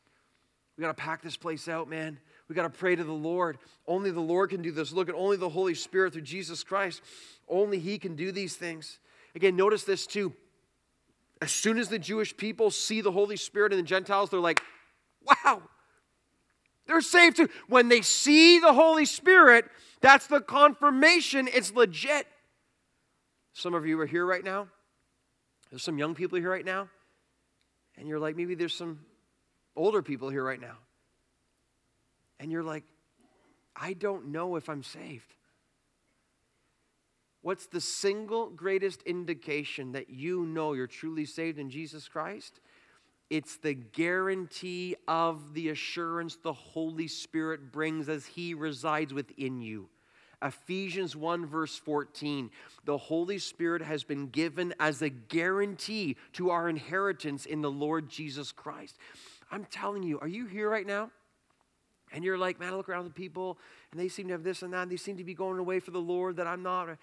We 0.81 0.87
got 0.87 0.97
to 0.97 1.03
pack 1.03 1.21
this 1.21 1.37
place 1.37 1.69
out, 1.69 1.91
man. 1.91 2.19
We 2.49 2.55
got 2.55 2.63
to 2.63 2.71
pray 2.71 2.97
to 2.97 3.05
the 3.05 3.13
Lord. 3.13 3.59
Only 3.87 4.11
the 4.11 4.21
Lord 4.21 4.49
can 4.49 4.63
do 4.63 4.73
this. 4.73 4.93
Look 4.93 5.11
at 5.11 5.15
only 5.15 5.37
the 5.37 5.51
Holy 5.51 5.75
Spirit 5.75 6.15
through 6.15 6.23
Jesus 6.23 6.65
Christ. 6.65 7.03
Only 7.51 7.79
He 7.79 7.99
can 7.99 8.17
do 8.17 8.33
these 8.33 8.57
things. 8.57 8.99
Again, 9.35 9.57
notice 9.57 9.85
this 9.85 10.07
too. 10.07 10.33
As 11.43 11.53
soon 11.53 11.77
as 11.77 11.91
the 11.91 11.99
Jewish 11.99 12.35
people 12.35 12.71
see 12.71 13.03
the 13.03 13.13
Holy 13.13 13.37
Spirit 13.37 13.75
in 13.75 13.79
the 13.79 13.85
Gentiles, 13.85 14.31
they're 14.31 14.41
like, 14.41 14.63
wow, 15.23 15.61
they're 16.87 17.03
saved 17.03 17.37
too. 17.37 17.51
When 17.69 17.91
they 17.91 18.01
see 18.01 18.59
the 18.59 18.73
Holy 18.73 19.05
Spirit, 19.05 19.67
that's 20.01 20.29
the 20.29 20.41
confirmation 20.41 21.47
it's 21.53 21.75
legit. 21.75 22.27
Some 23.53 23.75
of 23.75 23.85
you 23.85 24.01
are 24.01 24.07
here 24.07 24.25
right 24.25 24.43
now. 24.43 24.69
There's 25.69 25.83
some 25.83 25.99
young 25.99 26.15
people 26.15 26.39
here 26.39 26.51
right 26.51 26.65
now. 26.65 26.89
And 27.99 28.09
you're 28.09 28.19
like, 28.19 28.35
maybe 28.35 28.55
there's 28.55 28.73
some 28.73 29.01
older 29.81 30.03
people 30.03 30.29
here 30.29 30.45
right 30.45 30.61
now. 30.61 30.77
And 32.39 32.53
you're 32.53 32.63
like, 32.63 32.85
I 33.75 33.95
don't 33.95 34.29
know 34.29 34.57
if 34.57 34.69
I'm 34.69 34.83
saved. 34.83 35.35
What's 37.43 37.67
the 37.67 37.81
single 37.81 38.51
greatest 38.51 39.03
indication 39.03 39.93
that 39.93 40.11
you 40.11 40.45
know 40.45 40.75
you're 40.75 40.87
truly 40.87 41.25
saved 41.25 41.59
in 41.59 41.71
Jesus 41.71 42.09
Christ? 42.09 42.61
It's 43.31 43.57
the 43.57 43.75
guarantee 43.75 44.97
of 45.09 45.55
the 45.55 45.71
assurance 45.71 46.37
the 46.37 46.53
Holy 46.53 47.09
Spirit 47.09 47.73
brings 47.73 48.09
as 48.09 48.27
He 48.27 48.53
resides 48.53 49.15
within 49.15 49.63
you. 49.63 49.89
Ephesians 50.43 51.15
1, 51.15 51.47
verse 51.47 51.77
14. 51.77 52.51
The 52.85 52.99
Holy 52.99 53.39
Spirit 53.39 53.83
has 53.83 54.05
been 54.05 54.29
given 54.29 54.75
as 54.81 55.01
a 55.01 55.11
guarantee 55.11 56.17
to 56.35 56.51
our 56.51 56.69
inheritance 56.69 57.47
in 57.47 57.63
the 57.63 57.71
Lord 57.71 58.09
Jesus 58.09 58.53
Christ. 58.53 58.97
I'm 59.51 59.65
telling 59.65 60.03
you, 60.03 60.19
are 60.21 60.29
you 60.29 60.47
here 60.47 60.69
right 60.69 60.87
now? 60.87 61.11
And 62.13 62.25
you're 62.25 62.39
like, 62.39 62.59
man, 62.59 62.73
I 62.73 62.77
look 62.77 62.89
around 62.89 63.05
the 63.05 63.11
people 63.11 63.59
and 63.93 64.01
they 64.01 64.09
seem 64.09 64.27
to 64.29 64.33
have 64.33 64.43
this 64.43 64.63
and 64.63 64.73
that, 64.73 64.83
and 64.83 64.91
they 64.91 64.97
seem 64.97 65.17
to 65.19 65.25
be 65.25 65.35
going 65.35 65.59
away 65.59 65.81
for 65.81 65.91
the 65.91 66.01
Lord 66.01 66.37
that 66.37 66.47
I'm 66.47 66.63
not. 66.63 66.89
And 66.89 66.99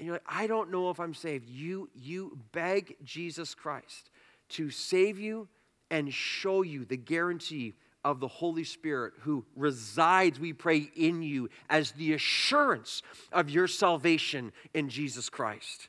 you're 0.00 0.14
like, 0.14 0.24
I 0.26 0.46
don't 0.46 0.70
know 0.70 0.90
if 0.90 1.00
I'm 1.00 1.14
saved. 1.14 1.48
You, 1.48 1.88
you 1.94 2.38
beg 2.52 2.96
Jesus 3.04 3.54
Christ 3.54 4.10
to 4.50 4.70
save 4.70 5.18
you 5.18 5.48
and 5.90 6.12
show 6.12 6.62
you 6.62 6.84
the 6.84 6.96
guarantee 6.96 7.74
of 8.04 8.20
the 8.20 8.28
Holy 8.28 8.64
Spirit 8.64 9.14
who 9.20 9.44
resides, 9.56 10.38
we 10.38 10.52
pray, 10.52 10.88
in 10.94 11.22
you 11.22 11.48
as 11.68 11.92
the 11.92 12.12
assurance 12.12 13.02
of 13.32 13.50
your 13.50 13.66
salvation 13.66 14.52
in 14.74 14.88
Jesus 14.88 15.28
Christ. 15.28 15.88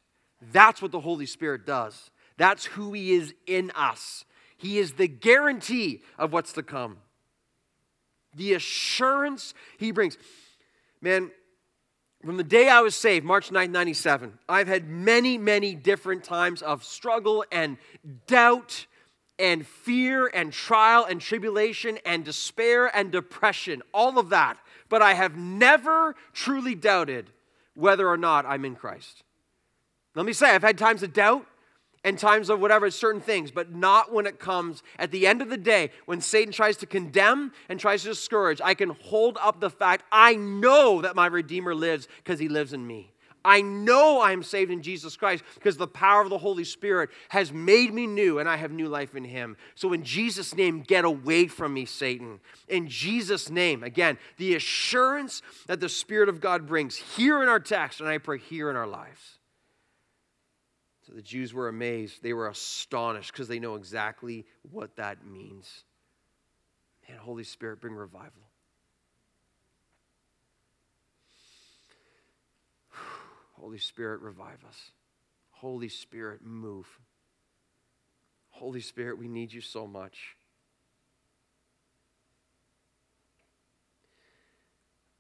That's 0.51 0.82
what 0.82 0.91
the 0.91 0.99
Holy 0.99 1.26
Spirit 1.26 1.66
does. 1.66 2.10
That's 2.38 2.66
who 2.66 2.93
He 2.93 3.14
is 3.14 3.34
in 3.45 3.72
us. 3.76 4.26
He 4.58 4.80
is 4.80 4.93
the 4.93 5.08
guarantee 5.08 6.01
of 6.18 6.34
what's 6.34 6.53
to 6.53 6.64
come. 6.64 6.97
The 8.36 8.53
assurance 8.53 9.53
He 9.78 9.91
brings. 9.91 10.18
Man, 11.01 11.32
from 12.26 12.38
the 12.38 12.43
day 12.43 12.68
I 12.68 12.82
was 12.82 12.95
saved, 12.95 13.26
March 13.26 13.51
9, 13.51 13.72
97, 13.72 14.39
I've 14.49 14.68
had 14.68 14.89
many, 14.89 15.38
many 15.38 15.76
different 15.76 16.24
times 16.24 16.62
of 16.62 16.84
struggle 16.84 17.45
and 17.51 17.78
doubt 18.26 18.88
and 19.39 19.66
fear 19.66 20.28
and 20.34 20.51
trial 20.51 21.05
and 21.05 21.22
tribulation 21.22 21.99
and 22.05 22.26
despair 22.26 22.88
and 22.95 23.12
depression, 23.12 23.84
all 23.93 24.18
of 24.18 24.30
that. 24.30 24.58
But 24.89 25.03
I 25.03 25.14
have 25.14 25.38
never 25.38 26.16
truly 26.34 26.74
doubted 26.74 27.30
whether 27.76 28.08
or 28.08 28.18
not 28.18 28.45
I'm 28.45 28.66
in 28.66 28.76
Christ. 28.76 29.24
Let 30.16 30.26
me 30.26 30.34
say, 30.34 30.49
I've 30.49 30.64
had 30.64 30.78
times 30.78 31.03
of 31.03 31.14
doubt 31.14 31.45
and 32.08 32.18
times 32.18 32.49
of 32.49 32.62
whatever, 32.62 32.89
certain 32.89 33.20
things, 33.20 33.51
but 33.51 33.76
not 33.76 34.14
when 34.14 34.26
it 34.26 34.39
comes 34.39 34.82
at 34.97 35.12
the 35.12 35.28
end 35.28 35.41
of 35.41 35.49
the 35.49 35.58
day 35.58 35.91
when 36.05 36.22
Satan 36.22 36.53
tries 36.53 36.78
to 36.78 36.86
condemn 36.86 37.51
and 37.68 37.78
tries 37.78 38.03
to 38.03 38.08
discourage. 38.08 38.62
I 38.64 38.76
can 38.76 38.91
hold 38.91 39.38
up 39.41 39.60
the 39.60 39.70
fact 39.70 40.05
I 40.10 40.36
know 40.36 41.01
that 41.01 41.18
my 41.18 41.26
Redeemer 41.26 41.76
lives 41.76 42.08
because 42.24 42.39
he 42.39 42.47
lives 42.47 42.72
in 42.72 42.88
me. 42.88 43.12
I 43.43 43.60
know 43.60 44.22
I 44.22 44.32
am 44.32 44.41
saved 44.41 44.72
in 44.72 44.82
Jesus 44.82 45.18
Christ 45.18 45.43
because 45.55 45.76
the 45.76 45.86
power 45.86 46.22
of 46.22 46.30
the 46.30 46.38
Holy 46.38 46.64
Spirit 46.64 47.10
has 47.28 47.51
made 47.51 47.93
me 47.93 48.08
new 48.08 48.39
and 48.39 48.47
I 48.47 48.55
have 48.55 48.72
new 48.72 48.88
life 48.88 49.14
in 49.14 49.26
Him. 49.26 49.58
So, 49.76 49.91
in 49.91 50.03
Jesus' 50.03 50.55
name, 50.55 50.82
get 50.82 51.03
away 51.03 51.47
from 51.47 51.74
me, 51.74 51.86
Satan. 51.86 52.39
In 52.70 52.88
Jesus' 52.88 53.49
name, 53.49 53.84
again, 53.84 54.18
the 54.38 54.55
assurance 54.55 55.41
that 55.68 55.82
the 55.82 55.89
Spirit 55.89 56.30
of 56.30 56.39
God 56.39 56.68
brings 56.68 56.95
here 56.95 57.43
in 57.43 57.49
our 57.49 57.60
text, 57.60 57.99
and 57.99 58.10
I 58.10 58.18
pray 58.18 58.39
here 58.39 58.70
in 58.70 58.78
our 58.78 58.88
lives. 58.88 59.37
So 61.08 61.14
the 61.14 61.22
Jews 61.22 61.53
were 61.53 61.70
amazed. 61.70 62.22
They 62.22 62.34
were 62.34 62.49
astonished 62.49 63.32
because 63.32 63.47
they 63.47 63.60
know 63.60 63.76
exactly 63.76 64.45
what 64.70 64.97
that 64.97 65.26
means. 65.26 65.86
And 67.08 67.18
Holy 67.18 67.45
Spirit, 67.45 67.80
bring 67.80 67.93
revival. 67.93 68.43
Holy 73.53 73.78
Spirit, 73.78 74.20
revive 74.20 74.66
us. 74.68 74.91
Holy 75.51 75.88
Spirit, 75.88 76.41
move. 76.43 76.88
Holy 78.49 78.82
Spirit, 78.82 79.18
we 79.18 79.30
need 79.30 79.53
you 79.53 79.62
so 79.62 79.88
much. 79.88 80.36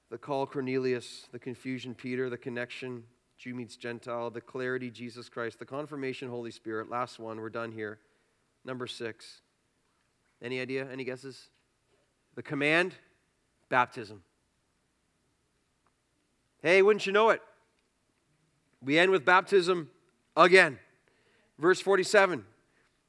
The 0.09 0.17
call 0.17 0.47
Cornelius, 0.47 1.27
the 1.31 1.39
confusion 1.39 1.93
Peter, 1.93 2.29
the 2.29 2.37
connection 2.37 3.03
Jew 3.37 3.53
meets 3.53 3.75
Gentile, 3.75 4.29
the 4.31 4.41
clarity 4.41 4.89
Jesus 4.89 5.29
Christ, 5.29 5.59
the 5.59 5.65
confirmation 5.65 6.29
Holy 6.29 6.51
Spirit. 6.51 6.89
Last 6.89 7.19
one, 7.19 7.39
we're 7.39 7.49
done 7.49 7.71
here. 7.71 7.99
Number 8.65 8.87
six. 8.87 9.41
Any 10.41 10.59
idea? 10.59 10.87
Any 10.91 11.03
guesses? 11.03 11.49
The 12.35 12.43
command 12.43 12.95
baptism. 13.69 14.23
Hey, 16.61 16.81
wouldn't 16.81 17.05
you 17.05 17.11
know 17.11 17.29
it? 17.29 17.41
We 18.83 18.97
end 18.97 19.11
with 19.11 19.23
baptism 19.23 19.89
again. 20.35 20.79
Verse 21.59 21.79
47. 21.79 22.43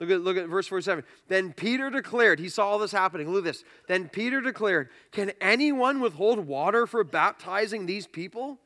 Look 0.00 0.10
at, 0.10 0.20
look 0.20 0.36
at 0.36 0.46
verse 0.46 0.66
47. 0.66 1.04
Then 1.26 1.52
Peter 1.52 1.90
declared, 1.90 2.38
he 2.38 2.48
saw 2.48 2.68
all 2.68 2.78
this 2.78 2.92
happening. 2.92 3.30
Look 3.30 3.38
at 3.38 3.44
this. 3.44 3.64
Then 3.88 4.08
Peter 4.08 4.40
declared, 4.40 4.90
Can 5.10 5.32
anyone 5.40 6.00
withhold 6.00 6.46
water 6.46 6.86
for 6.86 7.02
baptizing 7.02 7.86
these 7.86 8.06
people 8.06 8.58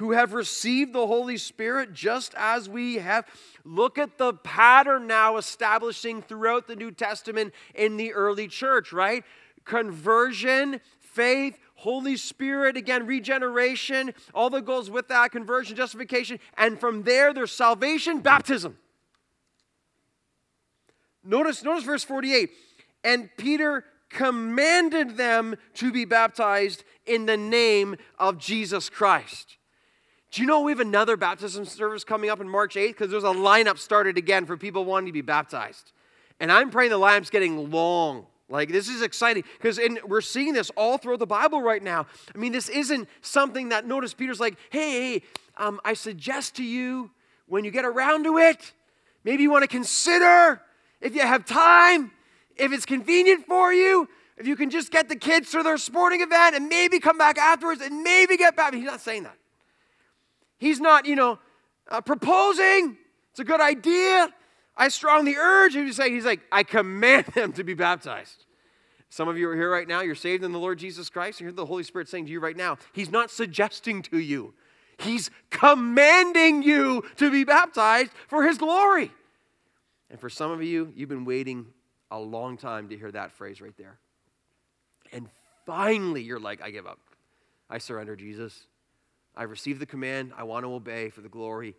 who 0.00 0.12
have 0.12 0.32
received 0.32 0.94
the 0.94 1.06
Holy 1.06 1.36
Spirit 1.36 1.92
just 1.92 2.34
as 2.34 2.70
we 2.70 2.94
have? 2.96 3.26
Look 3.64 3.98
at 3.98 4.16
the 4.16 4.32
pattern 4.32 5.06
now 5.06 5.36
establishing 5.36 6.22
throughout 6.22 6.66
the 6.66 6.74
New 6.74 6.90
Testament 6.90 7.52
in 7.74 7.98
the 7.98 8.14
early 8.14 8.48
church, 8.48 8.94
right? 8.94 9.24
Conversion, 9.66 10.80
faith, 10.98 11.58
Holy 11.74 12.16
Spirit, 12.16 12.78
again, 12.78 13.06
regeneration, 13.06 14.14
all 14.32 14.48
that 14.48 14.64
goes 14.64 14.90
with 14.90 15.08
that, 15.08 15.32
conversion, 15.32 15.76
justification, 15.76 16.38
and 16.56 16.80
from 16.80 17.02
there 17.02 17.34
there's 17.34 17.52
salvation, 17.52 18.20
baptism. 18.20 18.78
Notice, 21.22 21.62
notice 21.62 21.84
verse 21.84 22.04
48. 22.04 22.48
And 23.04 23.28
Peter 23.36 23.84
commanded 24.08 25.18
them 25.18 25.56
to 25.74 25.92
be 25.92 26.06
baptized 26.06 26.84
in 27.04 27.26
the 27.26 27.36
name 27.36 27.96
of 28.18 28.38
Jesus 28.38 28.88
Christ. 28.88 29.58
Do 30.30 30.40
you 30.42 30.46
know 30.46 30.60
we 30.60 30.72
have 30.72 30.80
another 30.80 31.16
baptism 31.16 31.64
service 31.64 32.04
coming 32.04 32.30
up 32.30 32.40
in 32.40 32.48
March 32.48 32.76
8th? 32.76 32.88
Because 32.88 33.10
there's 33.10 33.24
a 33.24 33.28
lineup 33.28 33.78
started 33.78 34.16
again 34.16 34.46
for 34.46 34.56
people 34.56 34.84
wanting 34.84 35.06
to 35.06 35.12
be 35.12 35.22
baptized. 35.22 35.92
And 36.38 36.52
I'm 36.52 36.70
praying 36.70 36.90
the 36.90 36.98
lineup's 36.98 37.30
getting 37.30 37.70
long. 37.70 38.26
Like, 38.48 38.70
this 38.70 38.88
is 38.88 39.02
exciting 39.02 39.44
because 39.58 39.80
we're 40.04 40.20
seeing 40.20 40.52
this 40.52 40.70
all 40.70 40.98
throughout 40.98 41.18
the 41.20 41.26
Bible 41.26 41.62
right 41.62 41.82
now. 41.82 42.06
I 42.34 42.38
mean, 42.38 42.52
this 42.52 42.68
isn't 42.68 43.08
something 43.22 43.68
that, 43.68 43.86
notice 43.86 44.14
Peter's 44.14 44.40
like, 44.40 44.56
hey, 44.70 44.90
hey 44.90 45.22
um, 45.56 45.80
I 45.84 45.94
suggest 45.94 46.56
to 46.56 46.64
you 46.64 47.10
when 47.46 47.64
you 47.64 47.70
get 47.70 47.84
around 47.84 48.24
to 48.24 48.38
it, 48.38 48.72
maybe 49.24 49.42
you 49.42 49.50
want 49.50 49.62
to 49.62 49.68
consider 49.68 50.60
if 51.00 51.14
you 51.14 51.20
have 51.20 51.44
time, 51.44 52.12
if 52.56 52.72
it's 52.72 52.86
convenient 52.86 53.46
for 53.46 53.72
you, 53.72 54.08
if 54.36 54.46
you 54.46 54.56
can 54.56 54.70
just 54.70 54.90
get 54.90 55.08
the 55.08 55.16
kids 55.16 55.50
to 55.50 55.62
their 55.62 55.76
sporting 55.76 56.20
event 56.20 56.56
and 56.56 56.68
maybe 56.68 56.98
come 56.98 57.18
back 57.18 57.36
afterwards 57.36 57.80
and 57.82 58.02
maybe 58.02 58.36
get 58.36 58.56
back. 58.56 58.74
He's 58.74 58.84
not 58.84 59.00
saying 59.00 59.24
that. 59.24 59.36
He's 60.60 60.78
not, 60.78 61.06
you 61.06 61.16
know, 61.16 61.38
uh, 61.88 62.02
proposing. 62.02 62.96
It's 63.30 63.40
a 63.40 63.44
good 63.44 63.60
idea. 63.60 64.28
I 64.76 64.88
strongly 64.88 65.34
urge 65.34 65.74
him 65.74 65.86
to 65.86 65.92
say, 65.92 66.10
he's 66.10 66.26
like, 66.26 66.40
I 66.52 66.62
command 66.62 67.26
them 67.34 67.52
to 67.54 67.64
be 67.64 67.74
baptized. 67.74 68.44
Some 69.08 69.26
of 69.26 69.36
you 69.36 69.48
are 69.48 69.56
here 69.56 69.70
right 69.70 69.88
now, 69.88 70.02
you're 70.02 70.14
saved 70.14 70.44
in 70.44 70.52
the 70.52 70.58
Lord 70.58 70.78
Jesus 70.78 71.10
Christ. 71.10 71.40
You 71.40 71.46
hear 71.46 71.52
the 71.52 71.66
Holy 71.66 71.82
Spirit 71.82 72.08
saying 72.08 72.26
to 72.26 72.30
you 72.30 72.38
right 72.38 72.56
now, 72.56 72.78
He's 72.92 73.10
not 73.10 73.30
suggesting 73.30 74.02
to 74.02 74.18
you, 74.18 74.54
He's 74.98 75.30
commanding 75.48 76.62
you 76.62 77.02
to 77.16 77.30
be 77.30 77.42
baptized 77.42 78.12
for 78.28 78.44
His 78.44 78.58
glory. 78.58 79.10
And 80.10 80.20
for 80.20 80.28
some 80.28 80.50
of 80.50 80.62
you, 80.62 80.92
you've 80.94 81.08
been 81.08 81.24
waiting 81.24 81.66
a 82.10 82.18
long 82.18 82.56
time 82.56 82.88
to 82.90 82.96
hear 82.96 83.10
that 83.10 83.32
phrase 83.32 83.60
right 83.60 83.76
there. 83.78 83.98
And 85.12 85.28
finally, 85.66 86.22
you're 86.22 86.40
like, 86.40 86.62
I 86.62 86.70
give 86.70 86.86
up. 86.86 86.98
I 87.68 87.78
surrender, 87.78 88.14
Jesus. 88.14 88.66
I 89.40 89.44
received 89.44 89.80
the 89.80 89.86
command. 89.86 90.32
I 90.36 90.42
want 90.42 90.66
to 90.66 90.74
obey 90.74 91.08
for 91.08 91.22
the 91.22 91.28
glory 91.30 91.74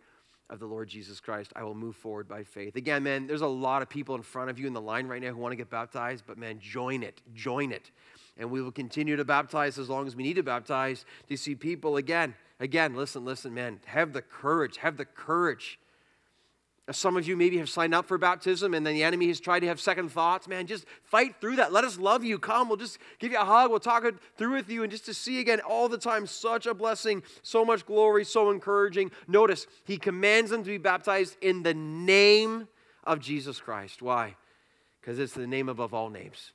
of 0.50 0.58
the 0.58 0.66
Lord 0.66 0.88
Jesus 0.88 1.20
Christ, 1.20 1.52
I 1.54 1.62
will 1.62 1.76
move 1.76 1.94
forward 1.94 2.26
by 2.26 2.42
faith. 2.42 2.74
Again, 2.74 3.04
man, 3.04 3.28
there's 3.28 3.40
a 3.40 3.46
lot 3.46 3.82
of 3.82 3.88
people 3.88 4.16
in 4.16 4.22
front 4.22 4.50
of 4.50 4.58
you 4.58 4.66
in 4.66 4.72
the 4.72 4.80
line 4.80 5.06
right 5.06 5.22
now 5.22 5.30
who 5.30 5.36
want 5.36 5.52
to 5.52 5.56
get 5.56 5.70
baptized, 5.70 6.24
but 6.26 6.36
man, 6.36 6.58
join 6.58 7.04
it, 7.04 7.22
join 7.36 7.70
it. 7.70 7.92
And 8.36 8.50
we 8.50 8.60
will 8.60 8.72
continue 8.72 9.14
to 9.14 9.24
baptize 9.24 9.78
as 9.78 9.88
long 9.88 10.08
as 10.08 10.16
we 10.16 10.24
need 10.24 10.34
to 10.34 10.42
baptize 10.42 11.04
to 11.28 11.36
see 11.36 11.54
people 11.54 11.98
again. 11.98 12.34
Again, 12.58 12.96
listen, 12.96 13.24
listen, 13.24 13.54
man, 13.54 13.78
have 13.86 14.12
the 14.12 14.22
courage, 14.22 14.78
have 14.78 14.96
the 14.96 15.04
courage 15.04 15.78
some 16.94 17.16
of 17.16 17.26
you 17.26 17.36
maybe 17.36 17.58
have 17.58 17.68
signed 17.68 17.94
up 17.94 18.06
for 18.06 18.18
baptism 18.18 18.74
and 18.74 18.86
then 18.86 18.94
the 18.94 19.02
enemy 19.02 19.28
has 19.28 19.40
tried 19.40 19.60
to 19.60 19.66
have 19.66 19.80
second 19.80 20.10
thoughts. 20.10 20.48
Man, 20.48 20.66
just 20.66 20.84
fight 21.04 21.36
through 21.40 21.56
that. 21.56 21.72
Let 21.72 21.84
us 21.84 21.98
love 21.98 22.24
you. 22.24 22.38
Come, 22.38 22.68
we'll 22.68 22.76
just 22.76 22.98
give 23.18 23.32
you 23.32 23.40
a 23.40 23.44
hug. 23.44 23.70
We'll 23.70 23.80
talk 23.80 24.04
through 24.36 24.52
with 24.54 24.70
you. 24.70 24.82
And 24.82 24.90
just 24.90 25.06
to 25.06 25.14
see 25.14 25.40
again 25.40 25.60
all 25.60 25.88
the 25.88 25.98
time, 25.98 26.26
such 26.26 26.66
a 26.66 26.74
blessing, 26.74 27.22
so 27.42 27.64
much 27.64 27.86
glory, 27.86 28.24
so 28.24 28.50
encouraging. 28.50 29.10
Notice, 29.28 29.66
he 29.84 29.96
commands 29.96 30.50
them 30.50 30.64
to 30.64 30.70
be 30.70 30.78
baptized 30.78 31.36
in 31.40 31.62
the 31.62 31.74
name 31.74 32.68
of 33.04 33.20
Jesus 33.20 33.60
Christ. 33.60 34.02
Why? 34.02 34.36
Because 35.00 35.18
it's 35.18 35.34
the 35.34 35.46
name 35.46 35.68
above 35.68 35.94
all 35.94 36.10
names. 36.10 36.52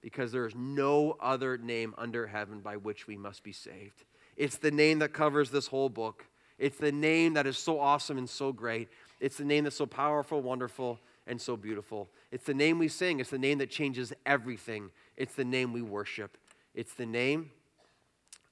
Because 0.00 0.32
there 0.32 0.46
is 0.46 0.54
no 0.54 1.16
other 1.20 1.58
name 1.58 1.94
under 1.96 2.26
heaven 2.26 2.60
by 2.60 2.76
which 2.76 3.06
we 3.06 3.16
must 3.16 3.42
be 3.42 3.52
saved. 3.52 4.04
It's 4.36 4.56
the 4.56 4.70
name 4.70 4.98
that 4.98 5.12
covers 5.12 5.50
this 5.50 5.66
whole 5.66 5.88
book. 5.88 6.26
It's 6.58 6.76
the 6.76 6.92
name 6.92 7.34
that 7.34 7.46
is 7.46 7.58
so 7.58 7.80
awesome 7.80 8.18
and 8.18 8.28
so 8.28 8.52
great. 8.52 8.88
It's 9.24 9.38
the 9.38 9.44
name 9.46 9.64
that's 9.64 9.76
so 9.76 9.86
powerful, 9.86 10.42
wonderful, 10.42 11.00
and 11.26 11.40
so 11.40 11.56
beautiful. 11.56 12.10
It's 12.30 12.44
the 12.44 12.52
name 12.52 12.78
we 12.78 12.88
sing. 12.88 13.20
It's 13.20 13.30
the 13.30 13.38
name 13.38 13.56
that 13.56 13.70
changes 13.70 14.12
everything. 14.26 14.90
It's 15.16 15.34
the 15.34 15.46
name 15.46 15.72
we 15.72 15.80
worship. 15.80 16.36
It's 16.74 16.92
the 16.92 17.06
name 17.06 17.50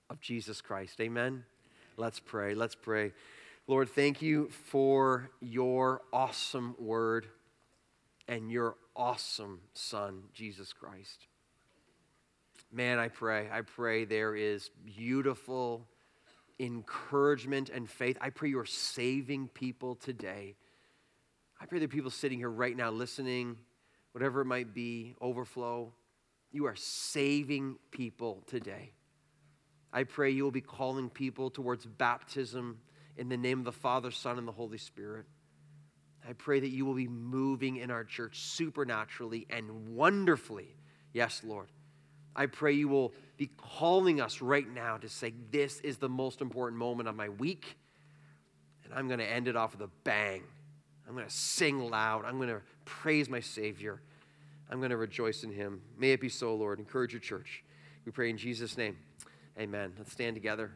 of 0.08 0.18
Jesus 0.22 0.62
Christ. 0.62 0.98
Amen. 1.02 1.44
Let's 1.98 2.20
pray. 2.20 2.54
Let's 2.54 2.74
pray. 2.74 3.12
Lord, 3.66 3.90
thank 3.90 4.22
you 4.22 4.48
for 4.48 5.28
your 5.42 6.00
awesome 6.10 6.74
word 6.78 7.26
and 8.26 8.50
your 8.50 8.76
awesome 8.96 9.60
Son, 9.74 10.22
Jesus 10.32 10.72
Christ. 10.72 11.26
Man, 12.72 12.98
I 12.98 13.08
pray, 13.08 13.46
I 13.52 13.60
pray 13.60 14.06
there 14.06 14.34
is 14.34 14.70
beautiful 14.86 15.86
encouragement 16.58 17.68
and 17.68 17.90
faith. 17.90 18.16
I 18.22 18.30
pray 18.30 18.48
you're 18.48 18.64
saving 18.64 19.48
people 19.48 19.96
today. 19.96 20.54
I 21.62 21.66
pray 21.66 21.78
that 21.78 21.90
people 21.90 22.10
sitting 22.10 22.38
here 22.38 22.50
right 22.50 22.76
now 22.76 22.90
listening, 22.90 23.56
whatever 24.10 24.40
it 24.40 24.46
might 24.46 24.74
be, 24.74 25.14
overflow. 25.20 25.92
You 26.50 26.66
are 26.66 26.74
saving 26.74 27.76
people 27.92 28.42
today. 28.48 28.94
I 29.92 30.02
pray 30.02 30.30
you 30.30 30.42
will 30.42 30.50
be 30.50 30.60
calling 30.60 31.08
people 31.08 31.50
towards 31.50 31.86
baptism 31.86 32.80
in 33.16 33.28
the 33.28 33.36
name 33.36 33.60
of 33.60 33.64
the 33.64 33.72
Father, 33.72 34.10
Son, 34.10 34.38
and 34.38 34.48
the 34.48 34.52
Holy 34.52 34.76
Spirit. 34.76 35.24
I 36.28 36.32
pray 36.32 36.58
that 36.58 36.68
you 36.70 36.84
will 36.84 36.94
be 36.94 37.06
moving 37.06 37.76
in 37.76 37.92
our 37.92 38.02
church 38.02 38.40
supernaturally 38.40 39.46
and 39.48 39.94
wonderfully. 39.94 40.74
Yes, 41.12 41.42
Lord. 41.44 41.68
I 42.34 42.46
pray 42.46 42.72
you 42.72 42.88
will 42.88 43.12
be 43.36 43.48
calling 43.78 44.20
us 44.20 44.42
right 44.42 44.68
now 44.68 44.96
to 44.96 45.08
say, 45.08 45.32
This 45.52 45.78
is 45.80 45.98
the 45.98 46.08
most 46.08 46.40
important 46.40 46.80
moment 46.80 47.08
of 47.08 47.14
my 47.14 47.28
week, 47.28 47.76
and 48.82 48.92
I'm 48.92 49.06
going 49.06 49.20
to 49.20 49.30
end 49.30 49.46
it 49.46 49.54
off 49.54 49.72
with 49.72 49.82
a 49.82 49.90
bang. 50.02 50.42
I'm 51.06 51.14
going 51.14 51.26
to 51.26 51.32
sing 51.32 51.90
loud. 51.90 52.24
I'm 52.24 52.36
going 52.36 52.48
to 52.48 52.60
praise 52.84 53.28
my 53.28 53.40
Savior. 53.40 54.00
I'm 54.70 54.78
going 54.78 54.90
to 54.90 54.96
rejoice 54.96 55.44
in 55.44 55.52
Him. 55.52 55.82
May 55.98 56.12
it 56.12 56.20
be 56.20 56.28
so, 56.28 56.54
Lord. 56.54 56.78
Encourage 56.78 57.12
your 57.12 57.20
church. 57.20 57.62
We 58.06 58.12
pray 58.12 58.30
in 58.30 58.38
Jesus' 58.38 58.76
name. 58.78 58.96
Amen. 59.58 59.92
Let's 59.98 60.12
stand 60.12 60.34
together. 60.34 60.72